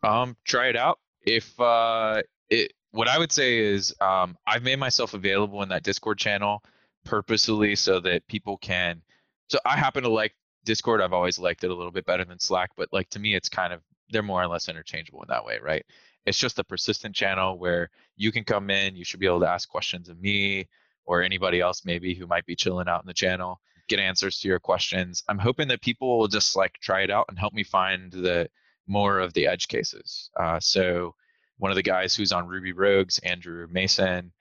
Um, 0.04 0.36
try 0.44 0.68
it 0.68 0.76
out. 0.76 1.00
If 1.22 1.58
uh, 1.58 2.22
it, 2.48 2.72
what 2.92 3.08
I 3.08 3.18
would 3.18 3.32
say 3.32 3.58
is, 3.58 3.92
um, 4.00 4.36
I've 4.46 4.62
made 4.62 4.78
myself 4.78 5.14
available 5.14 5.62
in 5.62 5.68
that 5.70 5.82
Discord 5.82 6.18
channel 6.18 6.62
purposely 7.04 7.74
so 7.74 7.98
that 8.00 8.26
people 8.28 8.56
can. 8.58 9.02
So 9.48 9.58
I 9.64 9.76
happen 9.76 10.04
to 10.04 10.08
like 10.08 10.34
Discord, 10.64 11.00
I've 11.00 11.12
always 11.12 11.38
liked 11.38 11.64
it 11.64 11.70
a 11.70 11.74
little 11.74 11.90
bit 11.90 12.06
better 12.06 12.24
than 12.24 12.38
Slack, 12.38 12.70
but 12.76 12.88
like 12.92 13.08
to 13.10 13.18
me, 13.18 13.34
it's 13.34 13.48
kind 13.48 13.72
of 13.72 13.80
they're 14.10 14.22
more 14.22 14.42
or 14.42 14.46
less 14.46 14.68
interchangeable 14.68 15.22
in 15.22 15.28
that 15.28 15.44
way, 15.44 15.58
right? 15.62 15.84
It's 16.24 16.38
just 16.38 16.58
a 16.58 16.64
persistent 16.64 17.14
channel 17.14 17.58
where 17.58 17.90
you 18.16 18.30
can 18.30 18.44
come 18.44 18.70
in, 18.70 18.94
you 18.94 19.04
should 19.04 19.20
be 19.20 19.26
able 19.26 19.40
to 19.40 19.48
ask 19.48 19.68
questions 19.68 20.08
of 20.08 20.20
me 20.20 20.68
or 21.08 21.22
anybody 21.22 21.60
else 21.60 21.84
maybe 21.86 22.14
who 22.14 22.26
might 22.26 22.44
be 22.44 22.54
chilling 22.54 22.86
out 22.86 23.02
in 23.02 23.06
the 23.06 23.14
channel, 23.14 23.58
get 23.88 23.98
answers 23.98 24.38
to 24.38 24.46
your 24.46 24.60
questions. 24.60 25.24
I'm 25.26 25.38
hoping 25.38 25.66
that 25.68 25.80
people 25.80 26.18
will 26.18 26.28
just 26.28 26.54
like 26.54 26.74
try 26.82 27.00
it 27.00 27.10
out 27.10 27.24
and 27.30 27.38
help 27.38 27.54
me 27.54 27.64
find 27.64 28.12
the 28.12 28.48
more 28.86 29.18
of 29.18 29.32
the 29.32 29.46
edge 29.46 29.68
cases. 29.68 30.30
Uh, 30.38 30.60
so 30.60 31.14
one 31.56 31.72
of 31.72 31.76
the 31.76 31.82
guys 31.82 32.14
who's 32.14 32.30
on 32.30 32.46
Ruby 32.46 32.72
Rogues, 32.72 33.18
Andrew 33.20 33.66
Mason, 33.70 34.32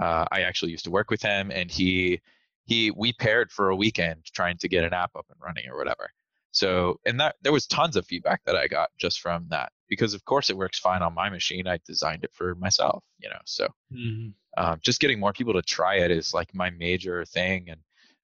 uh, 0.00 0.26
I 0.30 0.42
actually 0.42 0.72
used 0.72 0.84
to 0.84 0.90
work 0.90 1.10
with 1.10 1.22
him, 1.22 1.50
and 1.50 1.70
he 1.70 2.20
he 2.64 2.90
we 2.90 3.12
paired 3.12 3.52
for 3.52 3.70
a 3.70 3.76
weekend 3.76 4.24
trying 4.24 4.58
to 4.58 4.68
get 4.68 4.84
an 4.84 4.92
app 4.92 5.12
up 5.16 5.26
and 5.30 5.40
running 5.40 5.68
or 5.70 5.78
whatever. 5.78 6.10
So 6.50 6.98
and 7.06 7.20
that 7.20 7.36
there 7.42 7.52
was 7.52 7.66
tons 7.66 7.96
of 7.96 8.04
feedback 8.04 8.42
that 8.46 8.56
I 8.56 8.66
got 8.66 8.90
just 8.98 9.20
from 9.20 9.46
that 9.50 9.70
because 9.88 10.12
of 10.12 10.24
course 10.24 10.50
it 10.50 10.56
works 10.56 10.78
fine 10.78 11.02
on 11.02 11.14
my 11.14 11.30
machine. 11.30 11.68
I 11.68 11.78
designed 11.86 12.24
it 12.24 12.32
for 12.34 12.56
myself, 12.56 13.04
you 13.20 13.28
know. 13.28 13.40
So 13.44 13.68
mm-hmm. 13.92 14.30
Um, 14.56 14.78
just 14.82 15.00
getting 15.00 15.20
more 15.20 15.32
people 15.32 15.52
to 15.54 15.62
try 15.62 15.96
it 15.96 16.10
is 16.10 16.32
like 16.32 16.54
my 16.54 16.70
major 16.70 17.24
thing, 17.24 17.68
and 17.68 17.80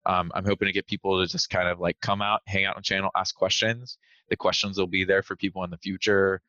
um, 0.06 0.32
I'm 0.34 0.44
hoping 0.44 0.66
to 0.66 0.72
get 0.72 0.86
people 0.86 1.20
to 1.20 1.30
just 1.30 1.50
kind 1.50 1.68
of 1.68 1.80
like 1.80 2.00
come 2.00 2.22
out, 2.22 2.42
hang 2.46 2.64
out 2.64 2.76
on 2.76 2.82
channel, 2.82 3.10
ask 3.14 3.34
questions. 3.34 3.98
The 4.30 4.36
questions 4.36 4.78
will 4.78 4.86
be 4.86 5.04
there 5.04 5.22
for 5.22 5.36
people 5.36 5.62
in 5.64 5.70
the 5.70 5.78
future 5.78 6.40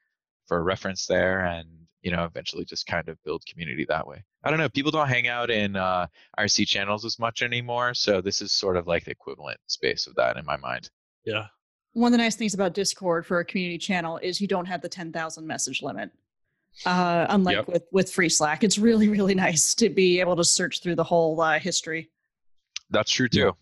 for 0.48 0.64
reference 0.64 1.06
there, 1.06 1.46
and 1.46 1.68
you 2.02 2.12
know 2.12 2.24
eventually 2.26 2.66
just 2.66 2.86
kind 2.88 3.10
of 3.10 3.18
build 3.24 3.44
community 3.46 3.86
that 3.90 4.08
way. 4.08 4.24
I 4.44 4.50
don't 4.50 4.60
know. 4.60 4.70
People 4.70 4.92
don't 4.92 5.08
hang 5.08 5.28
out 5.28 5.50
in 5.50 5.76
uh, 5.76 6.08
RC 6.40 6.68
channels 6.68 7.06
as 7.06 7.20
much 7.20 7.42
anymore, 7.42 7.94
so 7.94 8.22
this 8.22 8.42
is 8.42 8.52
sort 8.52 8.78
of 8.78 8.88
like 8.88 9.06
the 9.06 9.12
equivalent 9.12 9.60
space 9.68 10.08
of 10.08 10.16
that 10.16 10.38
in 10.38 10.46
my 10.46 10.58
mind. 10.58 10.90
Yeah. 11.26 11.48
One 11.94 12.08
of 12.08 12.18
the 12.18 12.24
nice 12.24 12.36
things 12.36 12.56
about 12.56 12.74
Discord 12.74 13.26
for 13.26 13.40
a 13.40 13.46
community 13.46 13.78
channel 13.78 14.18
is 14.18 14.42
you 14.42 14.48
don't 14.48 14.66
have 14.66 14.82
the 14.82 14.90
ten 14.90 15.12
thousand 15.12 15.46
message 15.46 15.82
limit. 15.84 16.12
Uh, 16.86 17.28
unlike 17.30 17.56
yep. 17.58 17.68
with 17.68 17.84
with 17.92 18.12
free 18.12 18.30
Slack, 18.30 18.64
it's 18.64 18.78
really 18.78 19.08
really 19.08 19.36
nice 19.48 19.74
to 19.76 19.90
be 19.90 20.20
able 20.20 20.36
to 20.36 20.44
search 20.44 20.82
through 20.82 20.96
the 20.96 21.04
whole 21.04 21.40
uh, 21.42 21.60
history. 21.60 22.10
That's 22.90 23.12
true 23.12 23.30
too. 23.30 23.54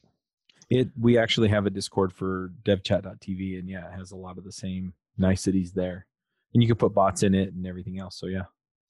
It 0.69 0.89
we 0.99 1.17
actually 1.17 1.49
have 1.49 1.65
a 1.65 1.69
Discord 1.69 2.13
for 2.13 2.51
devchat.tv, 2.63 3.59
and 3.59 3.69
yeah, 3.69 3.87
it 3.87 3.97
has 3.97 4.11
a 4.11 4.15
lot 4.15 4.37
of 4.37 4.43
the 4.43 4.51
same 4.51 4.93
niceties 5.17 5.73
there, 5.73 6.05
and 6.53 6.63
you 6.63 6.67
can 6.67 6.77
put 6.77 6.93
bots 6.93 7.23
in 7.23 7.35
it 7.35 7.53
and 7.53 7.67
everything 7.67 7.99
else. 7.99 8.17
So 8.17 8.27
yeah. 8.27 8.43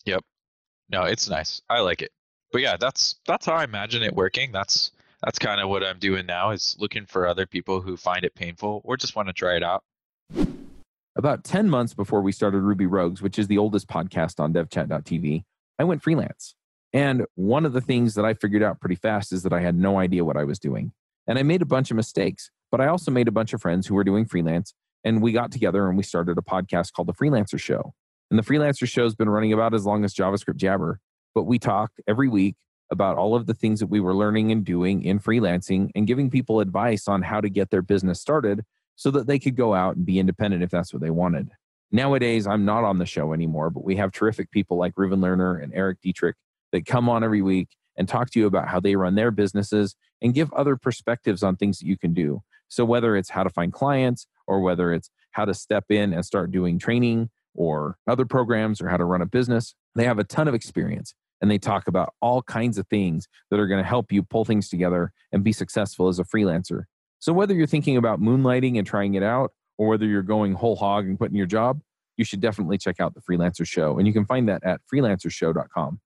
Yep 0.05 0.23
no, 0.91 1.03
it's 1.03 1.29
nice. 1.29 1.61
I 1.69 1.79
like 1.79 2.01
it. 2.01 2.11
But 2.51 2.61
yeah, 2.61 2.77
that's 2.77 3.15
that's 3.25 3.45
how 3.45 3.53
I 3.53 3.63
imagine 3.63 4.03
it 4.03 4.13
working. 4.13 4.51
That's 4.51 4.91
that's 5.23 5.39
kind 5.39 5.61
of 5.61 5.69
what 5.69 5.83
I'm 5.83 5.99
doing 5.99 6.25
now 6.25 6.51
is 6.51 6.75
looking 6.79 7.05
for 7.05 7.27
other 7.27 7.45
people 7.45 7.79
who 7.81 7.95
find 7.95 8.25
it 8.25 8.35
painful 8.35 8.81
or 8.83 8.97
just 8.97 9.15
want 9.15 9.29
to 9.29 9.33
try 9.33 9.55
it 9.55 9.63
out. 9.63 9.83
About 11.17 11.43
10 11.43 11.69
months 11.69 11.93
before 11.93 12.21
we 12.21 12.31
started 12.31 12.61
Ruby 12.61 12.85
Rogues, 12.85 13.21
which 13.21 13.37
is 13.37 13.47
the 13.47 13.57
oldest 13.57 13.87
podcast 13.87 14.39
on 14.39 14.53
devchat.tv, 14.53 15.43
I 15.77 15.83
went 15.83 16.01
freelance. 16.01 16.55
And 16.93 17.25
one 17.35 17.65
of 17.65 17.73
the 17.73 17.81
things 17.81 18.15
that 18.15 18.23
I 18.23 18.33
figured 18.33 18.63
out 18.63 18.79
pretty 18.79 18.95
fast 18.95 19.33
is 19.33 19.43
that 19.43 19.51
I 19.51 19.59
had 19.59 19.75
no 19.75 19.99
idea 19.99 20.23
what 20.23 20.37
I 20.37 20.45
was 20.45 20.57
doing. 20.57 20.93
And 21.27 21.37
I 21.37 21.43
made 21.43 21.61
a 21.61 21.65
bunch 21.65 21.91
of 21.91 21.97
mistakes, 21.97 22.49
but 22.71 22.79
I 22.79 22.87
also 22.87 23.11
made 23.11 23.27
a 23.27 23.31
bunch 23.31 23.51
of 23.51 23.61
friends 23.61 23.87
who 23.87 23.95
were 23.95 24.05
doing 24.05 24.25
freelance. 24.25 24.73
And 25.03 25.21
we 25.21 25.33
got 25.33 25.51
together 25.51 25.89
and 25.89 25.97
we 25.97 26.03
started 26.03 26.37
a 26.37 26.41
podcast 26.41 26.93
called 26.93 27.09
The 27.09 27.13
Freelancer 27.13 27.59
Show. 27.59 27.93
And 28.29 28.39
the 28.39 28.43
freelancer 28.43 28.87
show 28.87 29.03
has 29.03 29.15
been 29.15 29.29
running 29.29 29.51
about 29.51 29.73
as 29.73 29.85
long 29.85 30.05
as 30.05 30.13
JavaScript 30.13 30.55
Jabber. 30.55 31.01
But 31.35 31.43
we 31.43 31.59
talk 31.59 31.91
every 32.07 32.29
week 32.29 32.55
about 32.89 33.17
all 33.17 33.35
of 33.35 33.47
the 33.47 33.53
things 33.53 33.81
that 33.81 33.87
we 33.87 33.99
were 33.99 34.15
learning 34.15 34.51
and 34.53 34.63
doing 34.63 35.03
in 35.03 35.19
freelancing 35.19 35.89
and 35.93 36.07
giving 36.07 36.29
people 36.29 36.61
advice 36.61 37.09
on 37.09 37.23
how 37.23 37.41
to 37.41 37.49
get 37.49 37.69
their 37.69 37.81
business 37.81 38.21
started 38.21 38.63
so 39.01 39.09
that 39.09 39.25
they 39.25 39.39
could 39.39 39.55
go 39.55 39.73
out 39.73 39.95
and 39.95 40.05
be 40.05 40.19
independent 40.19 40.61
if 40.61 40.69
that's 40.69 40.93
what 40.93 41.01
they 41.01 41.09
wanted. 41.09 41.49
Nowadays, 41.91 42.45
I'm 42.45 42.65
not 42.65 42.83
on 42.83 42.99
the 42.99 43.05
show 43.07 43.33
anymore, 43.33 43.71
but 43.71 43.83
we 43.83 43.95
have 43.95 44.11
terrific 44.11 44.51
people 44.51 44.77
like 44.77 44.93
Reuven 44.93 45.21
Lerner 45.21 45.61
and 45.61 45.73
Eric 45.73 46.01
Dietrich 46.03 46.35
that 46.71 46.85
come 46.85 47.09
on 47.09 47.23
every 47.23 47.41
week 47.41 47.69
and 47.97 48.07
talk 48.07 48.29
to 48.29 48.39
you 48.39 48.45
about 48.45 48.67
how 48.67 48.79
they 48.79 48.95
run 48.95 49.15
their 49.15 49.31
businesses 49.31 49.95
and 50.21 50.35
give 50.35 50.53
other 50.53 50.77
perspectives 50.77 51.41
on 51.41 51.55
things 51.55 51.79
that 51.79 51.87
you 51.87 51.97
can 51.97 52.13
do. 52.13 52.43
So, 52.67 52.85
whether 52.85 53.15
it's 53.15 53.31
how 53.31 53.41
to 53.41 53.49
find 53.49 53.73
clients 53.73 54.27
or 54.45 54.61
whether 54.61 54.93
it's 54.93 55.09
how 55.31 55.45
to 55.45 55.55
step 55.55 55.85
in 55.89 56.13
and 56.13 56.23
start 56.23 56.51
doing 56.51 56.77
training 56.77 57.31
or 57.55 57.97
other 58.07 58.25
programs 58.25 58.81
or 58.81 58.89
how 58.89 58.97
to 58.97 59.05
run 59.05 59.23
a 59.23 59.25
business. 59.25 59.73
They 59.95 60.05
have 60.05 60.19
a 60.19 60.23
ton 60.23 60.47
of 60.47 60.53
experience 60.53 61.15
and 61.41 61.49
they 61.49 61.57
talk 61.57 61.87
about 61.87 62.13
all 62.21 62.43
kinds 62.43 62.77
of 62.77 62.87
things 62.87 63.27
that 63.49 63.59
are 63.59 63.67
going 63.67 63.81
to 63.81 63.89
help 63.89 64.11
you 64.11 64.21
pull 64.21 64.45
things 64.45 64.69
together 64.69 65.11
and 65.31 65.43
be 65.43 65.53
successful 65.53 66.07
as 66.07 66.19
a 66.19 66.23
freelancer. 66.23 66.83
So, 67.21 67.31
whether 67.33 67.53
you're 67.53 67.67
thinking 67.67 67.97
about 67.97 68.19
moonlighting 68.19 68.77
and 68.79 68.85
trying 68.85 69.13
it 69.13 69.21
out, 69.23 69.53
or 69.77 69.87
whether 69.89 70.05
you're 70.05 70.23
going 70.23 70.53
whole 70.53 70.75
hog 70.75 71.05
and 71.05 71.17
quitting 71.17 71.37
your 71.37 71.45
job, 71.45 71.79
you 72.17 72.25
should 72.25 72.41
definitely 72.41 72.77
check 72.77 72.99
out 72.99 73.13
the 73.13 73.21
Freelancer 73.21 73.65
Show. 73.65 73.97
And 73.99 74.07
you 74.07 74.11
can 74.13 74.25
find 74.25 74.49
that 74.49 74.63
at 74.63 74.81
freelancershow.com. 74.93 75.99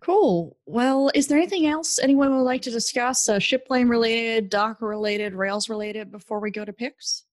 Cool. 0.00 0.56
Well, 0.66 1.10
is 1.14 1.26
there 1.28 1.38
anything 1.38 1.66
else 1.66 1.98
anyone 1.98 2.34
would 2.36 2.42
like 2.42 2.62
to 2.62 2.70
discuss? 2.70 3.28
Uh, 3.28 3.38
Shiplane 3.38 3.88
related, 3.88 4.48
Docker 4.48 4.86
related, 4.86 5.34
Rails 5.34 5.68
related 5.68 6.10
before 6.10 6.40
we 6.40 6.50
go 6.50 6.64
to 6.64 6.72
picks? 6.72 7.24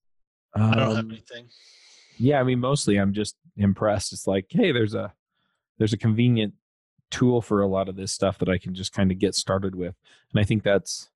I 0.54 0.74
don't 0.74 0.78
have 0.96 1.04
Um, 1.04 1.10
anything. 1.10 1.48
yeah 2.18 2.40
i 2.40 2.42
mean 2.42 2.58
mostly 2.58 2.96
i'm 2.96 3.12
just 3.12 3.36
impressed 3.58 4.12
it's 4.14 4.26
like 4.26 4.46
hey 4.48 4.72
there's 4.72 4.94
a 4.94 5.12
there's 5.76 5.92
a 5.92 5.96
convenient 5.98 6.54
tool 7.10 7.40
for 7.42 7.60
a 7.60 7.66
lot 7.66 7.88
of 7.88 7.94
this 7.96 8.10
stuff 8.10 8.38
that 8.38 8.48
i 8.48 8.56
can 8.58 8.74
just 8.74 8.92
kind 8.92 9.12
of 9.12 9.18
get 9.18 9.34
started 9.34 9.74
with 9.76 9.94
and 10.32 10.40
i 10.40 10.44
think 10.44 10.62
that's 10.64 11.10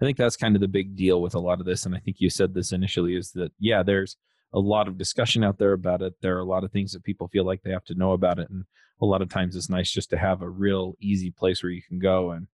i 0.00 0.04
think 0.04 0.16
that's 0.16 0.36
kind 0.36 0.54
of 0.54 0.60
the 0.60 0.68
big 0.68 0.96
deal 0.96 1.20
with 1.20 1.34
a 1.34 1.40
lot 1.40 1.60
of 1.60 1.66
this 1.66 1.86
and 1.86 1.94
i 1.94 1.98
think 1.98 2.20
you 2.20 2.30
said 2.30 2.54
this 2.54 2.72
initially 2.72 3.16
is 3.16 3.32
that 3.32 3.52
yeah 3.58 3.82
there's 3.82 4.16
a 4.54 4.58
lot 4.58 4.88
of 4.88 4.96
discussion 4.96 5.44
out 5.44 5.58
there 5.58 5.72
about 5.72 6.02
it 6.02 6.14
there 6.22 6.36
are 6.36 6.40
a 6.40 6.44
lot 6.44 6.64
of 6.64 6.72
things 6.72 6.92
that 6.92 7.04
people 7.04 7.28
feel 7.28 7.44
like 7.44 7.62
they 7.62 7.70
have 7.70 7.84
to 7.84 7.94
know 7.94 8.12
about 8.12 8.38
it 8.38 8.48
and 8.50 8.64
a 9.00 9.06
lot 9.06 9.22
of 9.22 9.28
times 9.28 9.54
it's 9.54 9.70
nice 9.70 9.90
just 9.90 10.10
to 10.10 10.18
have 10.18 10.42
a 10.42 10.48
real 10.48 10.94
easy 11.00 11.30
place 11.30 11.62
where 11.62 11.70
you 11.70 11.82
can 11.86 11.98
go 11.98 12.30
and 12.30 12.48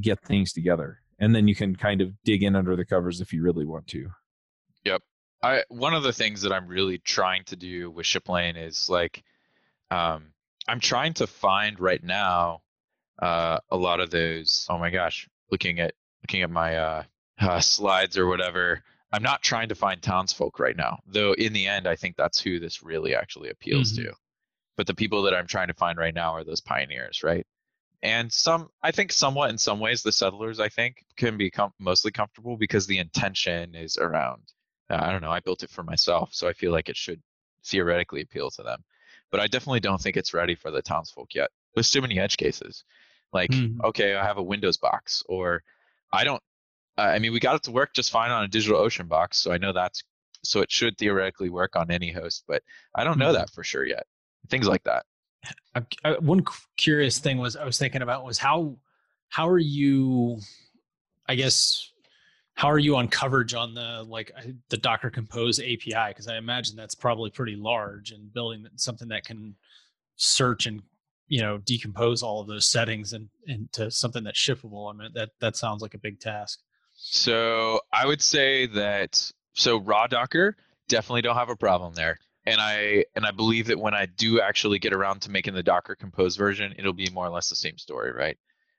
get 0.00 0.20
things 0.22 0.52
together 0.52 1.00
and 1.18 1.34
then 1.34 1.48
you 1.48 1.54
can 1.54 1.74
kind 1.74 2.00
of 2.00 2.12
dig 2.24 2.42
in 2.42 2.54
under 2.54 2.76
the 2.76 2.84
covers 2.84 3.20
if 3.20 3.32
you 3.32 3.42
really 3.42 3.66
want 3.66 3.86
to 3.86 4.08
Yep. 4.84 5.02
I 5.42 5.64
one 5.68 5.94
of 5.94 6.02
the 6.02 6.12
things 6.12 6.42
that 6.42 6.52
I'm 6.52 6.66
really 6.66 6.98
trying 6.98 7.44
to 7.44 7.56
do 7.56 7.90
with 7.90 8.06
Shiplane 8.06 8.56
is 8.56 8.88
like 8.88 9.22
um 9.90 10.32
I'm 10.68 10.80
trying 10.80 11.14
to 11.14 11.26
find 11.26 11.78
right 11.80 12.02
now 12.02 12.62
uh 13.20 13.58
a 13.70 13.76
lot 13.76 14.00
of 14.00 14.10
those 14.10 14.66
oh 14.70 14.78
my 14.78 14.90
gosh 14.90 15.28
looking 15.50 15.80
at 15.80 15.94
looking 16.22 16.42
at 16.42 16.50
my 16.50 16.76
uh, 16.76 17.02
uh 17.40 17.60
slides 17.60 18.18
or 18.18 18.26
whatever 18.26 18.82
I'm 19.12 19.22
not 19.22 19.42
trying 19.42 19.68
to 19.70 19.74
find 19.74 20.00
townsfolk 20.00 20.58
right 20.58 20.76
now 20.76 21.00
though 21.06 21.32
in 21.32 21.52
the 21.52 21.66
end 21.66 21.86
I 21.86 21.96
think 21.96 22.16
that's 22.16 22.40
who 22.40 22.58
this 22.58 22.82
really 22.82 23.14
actually 23.14 23.50
appeals 23.50 23.92
to 23.96 24.12
but 24.76 24.86
the 24.86 24.94
people 24.94 25.22
that 25.22 25.34
I'm 25.34 25.46
trying 25.46 25.68
to 25.68 25.74
find 25.74 25.98
right 25.98 26.14
now 26.14 26.34
are 26.34 26.44
those 26.44 26.60
pioneers 26.60 27.22
right 27.22 27.46
and 28.02 28.32
some 28.32 28.68
I 28.82 28.92
think 28.92 29.12
somewhat 29.12 29.50
in 29.50 29.58
some 29.58 29.80
ways 29.80 30.02
the 30.02 30.12
settlers 30.12 30.60
I 30.60 30.68
think 30.68 31.04
can 31.16 31.36
be 31.36 31.50
com- 31.50 31.74
mostly 31.78 32.12
comfortable 32.12 32.56
because 32.56 32.86
the 32.86 32.98
intention 32.98 33.74
is 33.74 33.96
around 33.96 34.42
uh, 34.90 34.98
I 35.00 35.12
don't 35.12 35.22
know. 35.22 35.30
I 35.30 35.40
built 35.40 35.62
it 35.62 35.70
for 35.70 35.84
myself, 35.84 36.30
so 36.32 36.48
I 36.48 36.52
feel 36.52 36.72
like 36.72 36.88
it 36.88 36.96
should 36.96 37.22
theoretically 37.64 38.22
appeal 38.22 38.50
to 38.50 38.62
them. 38.62 38.82
But 39.30 39.40
I 39.40 39.46
definitely 39.46 39.80
don't 39.80 40.00
think 40.00 40.16
it's 40.16 40.34
ready 40.34 40.56
for 40.56 40.70
the 40.70 40.82
townsfolk 40.82 41.34
yet. 41.34 41.50
There's 41.74 41.90
too 41.90 42.00
many 42.00 42.18
edge 42.18 42.36
cases. 42.36 42.84
Like, 43.32 43.50
Mhm. 43.50 43.84
okay, 43.84 44.16
I 44.16 44.24
have 44.24 44.38
a 44.38 44.42
Windows 44.42 44.76
box, 44.76 45.22
or 45.28 45.62
I 46.12 46.24
don't. 46.24 46.42
Uh, 46.98 47.02
I 47.02 47.18
mean, 47.18 47.32
we 47.32 47.40
got 47.40 47.54
it 47.56 47.62
to 47.64 47.70
work 47.70 47.94
just 47.94 48.10
fine 48.10 48.30
on 48.30 48.44
a 48.44 48.48
DigitalOcean 48.48 49.08
box, 49.08 49.38
so 49.38 49.52
I 49.52 49.58
know 49.58 49.72
that's 49.72 50.02
so 50.42 50.60
it 50.60 50.70
should 50.70 50.96
theoretically 50.98 51.50
work 51.50 51.76
on 51.76 51.90
any 51.90 52.10
host. 52.10 52.44
But 52.48 52.62
I 52.94 53.04
don't 53.04 53.18
know 53.18 53.30
Mhm. 53.30 53.34
that 53.34 53.50
for 53.50 53.62
sure 53.62 53.86
yet. 53.86 54.06
Things 54.48 54.66
like 54.66 54.82
that. 54.84 55.04
I, 56.04 56.18
one 56.18 56.44
curious 56.76 57.18
thing 57.18 57.38
was 57.38 57.56
I 57.56 57.64
was 57.64 57.78
thinking 57.78 58.02
about 58.02 58.24
was 58.24 58.38
how 58.38 58.76
how 59.28 59.48
are 59.48 59.58
you 59.58 60.40
I 61.28 61.34
guess 61.34 61.92
how 62.54 62.68
are 62.70 62.78
you 62.78 62.96
on 62.96 63.08
coverage 63.08 63.54
on 63.54 63.72
the 63.72 64.04
like 64.06 64.32
the 64.68 64.76
Docker 64.76 65.08
Compose 65.10 65.58
API 65.60 66.08
because 66.08 66.26
I 66.28 66.36
imagine 66.36 66.76
that's 66.76 66.94
probably 66.94 67.30
pretty 67.30 67.56
large 67.56 68.10
and 68.10 68.32
building 68.34 68.66
something 68.76 69.08
that 69.08 69.24
can 69.24 69.54
search 70.16 70.66
and 70.66 70.82
you 71.30 71.40
know 71.40 71.58
decompose 71.58 72.22
all 72.22 72.42
of 72.42 72.48
those 72.48 72.66
settings 72.66 73.14
and 73.14 73.30
into 73.46 73.90
something 73.90 74.24
that's 74.24 74.38
shippable. 74.38 74.92
I 74.92 74.96
mean 74.96 75.12
that 75.14 75.30
that 75.40 75.56
sounds 75.56 75.80
like 75.80 75.94
a 75.94 75.98
big 75.98 76.20
task. 76.20 76.58
So 76.92 77.80
I 77.92 78.04
would 78.04 78.20
say 78.20 78.66
that 78.66 79.32
so 79.54 79.78
raw 79.78 80.06
Docker 80.06 80.56
definitely 80.88 81.22
don't 81.22 81.36
have 81.36 81.48
a 81.48 81.56
problem 81.56 81.94
there. 81.94 82.18
And 82.44 82.60
I 82.60 83.04
and 83.14 83.24
I 83.24 83.30
believe 83.30 83.68
that 83.68 83.78
when 83.78 83.94
I 83.94 84.06
do 84.06 84.40
actually 84.40 84.80
get 84.80 84.92
around 84.92 85.22
to 85.22 85.30
making 85.30 85.54
the 85.54 85.62
Docker 85.62 85.94
Compose 85.94 86.36
version, 86.36 86.74
it'll 86.76 86.92
be 86.92 87.08
more 87.10 87.26
or 87.26 87.30
less 87.30 87.48
the 87.48 87.56
same 87.56 87.78
story, 87.78 88.12
right? 88.12 88.36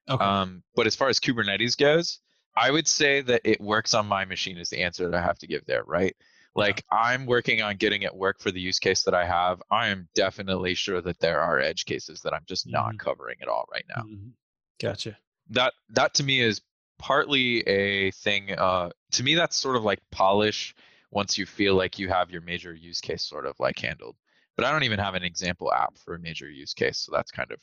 Okay. 0.10 0.24
Um, 0.24 0.64
but 0.76 0.88
as 0.88 0.96
far 0.96 1.08
as 1.08 1.20
Kubernetes 1.20 1.78
goes, 1.78 2.20
I 2.56 2.70
would 2.70 2.88
say 2.88 3.22
that 3.22 3.42
it 3.46 3.62
works 3.62 3.94
on 3.94 4.08
my 4.08 4.26
machine 4.26 4.58
is 4.58 4.70
the 4.70 4.82
answer 4.82 5.10
that 5.10 5.18
I 5.18 5.22
have 5.22 5.40
to 5.40 5.48
give 5.48 5.66
there, 5.66 5.84
right? 5.86 6.16
Like 6.56 6.84
I'm 6.92 7.26
working 7.26 7.62
on 7.62 7.78
getting 7.78 8.02
it 8.02 8.14
work 8.14 8.40
for 8.42 8.52
the 8.52 8.60
use 8.60 8.78
case 8.80 9.04
that 9.04 9.14
I 9.14 9.26
have. 9.26 9.62
I 9.72 9.88
am 9.88 10.08
definitely 10.16 10.74
sure 10.74 11.02
that 11.02 11.20
there 11.20 11.40
are 11.40 11.60
edge 11.60 11.86
cases 11.86 12.22
that 12.22 12.34
I'm 12.34 12.44
just 12.48 12.68
not 12.68 12.94
Mhm. 12.96 13.00
covering 13.00 13.38
at 13.42 13.48
all 13.48 13.66
right 13.72 13.86
now 13.96 14.04
Mhm. 14.04 14.32
Gotcha. 14.80 15.18
that 15.50 15.74
that 15.90 16.14
to 16.16 16.24
me 16.24 16.42
is 16.42 16.62
partly 16.98 17.62
a 17.68 18.12
thing 18.12 18.52
uh 18.58 18.90
to 19.12 19.24
me 19.24 19.34
that's 19.36 19.56
sort 19.58 19.76
of 19.76 19.84
like 19.84 20.00
polish 20.12 20.76
once 21.12 21.38
you 21.38 21.46
feel 21.48 21.74
like 21.76 21.98
you 22.00 22.08
have 22.10 22.30
your 22.32 22.42
major 22.42 22.74
use 22.76 23.02
case 23.02 23.24
sort 23.24 23.46
of 23.48 23.60
like 23.60 23.78
handled 23.80 24.16
but 24.56 24.66
i 24.66 24.72
don't 24.72 24.84
even 24.84 25.00
have 25.00 25.16
an 25.16 25.24
example 25.24 25.74
app 25.74 25.98
for 25.98 26.14
a 26.14 26.20
major 26.20 26.50
use 26.50 26.74
case 26.76 27.00
so 27.00 27.12
that's 27.12 27.32
kind 27.32 27.52
of 27.52 27.60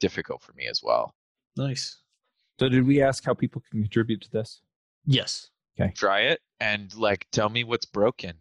difficult 0.00 0.40
for 0.42 0.52
me 0.54 0.66
as 0.66 0.82
well 0.82 1.14
Nice. 1.56 1.98
so 2.58 2.68
did 2.68 2.86
we 2.86 3.02
ask 3.02 3.24
how 3.24 3.34
people 3.34 3.62
can 3.70 3.82
contribute 3.82 4.22
to 4.22 4.30
this 4.30 4.62
Yes. 5.04 5.50
Try 5.94 6.20
it 6.20 6.40
and 6.60 6.94
like 6.94 7.26
tell 7.30 7.48
me 7.48 7.64
what's 7.64 7.86
broken 7.86 8.34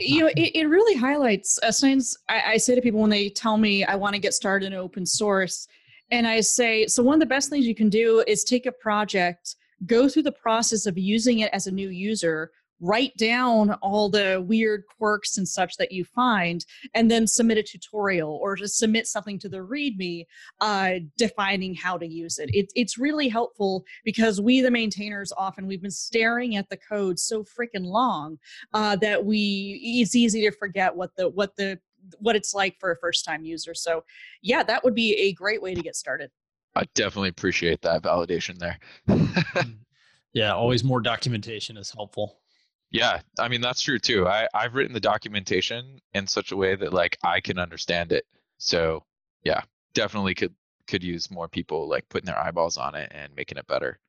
you 0.00 0.20
know, 0.20 0.30
it, 0.36 0.56
it 0.56 0.68
really 0.68 0.98
highlights. 0.98 1.58
Uh, 1.62 1.70
sometimes 1.70 2.16
I, 2.28 2.42
I 2.46 2.56
say 2.56 2.74
to 2.74 2.80
people 2.80 3.00
when 3.00 3.10
they 3.10 3.28
tell 3.28 3.56
me 3.56 3.84
I 3.84 3.94
want 3.94 4.14
to 4.14 4.20
get 4.20 4.34
started 4.34 4.66
in 4.66 4.74
open 4.74 5.06
source, 5.06 5.68
and 6.10 6.26
I 6.26 6.40
say, 6.40 6.86
so 6.86 7.02
one 7.02 7.14
of 7.14 7.20
the 7.20 7.26
best 7.26 7.50
things 7.50 7.66
you 7.66 7.74
can 7.74 7.88
do 7.88 8.24
is 8.26 8.42
take 8.42 8.66
a 8.66 8.72
project, 8.72 9.56
go 9.86 10.08
through 10.08 10.24
the 10.24 10.32
process 10.32 10.86
of 10.86 10.98
using 10.98 11.40
it 11.40 11.50
as 11.52 11.66
a 11.66 11.70
new 11.70 11.88
user, 11.88 12.50
write 12.80 13.16
down 13.16 13.72
all 13.82 14.08
the 14.08 14.44
weird 14.46 14.84
quirks 14.98 15.36
and 15.38 15.48
such 15.48 15.76
that 15.76 15.92
you 15.92 16.04
find, 16.04 16.64
and 16.94 17.10
then 17.10 17.26
submit 17.26 17.58
a 17.58 17.62
tutorial 17.62 18.38
or 18.42 18.56
just 18.56 18.78
submit 18.78 19.06
something 19.06 19.38
to 19.38 19.48
the 19.48 19.58
README 19.58 20.26
uh, 20.60 20.94
defining 21.16 21.74
how 21.74 21.98
to 21.98 22.06
use 22.06 22.38
it. 22.38 22.50
it. 22.54 22.72
It's 22.74 22.98
really 22.98 23.28
helpful 23.28 23.84
because 24.04 24.40
we, 24.40 24.60
the 24.60 24.70
maintainers, 24.70 25.32
often 25.36 25.66
we've 25.66 25.82
been 25.82 25.90
staring 25.90 26.56
at 26.56 26.68
the 26.68 26.76
code 26.76 27.18
so 27.18 27.44
freaking 27.44 27.84
long 27.84 28.38
uh, 28.74 28.96
that 28.96 29.24
we 29.24 30.00
it's 30.00 30.14
easy 30.14 30.42
to 30.42 30.50
forget 30.50 30.94
what 30.94 31.14
the 31.16 31.28
what 31.28 31.56
the 31.56 31.78
what 32.18 32.34
it's 32.34 32.54
like 32.54 32.78
for 32.80 32.92
a 32.92 32.96
first 32.96 33.24
time 33.24 33.44
user. 33.44 33.74
So 33.74 34.04
yeah, 34.42 34.62
that 34.62 34.82
would 34.84 34.94
be 34.94 35.14
a 35.14 35.32
great 35.32 35.62
way 35.62 35.74
to 35.74 35.82
get 35.82 35.96
started. 35.96 36.30
i 36.76 36.84
definitely 36.94 37.28
appreciate 37.28 37.82
that 37.82 38.02
validation 38.02 38.56
there 38.58 38.78
yeah, 40.32 40.54
always 40.54 40.84
more 40.84 41.00
documentation 41.00 41.76
is 41.76 41.90
helpful. 41.90 42.38
Yeah, 42.90 43.20
I 43.38 43.48
mean 43.48 43.60
that's 43.60 43.82
true 43.82 43.98
too. 43.98 44.26
I 44.26 44.48
I've 44.52 44.74
written 44.74 44.94
the 44.94 45.00
documentation 45.00 46.00
in 46.14 46.26
such 46.26 46.52
a 46.52 46.56
way 46.56 46.74
that 46.74 46.92
like 46.92 47.16
I 47.22 47.40
can 47.40 47.58
understand 47.58 48.12
it. 48.12 48.26
So 48.58 49.04
yeah, 49.44 49.62
definitely 49.94 50.34
could 50.34 50.54
could 50.86 51.02
use 51.04 51.30
more 51.30 51.48
people 51.48 51.88
like 51.88 52.08
putting 52.08 52.26
their 52.26 52.38
eyeballs 52.38 52.76
on 52.76 52.94
it 52.94 53.12
and 53.14 53.34
making 53.36 53.58
it 53.58 53.66
better. 53.66 54.00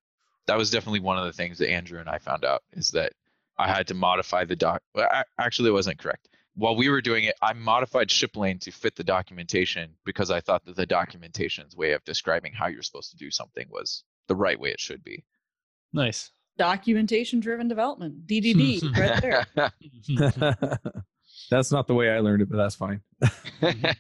That 0.48 0.58
was 0.58 0.72
definitely 0.72 1.02
one 1.02 1.18
of 1.18 1.26
the 1.26 1.34
things 1.34 1.60
that 1.60 1.70
Andrew 1.70 2.00
and 2.00 2.10
I 2.10 2.18
found 2.18 2.44
out 2.44 2.64
is 2.74 2.90
that 2.92 3.14
I 3.58 3.68
had 3.68 3.88
to 3.88 3.94
modify 3.94 4.46
the 4.46 4.56
doc. 4.56 4.82
Well, 4.96 5.08
a- 5.12 5.26
actually, 5.38 5.70
it 5.70 5.74
wasn't 5.74 6.00
correct. 6.00 6.30
While 6.56 6.76
we 6.76 6.90
were 6.90 7.02
doing 7.02 7.26
it, 7.26 7.36
I 7.42 7.54
modified 7.54 8.10
Shiplane 8.10 8.60
to 8.60 8.72
fit 8.72 8.96
the 8.96 9.04
documentation 9.04 9.96
because 10.04 10.32
I 10.32 10.42
thought 10.42 10.66
that 10.66 10.76
the 10.76 10.86
documentation's 10.86 11.78
way 11.78 11.92
of 11.94 12.04
describing 12.04 12.52
how 12.52 12.68
you're 12.68 12.82
supposed 12.82 13.12
to 13.12 13.18
do 13.18 13.30
something 13.30 13.68
was 13.70 14.04
the 14.28 14.36
right 14.36 14.60
way 14.60 14.72
it 14.72 14.80
should 14.80 15.04
be. 15.04 15.24
Nice. 15.94 16.32
Documentation 16.62 17.40
driven 17.40 17.68
development, 17.68 18.28
DDD, 18.28 18.96
right 18.98 19.20
there. 19.20 19.72
that's 21.50 21.72
not 21.72 21.88
the 21.88 21.96
way 21.96 22.12
I 22.12 22.20
learned 22.20 22.44
it, 22.44 22.50
but 22.52 22.58
that's 22.58 22.76
fine. 22.76 23.02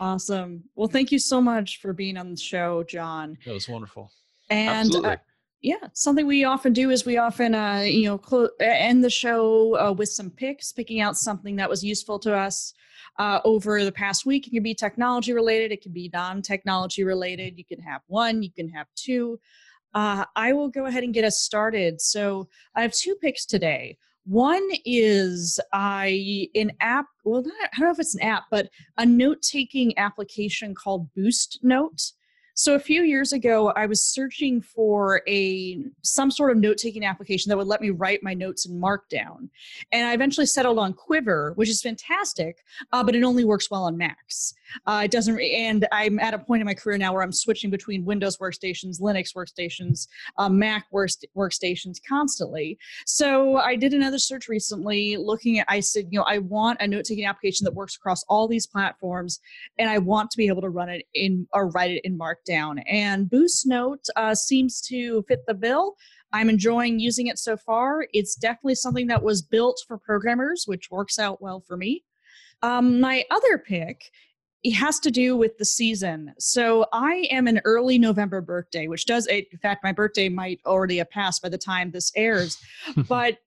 Awesome. 0.00 0.62
Well, 0.76 0.86
thank 0.86 1.10
you 1.10 1.18
so 1.18 1.40
much 1.40 1.80
for 1.80 1.92
being 1.92 2.16
on 2.16 2.30
the 2.30 2.36
show, 2.36 2.84
John. 2.84 3.36
That 3.44 3.52
was 3.52 3.68
wonderful. 3.68 4.12
And 4.48 4.86
Absolutely. 4.86 5.10
uh, 5.10 5.16
yeah, 5.60 5.88
something 5.92 6.24
we 6.24 6.44
often 6.44 6.72
do 6.72 6.90
is 6.90 7.04
we 7.04 7.16
often, 7.16 7.52
uh, 7.52 7.80
you 7.80 8.04
know, 8.04 8.16
clo- 8.16 8.50
end 8.60 9.02
the 9.02 9.10
show 9.10 9.76
uh, 9.76 9.92
with 9.92 10.08
some 10.08 10.30
picks, 10.30 10.70
picking 10.70 11.00
out 11.00 11.16
something 11.16 11.56
that 11.56 11.68
was 11.68 11.82
useful 11.82 12.20
to 12.20 12.32
us 12.32 12.74
uh, 13.18 13.40
over 13.44 13.84
the 13.84 13.90
past 13.90 14.24
week. 14.24 14.46
It 14.46 14.50
can 14.50 14.62
be 14.62 14.72
technology 14.72 15.32
related, 15.32 15.72
it 15.72 15.82
can 15.82 15.92
be 15.92 16.08
non 16.12 16.42
technology 16.42 17.02
related. 17.02 17.58
You 17.58 17.64
can 17.64 17.80
have 17.80 18.02
one, 18.06 18.44
you 18.44 18.52
can 18.52 18.68
have 18.68 18.86
two. 18.94 19.40
Uh, 19.98 20.24
I 20.36 20.52
will 20.52 20.68
go 20.68 20.86
ahead 20.86 21.02
and 21.02 21.12
get 21.12 21.24
us 21.24 21.40
started. 21.40 22.00
So 22.00 22.48
I 22.76 22.82
have 22.82 22.92
two 22.92 23.16
picks 23.16 23.44
today. 23.44 23.98
One 24.26 24.62
is 24.84 25.58
I 25.72 26.48
an 26.54 26.70
app. 26.78 27.06
Well, 27.24 27.42
not, 27.42 27.52
I 27.60 27.80
don't 27.80 27.88
know 27.88 27.92
if 27.94 27.98
it's 27.98 28.14
an 28.14 28.22
app, 28.22 28.44
but 28.48 28.70
a 28.96 29.04
note 29.04 29.42
taking 29.42 29.98
application 29.98 30.72
called 30.72 31.12
Boost 31.14 31.58
Note. 31.64 32.12
So 32.58 32.74
a 32.74 32.80
few 32.80 33.04
years 33.04 33.32
ago, 33.32 33.68
I 33.76 33.86
was 33.86 34.02
searching 34.02 34.60
for 34.60 35.22
a 35.28 35.78
some 36.02 36.28
sort 36.28 36.50
of 36.50 36.56
note-taking 36.56 37.04
application 37.04 37.50
that 37.50 37.56
would 37.56 37.68
let 37.68 37.80
me 37.80 37.90
write 37.90 38.20
my 38.24 38.34
notes 38.34 38.66
in 38.66 38.80
Markdown, 38.80 39.48
and 39.92 40.04
I 40.08 40.12
eventually 40.12 40.44
settled 40.44 40.76
on 40.76 40.92
Quiver, 40.92 41.52
which 41.54 41.68
is 41.68 41.80
fantastic, 41.80 42.64
uh, 42.92 43.04
but 43.04 43.14
it 43.14 43.22
only 43.22 43.44
works 43.44 43.70
well 43.70 43.84
on 43.84 43.96
Macs. 43.96 44.54
Uh, 44.86 45.02
it 45.04 45.12
doesn't, 45.12 45.40
and 45.40 45.86
I'm 45.92 46.18
at 46.18 46.34
a 46.34 46.38
point 46.38 46.60
in 46.60 46.66
my 46.66 46.74
career 46.74 46.98
now 46.98 47.12
where 47.12 47.22
I'm 47.22 47.30
switching 47.30 47.70
between 47.70 48.04
Windows 48.04 48.38
workstations, 48.38 49.00
Linux 49.00 49.36
workstations, 49.36 50.08
uh, 50.36 50.48
Mac 50.48 50.86
work, 50.90 51.10
workstations 51.36 51.98
constantly. 52.06 52.76
So 53.06 53.58
I 53.58 53.76
did 53.76 53.94
another 53.94 54.18
search 54.18 54.48
recently, 54.48 55.16
looking 55.16 55.60
at. 55.60 55.66
I 55.68 55.78
said, 55.78 56.08
you 56.10 56.18
know, 56.18 56.26
I 56.28 56.38
want 56.38 56.80
a 56.80 56.88
note-taking 56.88 57.24
application 57.24 57.66
that 57.66 57.74
works 57.74 57.94
across 57.94 58.24
all 58.24 58.48
these 58.48 58.66
platforms, 58.66 59.38
and 59.78 59.88
I 59.88 59.98
want 59.98 60.32
to 60.32 60.36
be 60.36 60.48
able 60.48 60.62
to 60.62 60.70
run 60.70 60.88
it 60.88 61.06
in 61.14 61.46
or 61.52 61.68
write 61.68 61.92
it 61.92 62.00
in 62.04 62.18
Markdown. 62.18 62.47
And 62.88 63.28
Boost 63.28 63.66
Note 63.66 64.04
uh, 64.16 64.34
seems 64.34 64.80
to 64.82 65.22
fit 65.28 65.40
the 65.46 65.54
bill. 65.54 65.96
I'm 66.32 66.50
enjoying 66.50 66.98
using 66.98 67.28
it 67.28 67.38
so 67.38 67.56
far. 67.56 68.06
It's 68.12 68.34
definitely 68.34 68.74
something 68.74 69.06
that 69.06 69.22
was 69.22 69.42
built 69.42 69.82
for 69.86 69.98
programmers, 69.98 70.64
which 70.66 70.90
works 70.90 71.18
out 71.18 71.40
well 71.40 71.60
for 71.60 71.76
me. 71.76 72.04
Um, 72.62 73.00
my 73.00 73.24
other 73.30 73.58
pick 73.58 74.10
it 74.64 74.72
has 74.72 74.98
to 75.00 75.10
do 75.10 75.36
with 75.36 75.56
the 75.58 75.64
season. 75.64 76.34
So 76.38 76.86
I 76.92 77.28
am 77.30 77.46
an 77.46 77.60
early 77.64 77.98
November 77.98 78.40
birthday, 78.40 78.88
which 78.88 79.06
does, 79.06 79.26
in 79.26 79.44
fact, 79.62 79.84
my 79.84 79.92
birthday 79.92 80.28
might 80.28 80.60
already 80.66 80.98
have 80.98 81.10
passed 81.10 81.42
by 81.42 81.48
the 81.48 81.58
time 81.58 81.90
this 81.90 82.10
airs. 82.16 82.58
but 83.08 83.38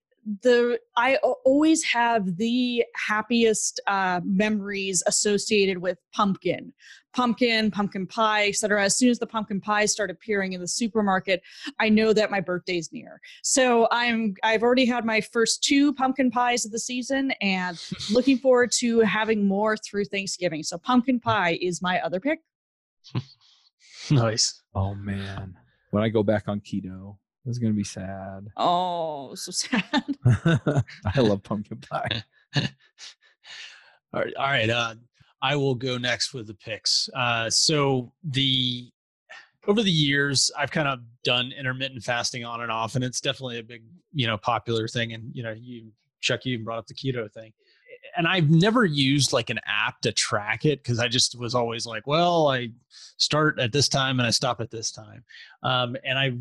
the 0.42 0.78
I 0.96 1.16
always 1.44 1.82
have 1.84 2.36
the 2.36 2.84
happiest 2.94 3.80
uh, 3.86 4.20
memories 4.24 5.02
associated 5.06 5.78
with 5.78 5.98
pumpkin, 6.12 6.72
pumpkin, 7.12 7.70
pumpkin 7.70 8.06
pie, 8.06 8.48
etc. 8.48 8.84
As 8.84 8.96
soon 8.96 9.10
as 9.10 9.18
the 9.18 9.26
pumpkin 9.26 9.60
pies 9.60 9.90
start 9.92 10.10
appearing 10.10 10.52
in 10.52 10.60
the 10.60 10.68
supermarket, 10.68 11.42
I 11.80 11.88
know 11.88 12.12
that 12.12 12.30
my 12.30 12.40
birthday's 12.40 12.92
near. 12.92 13.20
So 13.42 13.88
I'm 13.90 14.34
I've 14.42 14.62
already 14.62 14.86
had 14.86 15.04
my 15.04 15.20
first 15.20 15.62
two 15.64 15.92
pumpkin 15.94 16.30
pies 16.30 16.64
of 16.64 16.72
the 16.72 16.78
season, 16.78 17.32
and 17.40 17.80
looking 18.12 18.38
forward 18.38 18.70
to 18.78 19.00
having 19.00 19.46
more 19.46 19.76
through 19.76 20.04
Thanksgiving. 20.04 20.62
So 20.62 20.78
pumpkin 20.78 21.18
pie 21.20 21.58
is 21.60 21.82
my 21.82 22.00
other 22.00 22.20
pick. 22.20 22.40
nice. 24.10 24.62
Oh 24.74 24.94
man, 24.94 25.56
when 25.90 26.02
I 26.02 26.08
go 26.08 26.22
back 26.22 26.48
on 26.48 26.60
keto, 26.60 27.16
it's 27.46 27.58
gonna 27.58 27.72
be 27.72 27.84
sad. 27.84 28.48
Oh, 28.56 29.34
so 29.34 29.50
sad. 29.52 30.16
I 31.14 31.20
love 31.20 31.42
pumpkin 31.42 31.78
pie. 31.78 32.22
all 32.56 34.20
right, 34.20 34.34
all 34.36 34.46
right. 34.46 34.70
Uh, 34.70 34.94
I 35.40 35.56
will 35.56 35.74
go 35.74 35.98
next 35.98 36.32
with 36.32 36.46
the 36.46 36.54
picks. 36.54 37.08
Uh, 37.14 37.50
so 37.50 38.12
the 38.22 38.90
over 39.68 39.82
the 39.82 39.90
years, 39.90 40.50
I've 40.58 40.70
kind 40.70 40.88
of 40.88 41.00
done 41.24 41.52
intermittent 41.56 42.02
fasting 42.02 42.44
on 42.44 42.60
and 42.62 42.70
off, 42.70 42.94
and 42.94 43.04
it's 43.04 43.20
definitely 43.20 43.58
a 43.58 43.62
big, 43.62 43.82
you 44.12 44.26
know, 44.26 44.36
popular 44.36 44.88
thing. 44.88 45.12
And 45.12 45.30
you 45.32 45.42
know, 45.42 45.52
you 45.52 45.90
Chuck, 46.20 46.44
you 46.44 46.54
even 46.54 46.64
brought 46.64 46.78
up 46.78 46.86
the 46.86 46.94
keto 46.94 47.30
thing, 47.32 47.52
and 48.16 48.26
I've 48.26 48.50
never 48.50 48.84
used 48.84 49.32
like 49.32 49.50
an 49.50 49.60
app 49.66 50.00
to 50.02 50.12
track 50.12 50.64
it 50.64 50.82
because 50.82 50.98
I 50.98 51.08
just 51.08 51.38
was 51.38 51.54
always 51.54 51.86
like, 51.86 52.06
well, 52.06 52.48
I 52.48 52.70
start 53.16 53.58
at 53.58 53.72
this 53.72 53.88
time 53.88 54.20
and 54.20 54.26
I 54.26 54.30
stop 54.30 54.60
at 54.60 54.70
this 54.70 54.92
time, 54.92 55.24
um, 55.62 55.96
and 56.04 56.18
I 56.18 56.32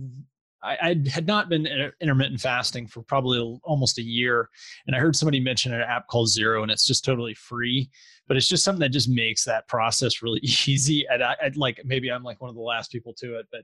I, 0.63 0.77
I, 0.81 1.09
had 1.09 1.27
not 1.27 1.49
been 1.49 1.65
intermittent 2.01 2.39
fasting 2.39 2.87
for 2.87 3.01
probably 3.01 3.39
almost 3.63 3.97
a 3.97 4.03
year, 4.03 4.49
and 4.85 4.95
I 4.95 4.99
heard 4.99 5.15
somebody 5.15 5.39
mention 5.39 5.73
an 5.73 5.81
app 5.81 6.07
called 6.07 6.29
Zero, 6.29 6.61
and 6.61 6.71
it's 6.71 6.85
just 6.85 7.03
totally 7.03 7.33
free. 7.33 7.89
But 8.27 8.37
it's 8.37 8.47
just 8.47 8.63
something 8.63 8.81
that 8.81 8.89
just 8.89 9.09
makes 9.09 9.43
that 9.45 9.67
process 9.67 10.21
really 10.21 10.39
easy. 10.43 11.05
And 11.09 11.23
I, 11.23 11.35
I 11.41 11.51
like 11.55 11.81
maybe 11.85 12.11
I'm 12.11 12.23
like 12.23 12.41
one 12.41 12.49
of 12.49 12.55
the 12.55 12.61
last 12.61 12.91
people 12.91 13.13
to 13.15 13.39
it, 13.39 13.47
but 13.51 13.61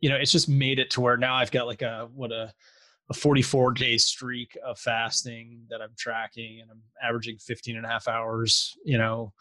you 0.00 0.08
know, 0.08 0.16
it's 0.16 0.32
just 0.32 0.48
made 0.48 0.78
it 0.78 0.90
to 0.90 1.00
where 1.00 1.16
now 1.16 1.34
I've 1.34 1.50
got 1.50 1.66
like 1.66 1.82
a 1.82 2.08
what 2.14 2.32
a 2.32 2.52
a 3.10 3.14
44 3.14 3.72
day 3.72 3.96
streak 3.96 4.56
of 4.64 4.78
fasting 4.78 5.62
that 5.70 5.80
I'm 5.80 5.94
tracking 5.96 6.60
and 6.60 6.70
I'm 6.70 6.82
averaging 7.02 7.38
15 7.38 7.76
and 7.76 7.86
a 7.86 7.88
half 7.88 8.06
hours, 8.06 8.76
you 8.84 8.98
know, 8.98 9.32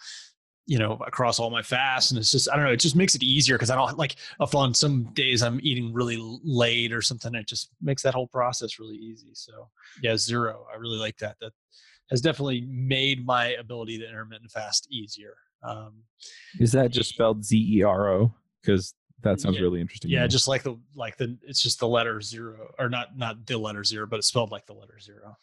you 0.67 0.77
know 0.77 0.99
across 1.07 1.39
all 1.39 1.49
my 1.49 1.61
fasts. 1.61 2.11
And 2.11 2.19
it's 2.19 2.31
just 2.31 2.49
i 2.51 2.55
don't 2.55 2.65
know 2.65 2.71
it 2.71 2.79
just 2.79 2.95
makes 2.95 3.15
it 3.15 3.23
easier 3.23 3.55
because 3.55 3.71
i 3.71 3.75
don't 3.75 3.97
like 3.97 4.17
if 4.39 4.53
on 4.53 4.73
some 4.73 5.05
days 5.13 5.41
i'm 5.41 5.59
eating 5.63 5.93
really 5.93 6.17
late 6.43 6.93
or 6.93 7.01
something 7.01 7.33
it 7.33 7.47
just 7.47 7.69
makes 7.81 8.03
that 8.03 8.13
whole 8.13 8.27
process 8.27 8.77
really 8.77 8.97
easy. 8.97 9.31
So 9.33 9.69
yeah 10.03 10.17
zero. 10.17 10.65
I 10.71 10.77
really 10.77 10.97
like 10.97 11.17
that. 11.17 11.37
That 11.41 11.53
has 12.11 12.21
definitely 12.21 12.61
made 12.69 13.25
my 13.25 13.47
ability 13.53 13.97
to 13.99 14.07
intermittent 14.07 14.51
fast 14.51 14.87
easier. 14.91 15.33
Um, 15.63 16.03
is 16.59 16.71
that 16.73 16.91
just 16.91 17.09
spelled 17.09 17.43
z-e-r-o 17.43 18.31
because 18.61 18.93
that 19.23 19.41
sounds 19.41 19.55
yeah, 19.55 19.63
really 19.63 19.81
interesting 19.81 20.11
yeah 20.11 20.27
just 20.27 20.47
like 20.47 20.61
the 20.61 20.79
like 20.95 21.17
the 21.17 21.35
it's 21.41 21.61
just 21.61 21.79
the 21.79 21.87
letter 21.87 22.21
zero 22.21 22.71
or 22.77 22.89
not 22.89 23.17
not 23.17 23.43
the 23.47 23.57
letter 23.57 23.83
zero 23.83 24.05
but 24.05 24.17
it's 24.17 24.27
spelled 24.27 24.51
like 24.51 24.67
the 24.67 24.73
letter 24.73 24.99
zero 24.99 25.35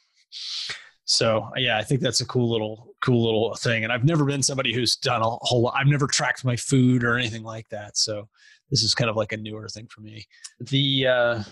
so 1.05 1.51
yeah, 1.57 1.79
I 1.79 1.83
think 1.83 2.01
that's 2.01 2.21
a 2.21 2.27
cool 2.27 2.51
little 2.51 2.95
cool 3.03 3.25
little 3.25 3.55
thing. 3.57 3.85
And 3.85 3.93
I've 3.93 4.05
never 4.05 4.25
been 4.25 4.43
somebody 4.43 4.73
who's 4.73 4.97
done 4.97 5.21
a 5.21 5.29
whole 5.43 5.63
lot. 5.63 5.75
I've 5.77 5.87
never 5.87 6.07
tracked 6.07 6.45
my 6.45 6.57
food 6.57 7.05
or 7.05 7.17
anything 7.17 7.43
like 7.43 7.69
that. 7.69 7.97
So 7.99 8.29
this 8.71 8.83
is 8.83 8.95
kind 8.95 9.11
of 9.11 9.17
like 9.17 9.33
a 9.33 9.37
newer 9.37 9.69
thing 9.69 9.87
for 9.89 10.01
me. 10.01 10.27
The 10.61 11.07
uh, 11.07 11.43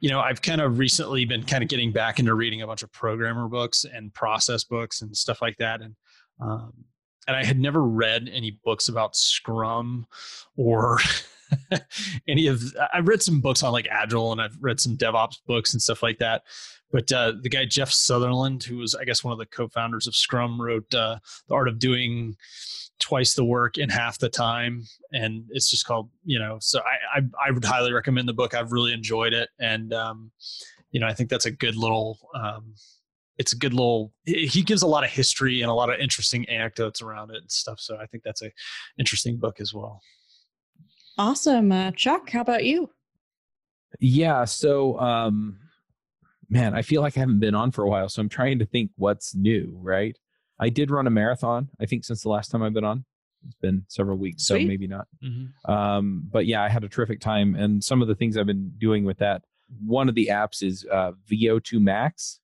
you 0.00 0.10
know, 0.10 0.20
I've 0.20 0.42
kind 0.42 0.60
of 0.60 0.78
recently 0.78 1.24
been 1.24 1.42
kind 1.42 1.62
of 1.62 1.68
getting 1.68 1.92
back 1.92 2.18
into 2.18 2.34
reading 2.34 2.62
a 2.62 2.66
bunch 2.66 2.82
of 2.82 2.92
programmer 2.92 3.48
books 3.48 3.84
and 3.84 4.12
process 4.12 4.64
books 4.64 5.02
and 5.02 5.14
stuff 5.16 5.42
like 5.42 5.56
that. 5.58 5.82
And 5.82 5.94
um, 6.40 6.72
and 7.26 7.36
I 7.36 7.44
had 7.44 7.58
never 7.58 7.82
read 7.82 8.30
any 8.32 8.58
books 8.64 8.88
about 8.88 9.16
Scrum 9.16 10.06
or 10.56 10.98
any 12.28 12.46
of. 12.46 12.62
I've 12.92 13.08
read 13.08 13.22
some 13.22 13.40
books 13.40 13.62
on 13.62 13.72
like 13.72 13.88
Agile 13.90 14.32
and 14.32 14.40
I've 14.40 14.56
read 14.60 14.80
some 14.80 14.96
DevOps 14.96 15.36
books 15.46 15.72
and 15.72 15.82
stuff 15.82 16.02
like 16.02 16.18
that. 16.18 16.42
But 16.92 17.10
uh, 17.12 17.32
the 17.40 17.48
guy 17.48 17.64
Jeff 17.64 17.90
Sutherland, 17.90 18.62
who 18.62 18.78
was 18.78 18.94
I 18.94 19.04
guess 19.04 19.24
one 19.24 19.32
of 19.32 19.38
the 19.38 19.46
co-founders 19.46 20.06
of 20.06 20.14
Scrum, 20.14 20.60
wrote 20.60 20.94
uh, 20.94 21.18
the 21.48 21.54
Art 21.54 21.68
of 21.68 21.78
Doing 21.78 22.36
twice 22.98 23.34
the 23.34 23.44
work 23.44 23.76
in 23.76 23.88
half 23.90 24.18
the 24.18 24.28
time, 24.28 24.84
and 25.12 25.44
it's 25.50 25.70
just 25.70 25.86
called 25.86 26.10
you 26.24 26.38
know. 26.38 26.58
So 26.60 26.80
I 26.80 27.18
I, 27.18 27.48
I 27.48 27.50
would 27.50 27.64
highly 27.64 27.92
recommend 27.92 28.28
the 28.28 28.34
book. 28.34 28.54
I've 28.54 28.72
really 28.72 28.92
enjoyed 28.92 29.32
it, 29.32 29.48
and 29.58 29.92
um, 29.92 30.30
you 30.90 31.00
know 31.00 31.06
I 31.06 31.14
think 31.14 31.30
that's 31.30 31.46
a 31.46 31.50
good 31.50 31.76
little. 31.76 32.18
Um, 32.34 32.74
it's 33.38 33.52
a 33.52 33.56
good 33.58 33.74
little 33.74 34.12
he 34.24 34.62
gives 34.62 34.82
a 34.82 34.86
lot 34.86 35.04
of 35.04 35.10
history 35.10 35.60
and 35.60 35.70
a 35.70 35.74
lot 35.74 35.92
of 35.92 36.00
interesting 36.00 36.48
anecdotes 36.48 37.02
around 37.02 37.30
it 37.30 37.36
and 37.36 37.50
stuff 37.50 37.78
so 37.78 37.96
i 37.98 38.06
think 38.06 38.22
that's 38.22 38.42
a 38.42 38.50
interesting 38.98 39.36
book 39.36 39.60
as 39.60 39.74
well 39.74 40.00
awesome 41.18 41.72
uh, 41.72 41.90
chuck 41.92 42.30
how 42.30 42.40
about 42.40 42.64
you 42.64 42.90
yeah 44.00 44.44
so 44.44 44.98
um 45.00 45.58
man, 46.48 46.74
I 46.74 46.82
feel 46.82 47.02
like 47.02 47.16
I 47.16 47.20
haven't 47.20 47.40
been 47.40 47.54
on 47.54 47.70
for 47.70 47.82
a 47.82 47.88
while, 47.88 48.08
so 48.08 48.20
I'm 48.20 48.28
trying 48.28 48.58
to 48.58 48.66
think 48.66 48.90
what's 48.96 49.34
new, 49.34 49.78
right? 49.82 50.16
I 50.58 50.68
did 50.68 50.90
run 50.90 51.06
a 51.06 51.10
marathon, 51.10 51.68
I 51.80 51.86
think, 51.86 52.04
since 52.04 52.22
the 52.22 52.28
last 52.28 52.50
time 52.50 52.62
I've 52.62 52.72
been 52.72 52.84
on. 52.84 53.04
It's 53.46 53.56
been 53.56 53.84
several 53.88 54.16
weeks, 54.16 54.46
Sweet. 54.46 54.62
so 54.62 54.66
maybe 54.66 54.86
not. 54.86 55.06
Mm-hmm. 55.22 55.70
Um, 55.70 56.22
but 56.30 56.46
yeah, 56.46 56.62
I 56.62 56.68
had 56.68 56.84
a 56.84 56.88
terrific 56.88 57.20
time. 57.20 57.54
And 57.54 57.82
some 57.82 58.02
of 58.02 58.08
the 58.08 58.14
things 58.14 58.36
I've 58.36 58.46
been 58.46 58.72
doing 58.78 59.04
with 59.04 59.18
that, 59.18 59.42
one 59.84 60.08
of 60.08 60.14
the 60.14 60.28
apps 60.28 60.62
is 60.62 60.86
uh, 60.90 61.12
VO2 61.30 61.80
Max. 61.80 62.40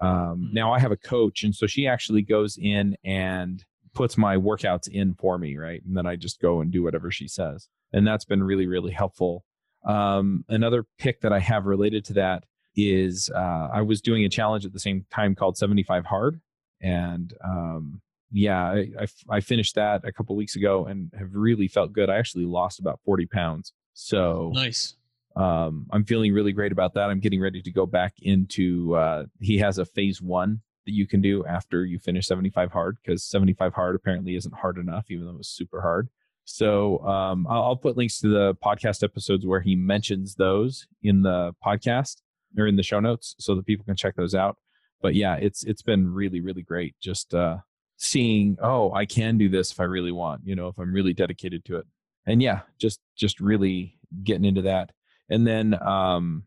Um, 0.00 0.10
mm-hmm. 0.10 0.54
Now 0.54 0.72
I 0.72 0.80
have 0.80 0.92
a 0.92 0.96
coach, 0.96 1.44
and 1.44 1.54
so 1.54 1.66
she 1.66 1.86
actually 1.86 2.22
goes 2.22 2.58
in 2.60 2.96
and 3.04 3.64
puts 3.94 4.18
my 4.18 4.36
workouts 4.36 4.88
in 4.88 5.14
for 5.14 5.38
me, 5.38 5.56
right? 5.56 5.82
And 5.86 5.96
then 5.96 6.06
I 6.06 6.16
just 6.16 6.40
go 6.40 6.60
and 6.60 6.70
do 6.70 6.82
whatever 6.82 7.10
she 7.10 7.28
says. 7.28 7.68
And 7.92 8.06
that's 8.06 8.24
been 8.24 8.42
really, 8.42 8.66
really 8.66 8.92
helpful. 8.92 9.44
Um, 9.86 10.44
another 10.48 10.84
pick 10.98 11.20
that 11.20 11.32
I 11.32 11.38
have 11.38 11.66
related 11.66 12.04
to 12.06 12.14
that 12.14 12.44
is 12.76 13.30
uh, 13.34 13.68
I 13.72 13.82
was 13.82 14.00
doing 14.00 14.24
a 14.24 14.28
challenge 14.28 14.64
at 14.64 14.72
the 14.72 14.80
same 14.80 15.06
time 15.10 15.34
called 15.34 15.56
75 15.56 16.06
Hard. 16.06 16.40
And 16.80 17.32
um, 17.44 18.00
yeah, 18.32 18.62
I, 18.62 18.88
I, 19.00 19.06
I, 19.30 19.40
finished 19.40 19.76
that 19.76 20.04
a 20.04 20.12
couple 20.12 20.34
weeks 20.34 20.56
ago 20.56 20.86
and 20.86 21.10
have 21.16 21.28
really 21.32 21.68
felt 21.68 21.92
good. 21.92 22.10
I 22.10 22.16
actually 22.16 22.46
lost 22.46 22.80
about 22.80 23.00
40 23.04 23.26
pounds. 23.26 23.72
So 23.94 24.50
nice. 24.52 24.96
Um, 25.36 25.86
I'm 25.90 26.04
feeling 26.04 26.32
really 26.32 26.52
great 26.52 26.72
about 26.72 26.94
that. 26.94 27.10
I'm 27.10 27.20
getting 27.20 27.40
ready 27.40 27.62
to 27.62 27.70
go 27.70 27.86
back 27.86 28.14
into, 28.22 28.96
uh, 28.96 29.24
he 29.40 29.58
has 29.58 29.78
a 29.78 29.84
phase 29.84 30.20
one 30.20 30.60
that 30.86 30.92
you 30.92 31.06
can 31.06 31.20
do 31.20 31.44
after 31.46 31.84
you 31.84 31.98
finish 31.98 32.26
75 32.26 32.72
hard 32.72 32.96
because 33.02 33.24
75 33.24 33.74
hard 33.74 33.96
apparently 33.96 34.36
isn't 34.36 34.54
hard 34.54 34.78
enough, 34.78 35.10
even 35.10 35.24
though 35.24 35.32
it 35.32 35.38
was 35.38 35.48
super 35.48 35.80
hard. 35.80 36.08
So 36.44 36.98
um, 37.06 37.46
I'll, 37.48 37.62
I'll, 37.62 37.76
put 37.76 37.96
links 37.96 38.20
to 38.20 38.28
the 38.28 38.54
podcast 38.62 39.02
episodes 39.02 39.46
where 39.46 39.60
he 39.60 39.76
mentions 39.76 40.34
those 40.34 40.86
in 41.02 41.22
the 41.22 41.54
podcast 41.64 42.16
or 42.58 42.66
in 42.66 42.76
the 42.76 42.82
show 42.82 43.00
notes 43.00 43.34
so 43.38 43.54
that 43.54 43.66
people 43.66 43.84
can 43.84 43.96
check 43.96 44.14
those 44.14 44.34
out. 44.34 44.58
But 45.00 45.14
yeah, 45.14 45.36
it's 45.36 45.64
it's 45.64 45.82
been 45.82 46.12
really 46.12 46.40
really 46.40 46.62
great 46.62 46.96
just 47.00 47.34
uh, 47.34 47.58
seeing 47.96 48.56
oh 48.62 48.92
I 48.92 49.06
can 49.06 49.38
do 49.38 49.48
this 49.48 49.72
if 49.72 49.80
I 49.80 49.84
really 49.84 50.12
want, 50.12 50.42
you 50.44 50.54
know, 50.54 50.68
if 50.68 50.78
I'm 50.78 50.92
really 50.92 51.14
dedicated 51.14 51.64
to 51.66 51.76
it. 51.76 51.86
And 52.26 52.42
yeah, 52.42 52.60
just 52.78 53.00
just 53.16 53.40
really 53.40 53.98
getting 54.22 54.44
into 54.44 54.62
that. 54.62 54.90
And 55.30 55.46
then 55.46 55.74
um, 55.82 56.44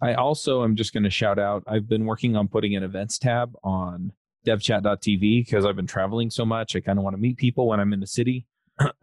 I 0.00 0.14
also 0.14 0.64
am 0.64 0.76
just 0.76 0.92
going 0.92 1.04
to 1.04 1.10
shout 1.10 1.38
out. 1.38 1.64
I've 1.66 1.88
been 1.88 2.04
working 2.04 2.36
on 2.36 2.48
putting 2.48 2.76
an 2.76 2.82
events 2.82 3.18
tab 3.18 3.54
on 3.64 4.12
devchat.tv 4.46 5.44
because 5.44 5.64
I've 5.64 5.76
been 5.76 5.86
traveling 5.86 6.30
so 6.30 6.44
much. 6.44 6.76
I 6.76 6.80
kind 6.80 6.98
of 6.98 7.04
want 7.04 7.14
to 7.14 7.20
meet 7.20 7.36
people 7.36 7.66
when 7.68 7.80
I'm 7.80 7.92
in 7.92 8.00
the 8.00 8.06
city. 8.06 8.46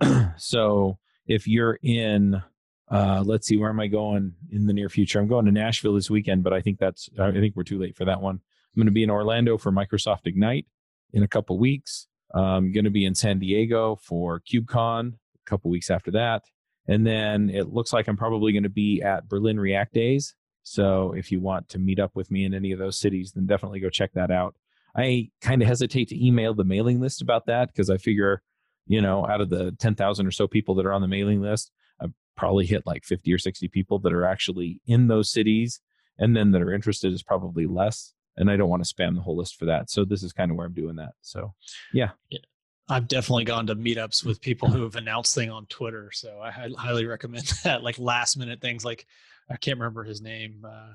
so 0.38 0.98
if 1.28 1.48
you're 1.48 1.78
in 1.84 2.42
Uh, 2.90 3.24
let's 3.26 3.48
see, 3.48 3.58
where 3.58 3.72
am 3.72 3.80
I 3.80 3.88
going 3.88 4.34
in 4.52 4.68
the 4.68 4.74
near 4.74 4.90
future? 4.90 5.20
I'm 5.20 5.28
going 5.28 5.46
to 5.46 5.52
Nashville 5.52 5.96
this 5.96 6.10
weekend, 6.10 6.44
but 6.44 6.54
I 6.54 6.62
think 6.62 6.78
that's 6.78 7.10
I 7.20 7.32
think 7.32 7.56
we're 7.56 7.64
too 7.64 7.80
late 7.80 7.96
for 7.98 8.06
that 8.06 8.22
one. 8.22 8.36
I'm 8.36 8.80
going 8.80 8.86
to 8.86 8.92
be 8.92 9.04
in 9.04 9.10
Orlando 9.10 9.58
for 9.58 9.72
Microsoft 9.72 10.28
Ignite 10.28 10.68
in 11.12 11.24
a 11.24 11.28
couple 11.28 11.58
weeks. 11.58 12.08
I'm 12.34 12.72
going 12.72 12.84
to 12.84 12.92
be 12.92 13.06
in 13.06 13.16
San 13.16 13.40
Diego 13.40 13.96
for 13.96 14.40
KubeCon 14.42 15.14
a 15.14 15.50
couple 15.50 15.72
weeks 15.72 15.90
after 15.90 16.12
that. 16.12 16.44
And 16.88 17.08
then 17.08 17.50
it 17.50 17.70
looks 17.70 17.92
like 17.92 18.08
I'm 18.08 18.18
probably 18.18 18.52
going 18.52 18.64
to 18.64 18.70
be 18.70 19.02
at 19.02 19.28
Berlin 19.28 19.60
React 19.60 19.94
Days. 19.94 20.36
So 20.66 21.14
if 21.14 21.32
you 21.32 21.40
want 21.40 21.70
to 21.70 21.80
meet 21.80 22.00
up 22.00 22.16
with 22.16 22.32
me 22.32 22.44
in 22.44 22.56
any 22.56 22.72
of 22.72 22.80
those 22.80 22.98
cities, 22.98 23.34
then 23.34 23.46
definitely 23.46 23.80
go 23.80 23.90
check 23.90 24.14
that 24.14 24.32
out. 24.32 24.56
I 24.98 25.30
kind 25.40 25.62
of 25.62 25.68
hesitate 25.68 26.08
to 26.10 26.26
email 26.26 26.56
the 26.56 26.64
mailing 26.64 27.00
list 27.00 27.22
about 27.22 27.46
that 27.46 27.68
because 27.68 27.92
I 27.92 27.98
figure, 27.98 28.42
you 28.88 29.00
know, 29.00 29.28
out 29.28 29.42
of 29.42 29.52
the 29.52 29.74
10,000 29.74 30.26
or 30.26 30.32
so 30.32 30.48
people 30.48 30.74
that 30.76 30.86
are 30.88 30.92
on 30.92 31.04
the 31.04 31.08
mailing 31.08 31.40
list, 31.40 31.72
I've 32.02 32.14
probably 32.36 32.66
hit 32.66 32.84
like 32.84 33.04
50 33.04 33.32
or 33.32 33.38
60 33.38 33.68
people 33.68 34.00
that 34.00 34.12
are 34.12 34.26
actually 34.26 34.82
in 34.88 35.08
those 35.08 35.30
cities. 35.30 35.82
And 36.18 36.36
then 36.36 36.52
that 36.52 36.64
are 36.64 36.74
interested 36.74 37.14
is 37.14 37.22
probably 37.22 37.68
less. 37.68 38.14
And 38.36 38.50
I 38.50 38.58
don't 38.58 38.70
want 38.70 38.84
to 38.84 38.92
spam 38.92 39.14
the 39.14 39.22
whole 39.22 39.38
list 39.38 39.58
for 39.58 39.66
that. 39.66 39.92
So 39.92 40.04
this 40.04 40.24
is 40.24 40.34
kind 40.34 40.50
of 40.50 40.58
where 40.58 40.66
I'm 40.66 40.74
doing 40.74 40.96
that. 40.96 41.14
So 41.22 41.54
yeah. 41.94 42.12
yeah. 42.32 42.40
I've 42.88 43.08
definitely 43.08 43.46
gone 43.46 43.68
to 43.68 43.76
meetups 43.76 44.24
with 44.24 44.42
people 44.42 44.70
who 44.70 44.84
have 44.84 44.96
announced 44.96 45.34
thing 45.34 45.50
on 45.50 45.66
Twitter. 45.68 46.12
So 46.14 46.40
I 46.40 46.52
highly 46.52 47.06
recommend 47.06 47.46
that. 47.64 47.84
Like 47.84 47.98
last 47.98 48.38
minute 48.38 48.62
things 48.62 48.86
like 48.86 49.06
I 49.50 49.58
can't 49.58 49.80
remember 49.80 50.04
his 50.04 50.22
name. 50.22 50.66
Uh, 50.68 50.94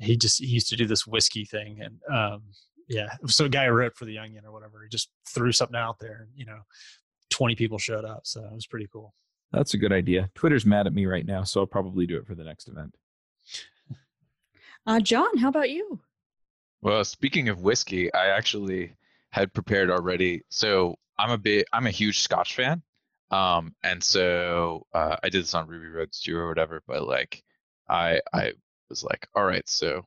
he 0.00 0.16
just 0.16 0.40
he 0.40 0.46
used 0.46 0.68
to 0.68 0.76
do 0.76 0.86
this 0.86 1.06
whiskey 1.06 1.44
thing 1.44 1.80
and 1.80 2.00
um, 2.12 2.42
yeah 2.88 3.08
so 3.26 3.44
a 3.44 3.48
guy 3.48 3.66
who 3.66 3.72
wrote 3.72 3.96
for 3.96 4.06
the 4.06 4.18
onion 4.18 4.44
or 4.44 4.52
whatever 4.52 4.82
he 4.82 4.88
just 4.88 5.10
threw 5.28 5.52
something 5.52 5.76
out 5.76 5.98
there 5.98 6.20
and 6.22 6.30
you 6.34 6.46
know 6.46 6.58
20 7.30 7.54
people 7.54 7.78
showed 7.78 8.04
up 8.04 8.20
so 8.24 8.42
it 8.42 8.54
was 8.54 8.66
pretty 8.66 8.88
cool 8.92 9.14
that's 9.52 9.74
a 9.74 9.78
good 9.78 9.92
idea 9.92 10.30
twitter's 10.34 10.66
mad 10.66 10.86
at 10.86 10.94
me 10.94 11.06
right 11.06 11.26
now 11.26 11.44
so 11.44 11.60
i'll 11.60 11.66
probably 11.66 12.06
do 12.06 12.16
it 12.16 12.26
for 12.26 12.34
the 12.34 12.44
next 12.44 12.68
event 12.68 12.94
uh, 14.86 15.00
john 15.00 15.36
how 15.38 15.48
about 15.48 15.70
you 15.70 16.00
well 16.82 17.04
speaking 17.04 17.48
of 17.48 17.60
whiskey 17.60 18.12
i 18.14 18.28
actually 18.28 18.94
had 19.30 19.52
prepared 19.52 19.90
already 19.90 20.42
so 20.48 20.96
i'm 21.20 21.30
a 21.30 21.38
bit 21.38 21.66
i'm 21.72 21.86
a 21.86 21.90
huge 21.90 22.20
scotch 22.20 22.54
fan 22.54 22.82
um 23.30 23.74
and 23.84 24.02
so 24.02 24.86
uh, 24.94 25.16
i 25.22 25.28
did 25.28 25.42
this 25.42 25.54
on 25.54 25.68
Ruby 25.68 25.86
Rogues 25.86 26.20
too 26.20 26.36
or 26.36 26.48
whatever 26.48 26.82
but 26.86 27.06
like 27.06 27.42
i 27.88 28.20
i 28.32 28.52
was 28.88 29.04
like 29.04 29.28
all 29.34 29.44
right 29.44 29.68
so 29.68 30.04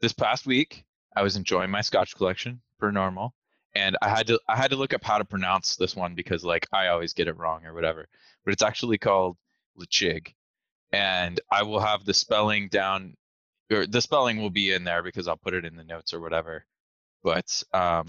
this 0.00 0.12
past 0.12 0.46
week 0.46 0.84
I 1.18 1.22
was 1.22 1.36
enjoying 1.36 1.70
my 1.70 1.80
Scotch 1.80 2.14
collection 2.14 2.60
per 2.78 2.90
normal, 2.92 3.34
and 3.74 3.96
I 4.00 4.08
had 4.08 4.28
to 4.28 4.40
I 4.48 4.56
had 4.56 4.70
to 4.70 4.76
look 4.76 4.94
up 4.94 5.02
how 5.02 5.18
to 5.18 5.24
pronounce 5.24 5.76
this 5.76 5.96
one 5.96 6.14
because 6.14 6.44
like 6.44 6.66
I 6.72 6.88
always 6.88 7.12
get 7.12 7.28
it 7.28 7.36
wrong 7.36 7.66
or 7.66 7.74
whatever. 7.74 8.06
But 8.44 8.52
it's 8.52 8.62
actually 8.62 8.98
called 8.98 9.36
Ledaig, 9.78 10.34
and 10.92 11.40
I 11.50 11.64
will 11.64 11.80
have 11.80 12.04
the 12.04 12.14
spelling 12.14 12.68
down, 12.68 13.16
or 13.72 13.86
the 13.86 14.00
spelling 14.00 14.38
will 14.40 14.50
be 14.50 14.72
in 14.72 14.84
there 14.84 15.02
because 15.02 15.28
I'll 15.28 15.36
put 15.36 15.54
it 15.54 15.64
in 15.64 15.76
the 15.76 15.84
notes 15.84 16.14
or 16.14 16.20
whatever. 16.20 16.64
But 17.24 17.62
um, 17.72 18.06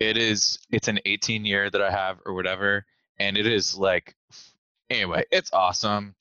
it 0.00 0.16
is 0.16 0.58
it's 0.70 0.88
an 0.88 1.00
18 1.04 1.44
year 1.44 1.70
that 1.70 1.82
I 1.82 1.90
have 1.90 2.18
or 2.26 2.34
whatever, 2.34 2.84
and 3.18 3.36
it 3.36 3.46
is 3.46 3.76
like 3.76 4.14
anyway, 4.90 5.24
it's 5.30 5.52
awesome. 5.52 6.14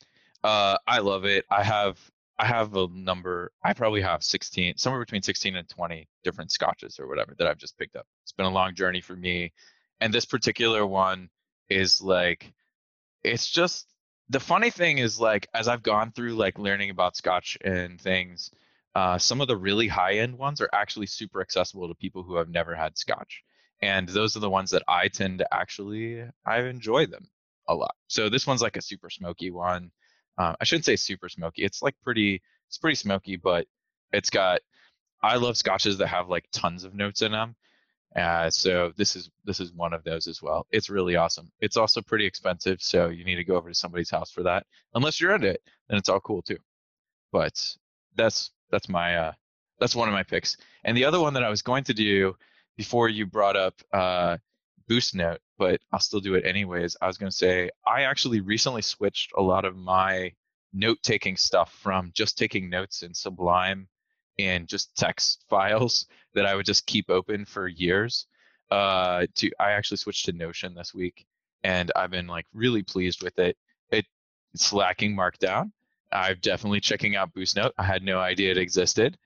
Uh, 0.43 0.78
I 0.88 0.99
love 0.99 1.26
it. 1.26 1.45
I 1.49 1.63
have 1.63 1.99
I 2.38 2.45
have 2.45 2.76
a 2.76 2.88
number. 2.88 3.51
I 3.63 3.74
probably 3.74 4.01
have 4.01 4.24
16, 4.24 4.78
somewhere 4.78 5.01
between 5.01 5.21
16 5.21 5.55
and 5.55 5.69
20 5.69 6.07
different 6.24 6.51
scotches 6.51 6.99
or 6.99 7.07
whatever 7.07 7.36
that 7.38 7.47
I've 7.47 7.59
just 7.59 7.78
picked 7.78 7.95
up. 7.95 8.07
It's 8.24 8.32
been 8.32 8.47
a 8.47 8.51
long 8.51 8.76
journey 8.76 9.01
for 9.01 9.15
me, 9.15 9.53
and 10.01 10.13
this 10.13 10.26
particular 10.26 10.86
one 10.86 11.30
is 11.69 12.01
like, 12.01 12.53
it's 13.24 13.49
just 13.49 13.88
the 14.30 14.39
funny 14.39 14.69
thing 14.69 14.97
is 14.97 15.19
like 15.19 15.47
as 15.53 15.67
I've 15.67 15.84
gone 15.84 16.11
through 16.11 16.36
like 16.36 16.57
learning 16.57 16.89
about 16.89 17.15
scotch 17.15 17.57
and 17.63 17.99
things, 17.99 18.51
uh, 18.95 19.17
some 19.17 19.41
of 19.41 19.47
the 19.47 19.57
really 19.57 19.88
high 19.88 20.15
end 20.15 20.38
ones 20.38 20.61
are 20.61 20.69
actually 20.74 21.07
super 21.07 21.41
accessible 21.41 21.88
to 21.88 21.95
people 21.95 22.24
who 22.24 22.36
have 22.36 22.49
never 22.49 22.76
had 22.76 22.97
scotch, 22.97 23.43
and 23.84 24.07
those 24.07 24.38
are 24.38 24.39
the 24.39 24.49
ones 24.49 24.71
that 24.71 24.84
I 24.88 25.09
tend 25.09 25.39
to 25.39 25.53
actually 25.53 26.23
I 26.45 26.61
enjoy 26.61 27.05
them 27.05 27.27
a 27.67 27.75
lot. 27.75 27.95
So 28.07 28.29
this 28.29 28.47
one's 28.47 28.61
like 28.61 28.77
a 28.77 28.81
super 28.81 29.09
smoky 29.09 29.51
one. 29.51 29.91
Uh, 30.38 30.55
I 30.59 30.63
shouldn't 30.63 30.86
say 30.86 30.95
super 30.95 31.27
smoky. 31.27 31.63
It's 31.63 31.81
like 31.81 31.95
pretty. 32.01 32.41
It's 32.69 32.77
pretty 32.77 32.95
smoky, 32.95 33.36
but 33.36 33.67
it's 34.13 34.29
got. 34.29 34.61
I 35.21 35.36
love 35.36 35.57
scotches 35.57 35.97
that 35.97 36.07
have 36.07 36.29
like 36.29 36.45
tons 36.53 36.86
of 36.86 36.95
notes 36.95 37.21
in 37.21 37.34
them. 37.34 37.55
Uh, 38.15 38.49
so 38.49 38.93
this 38.95 39.17
is 39.17 39.29
this 39.43 39.59
is 39.59 39.73
one 39.73 39.93
of 39.93 40.03
those 40.05 40.27
as 40.27 40.41
well. 40.41 40.65
It's 40.71 40.89
really 40.89 41.17
awesome. 41.17 41.51
It's 41.59 41.77
also 41.77 42.01
pretty 42.01 42.25
expensive, 42.25 42.81
so 42.81 43.09
you 43.09 43.25
need 43.25 43.36
to 43.36 43.43
go 43.43 43.57
over 43.57 43.69
to 43.69 43.75
somebody's 43.75 44.09
house 44.09 44.31
for 44.31 44.43
that. 44.43 44.65
Unless 44.95 45.19
you're 45.19 45.36
into 45.36 45.49
it, 45.49 45.61
then 45.89 45.97
it's 45.97 46.09
all 46.09 46.21
cool 46.21 46.41
too. 46.41 46.57
But 47.34 47.53
that's 48.15 48.51
that's 48.71 48.88
my 48.88 49.17
uh, 49.17 49.31
that's 49.79 49.95
one 49.95 50.07
of 50.07 50.13
my 50.13 50.23
picks. 50.23 50.55
And 50.86 50.95
the 50.95 51.05
other 51.05 51.19
one 51.19 51.34
that 51.34 51.43
I 51.43 51.49
was 51.49 51.61
going 51.61 51.84
to 51.86 51.93
do 51.93 52.36
before 52.78 53.09
you 53.09 53.26
brought 53.26 53.55
up 53.55 53.76
uh, 53.91 54.38
boost 54.88 55.15
note, 55.15 55.39
but 55.57 55.82
I'll 55.91 55.99
still 55.99 56.19
do 56.19 56.36
it 56.36 56.45
anyways. 56.45 56.97
I 57.01 57.07
was 57.07 57.17
going 57.17 57.30
to 57.30 57.36
say 57.36 57.69
I 57.86 58.03
actually 58.03 58.41
recently 58.41 58.82
switched 58.82 59.32
a 59.38 59.41
lot 59.41 59.65
of 59.65 59.76
my 59.76 60.34
note 60.74 60.97
taking 61.03 61.38
stuff 61.38 61.74
from 61.82 62.11
just 62.13 62.38
taking 62.38 62.69
notes 62.69 63.03
in 63.03 63.13
Sublime 63.13 63.88
and 64.39 64.67
just 64.67 64.95
text 64.97 65.45
files 65.49 66.07
that 66.34 66.45
I 66.45 66.55
would 66.55 66.65
just 66.65 66.86
keep 66.86 67.09
open 67.09 67.45
for 67.45 67.67
years. 67.67 68.28
Uh, 68.71 69.28
to 69.36 69.51
I 69.59 69.71
actually 69.71 69.97
switched 69.97 70.26
to 70.26 70.32
Notion 70.32 70.74
this 70.74 70.95
week, 70.95 71.28
and 71.63 71.91
I've 71.95 72.09
been 72.09 72.28
like 72.28 72.47
really 72.53 72.82
pleased 72.82 73.21
with 73.21 73.38
it. 73.38 73.55
it 73.91 74.05
it's 74.53 74.74
lacking 74.74 75.15
Markdown. 75.15 75.71
I'm 76.11 76.38
definitely 76.41 76.80
checking 76.80 77.15
out 77.15 77.34
BoostNote. 77.34 77.71
I 77.78 77.84
had 77.84 78.03
no 78.03 78.19
idea 78.19 78.51
it 78.51 78.57
existed, 78.57 79.17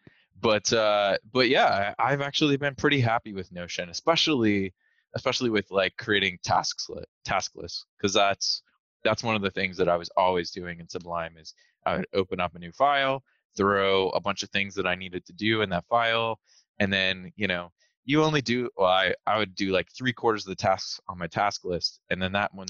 but 0.42 0.72
uh, 0.74 1.18
but 1.32 1.50
yeah, 1.50 1.94
I've 2.00 2.22
actually 2.22 2.58
been 2.58 2.76
pretty 2.76 3.00
happy 3.00 3.34
with 3.34 3.52
Notion, 3.52 3.90
especially 3.90 4.74
especially 5.16 5.50
with 5.50 5.70
like 5.72 5.96
creating 5.98 6.38
tasks 6.44 6.90
task 7.26 7.52
lists 7.56 7.86
because 7.98 8.14
that's 8.14 8.62
that's 9.04 9.24
one 9.24 9.36
of 9.36 9.42
the 9.42 9.52
things 9.52 9.78
that 9.78 9.90
I 9.90 9.96
was 9.96 10.10
always 10.18 10.52
doing 10.52 10.80
in 10.80 10.90
Sublime 10.90 11.38
is 11.38 11.54
I 11.86 11.98
would 11.98 12.08
open 12.14 12.40
up 12.40 12.56
a 12.56 12.60
new 12.60 12.72
file, 12.72 13.24
throw 13.56 14.10
a 14.10 14.20
bunch 14.20 14.44
of 14.44 14.50
things 14.50 14.76
that 14.76 14.86
I 14.88 14.96
needed 14.96 15.26
to 15.26 15.34
do 15.34 15.62
in 15.62 15.70
that 15.70 15.86
file, 15.88 16.40
and 16.80 16.92
then 16.92 17.32
you 17.36 17.48
know 17.48 17.72
you 18.06 18.24
only 18.24 18.42
do 18.42 18.70
well 18.78 18.88
I, 18.88 19.14
I 19.26 19.38
would 19.38 19.56
do 19.56 19.72
like 19.72 19.88
three 19.92 20.14
quarters 20.14 20.46
of 20.46 20.50
the 20.50 20.56
tasks 20.56 21.00
on 21.08 21.18
my 21.18 21.28
task 21.28 21.64
list 21.66 22.00
and 22.10 22.22
then 22.22 22.32
that 22.34 22.54
one 22.54 22.68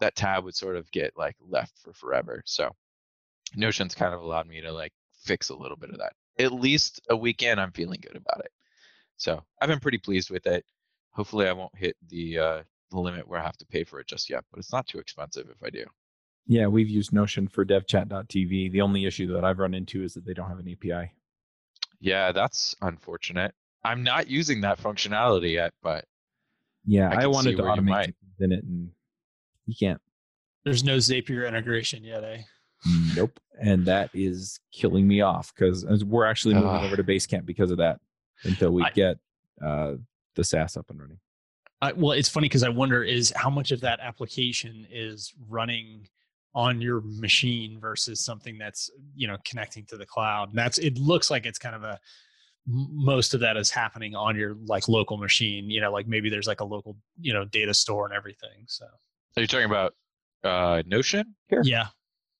that 0.00 0.16
tab 0.16 0.44
would 0.44 0.56
sort 0.56 0.76
of 0.76 0.90
get 0.90 1.12
like 1.16 1.36
left 1.40 1.78
for 1.82 1.92
forever 1.92 2.42
so 2.44 2.70
notion's 3.54 3.94
kind 3.94 4.14
of 4.14 4.20
allowed 4.20 4.48
me 4.48 4.60
to 4.60 4.72
like 4.72 4.92
fix 5.24 5.50
a 5.50 5.54
little 5.54 5.76
bit 5.76 5.90
of 5.90 5.98
that 5.98 6.12
at 6.38 6.52
least 6.52 7.00
a 7.10 7.16
weekend 7.16 7.60
i'm 7.60 7.72
feeling 7.72 8.00
good 8.00 8.16
about 8.16 8.44
it 8.44 8.52
so 9.16 9.42
i've 9.60 9.68
been 9.68 9.80
pretty 9.80 9.98
pleased 9.98 10.30
with 10.30 10.46
it 10.46 10.64
hopefully 11.12 11.46
I 11.46 11.52
won't 11.52 11.76
hit 11.76 11.96
the 12.08 12.38
uh, 12.38 12.62
the 12.90 12.98
limit 12.98 13.28
where 13.28 13.40
I 13.40 13.44
have 13.44 13.56
to 13.58 13.66
pay 13.66 13.84
for 13.84 14.00
it 14.00 14.06
just 14.06 14.28
yet, 14.28 14.44
but 14.50 14.58
it's 14.58 14.72
not 14.72 14.86
too 14.86 14.98
expensive 14.98 15.48
if 15.50 15.62
I 15.62 15.70
do. 15.70 15.84
Yeah, 16.46 16.66
we've 16.66 16.88
used 16.88 17.12
Notion 17.12 17.46
for 17.46 17.64
devchat.tv. 17.64 18.72
The 18.72 18.80
only 18.80 19.06
issue 19.06 19.32
that 19.32 19.44
I've 19.44 19.60
run 19.60 19.74
into 19.74 20.02
is 20.02 20.14
that 20.14 20.26
they 20.26 20.34
don't 20.34 20.48
have 20.48 20.58
an 20.58 20.68
API. 20.68 21.12
Yeah, 22.00 22.32
that's 22.32 22.74
unfortunate. 22.82 23.54
I'm 23.84 24.02
not 24.02 24.28
using 24.28 24.62
that 24.62 24.80
functionality 24.80 25.52
yet, 25.52 25.72
but 25.82 26.04
yeah, 26.84 27.10
I, 27.10 27.22
I 27.22 27.26
wanted 27.26 27.56
to 27.56 27.62
automate 27.62 28.12
in 28.40 28.52
it, 28.52 28.64
and 28.64 28.90
you 29.66 29.74
can't. 29.78 30.00
There's 30.64 30.82
no 30.82 30.96
Zapier 30.96 31.46
integration 31.46 32.02
yet, 32.02 32.24
eh? 32.24 32.42
Nope, 33.14 33.38
and 33.60 33.84
that 33.86 34.10
is 34.12 34.60
killing 34.72 35.06
me 35.06 35.20
off 35.20 35.52
because 35.54 35.84
we're 36.04 36.26
actually 36.26 36.54
moving 36.54 36.68
uh, 36.70 36.82
over 36.82 36.96
to 36.96 37.04
Basecamp 37.04 37.46
because 37.46 37.70
of 37.70 37.78
that 37.78 38.00
until 38.44 38.72
we 38.72 38.82
I, 38.82 38.90
get 38.90 39.18
uh, 39.64 39.94
the 40.34 40.44
SaaS 40.44 40.76
up 40.76 40.90
and 40.90 41.00
running. 41.00 41.18
Uh, 41.80 41.92
well, 41.96 42.12
it's 42.12 42.28
funny 42.28 42.48
because 42.48 42.62
I 42.62 42.68
wonder 42.68 43.02
is 43.02 43.32
how 43.36 43.50
much 43.50 43.72
of 43.72 43.80
that 43.80 44.00
application 44.00 44.86
is 44.90 45.32
running 45.48 46.08
on 46.54 46.80
your 46.80 47.02
machine 47.04 47.78
versus 47.80 48.24
something 48.24 48.58
that's 48.58 48.90
you 49.14 49.26
know 49.26 49.36
connecting 49.44 49.84
to 49.86 49.96
the 49.96 50.06
cloud. 50.06 50.50
And 50.50 50.58
that's 50.58 50.78
it 50.78 50.98
looks 50.98 51.30
like 51.30 51.46
it's 51.46 51.58
kind 51.58 51.74
of 51.74 51.82
a 51.82 51.98
most 52.66 53.34
of 53.34 53.40
that 53.40 53.56
is 53.56 53.70
happening 53.70 54.14
on 54.14 54.36
your 54.36 54.56
like 54.66 54.88
local 54.88 55.16
machine. 55.16 55.70
You 55.70 55.80
know, 55.80 55.92
like 55.92 56.06
maybe 56.06 56.30
there's 56.30 56.46
like 56.46 56.60
a 56.60 56.64
local 56.64 56.96
you 57.20 57.32
know 57.32 57.44
data 57.44 57.74
store 57.74 58.06
and 58.06 58.14
everything. 58.14 58.64
So 58.66 58.86
are 59.36 59.40
you 59.40 59.46
talking 59.46 59.66
about 59.66 59.94
uh, 60.44 60.82
Notion 60.86 61.34
here? 61.48 61.62
Yeah. 61.64 61.88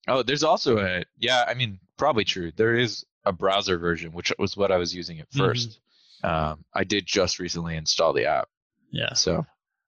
Oh, 0.09 0.23
there's 0.23 0.43
also 0.43 0.79
a 0.79 1.05
yeah. 1.19 1.45
I 1.47 1.55
mean, 1.55 1.79
probably 1.97 2.25
true. 2.25 2.53
There 2.57 2.75
is 2.75 3.05
a 3.25 3.33
browser 3.33 3.79
version, 3.79 4.13
which 4.13 4.33
was 4.39 4.57
what 4.57 4.73
I 4.73 4.77
was 4.77 4.95
using 4.95 5.21
at 5.21 5.31
1st 5.31 5.69
mm-hmm. 5.69 5.79
Um, 6.25 6.65
I 6.73 6.85
did 6.85 7.05
just 7.05 7.41
recently 7.41 7.75
install 7.75 8.13
the 8.13 8.27
app. 8.27 8.49
Yeah. 8.93 9.13
So 9.15 9.45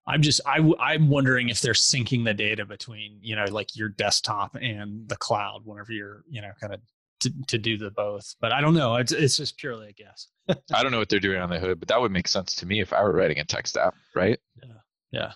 I'm 0.06 0.20
just 0.20 0.40
I 0.46 0.58
I'm 0.80 1.08
wondering 1.08 1.48
if 1.48 1.60
they're 1.60 1.74
syncing 1.74 2.24
the 2.24 2.34
data 2.34 2.64
between 2.66 3.18
you 3.22 3.36
know 3.36 3.44
like 3.44 3.76
your 3.76 3.88
desktop 3.88 4.56
and 4.60 5.08
the 5.08 5.16
cloud 5.16 5.62
whenever 5.64 5.92
you're 5.92 6.24
you 6.28 6.42
know 6.42 6.50
kind 6.60 6.74
of 6.74 6.80
to, 7.20 7.32
to 7.48 7.58
do 7.58 7.78
the 7.78 7.90
both. 7.90 8.34
But 8.40 8.52
I 8.52 8.60
don't 8.60 8.74
know. 8.74 8.96
It's 8.96 9.12
it's 9.12 9.36
just 9.36 9.58
purely 9.58 9.88
a 9.88 9.92
guess. 9.92 10.28
I 10.72 10.82
don't 10.82 10.92
know 10.92 10.98
what 10.98 11.08
they're 11.08 11.20
doing 11.20 11.40
on 11.40 11.50
the 11.50 11.58
hood, 11.58 11.78
but 11.78 11.88
that 11.88 12.00
would 12.00 12.12
make 12.12 12.28
sense 12.28 12.56
to 12.56 12.66
me 12.66 12.80
if 12.80 12.92
I 12.92 13.02
were 13.02 13.12
writing 13.12 13.38
a 13.38 13.44
text 13.44 13.76
app, 13.76 13.94
right? 14.14 14.38
Yeah. 14.62 14.72
Yeah. 15.10 15.32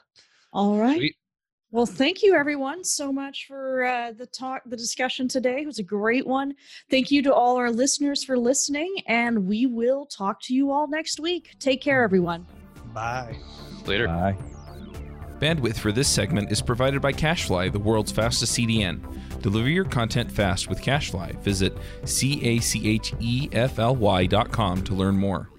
All 0.53 0.77
right. 0.79 0.99
Sweet. 0.99 1.17
Well, 1.71 1.85
thank 1.85 2.23
you 2.23 2.35
everyone 2.35 2.83
so 2.83 3.13
much 3.13 3.47
for 3.47 3.85
uh, 3.85 4.13
the 4.13 4.25
talk, 4.27 4.63
the 4.65 4.77
discussion 4.77 5.29
today. 5.29 5.61
It 5.63 5.67
was 5.67 5.79
a 5.79 5.83
great 5.83 6.27
one. 6.27 6.55
Thank 6.91 7.11
you 7.11 7.23
to 7.25 7.35
all 7.35 7.57
our 7.59 7.71
listeners 7.71 8.25
for 8.25 8.39
listening, 8.39 9.03
and 9.07 9.47
we 9.47 9.67
will 9.67 10.07
talk 10.07 10.41
to 10.45 10.55
you 10.55 10.71
all 10.71 10.89
next 10.89 11.21
week. 11.21 11.57
Take 11.59 11.83
care, 11.83 12.03
everyone. 12.03 12.47
Bye. 12.95 13.37
Later. 13.85 14.07
Bye. 14.07 14.37
Bandwidth 15.41 15.77
for 15.77 15.93
this 15.93 16.09
segment 16.09 16.51
is 16.51 16.63
provided 16.63 17.03
by 17.03 17.13
CacheFly, 17.13 17.71
the 17.71 17.79
world's 17.79 18.13
fastest 18.13 18.59
CDN. 18.59 19.01
Deliver 19.43 19.69
your 19.69 19.85
content 19.85 20.33
fast 20.33 20.69
with 20.69 20.81
CacheFly. 20.81 21.37
Visit 21.43 21.77
C 22.05 22.43
A 22.45 22.61
C 22.61 22.89
H 22.89 23.13
E 23.21 23.51
F 23.53 23.79
L 23.79 23.95
Y 23.95 24.25
dot 24.25 24.51
com 24.51 24.83
to 24.85 24.95
learn 24.95 25.17
more. 25.17 25.51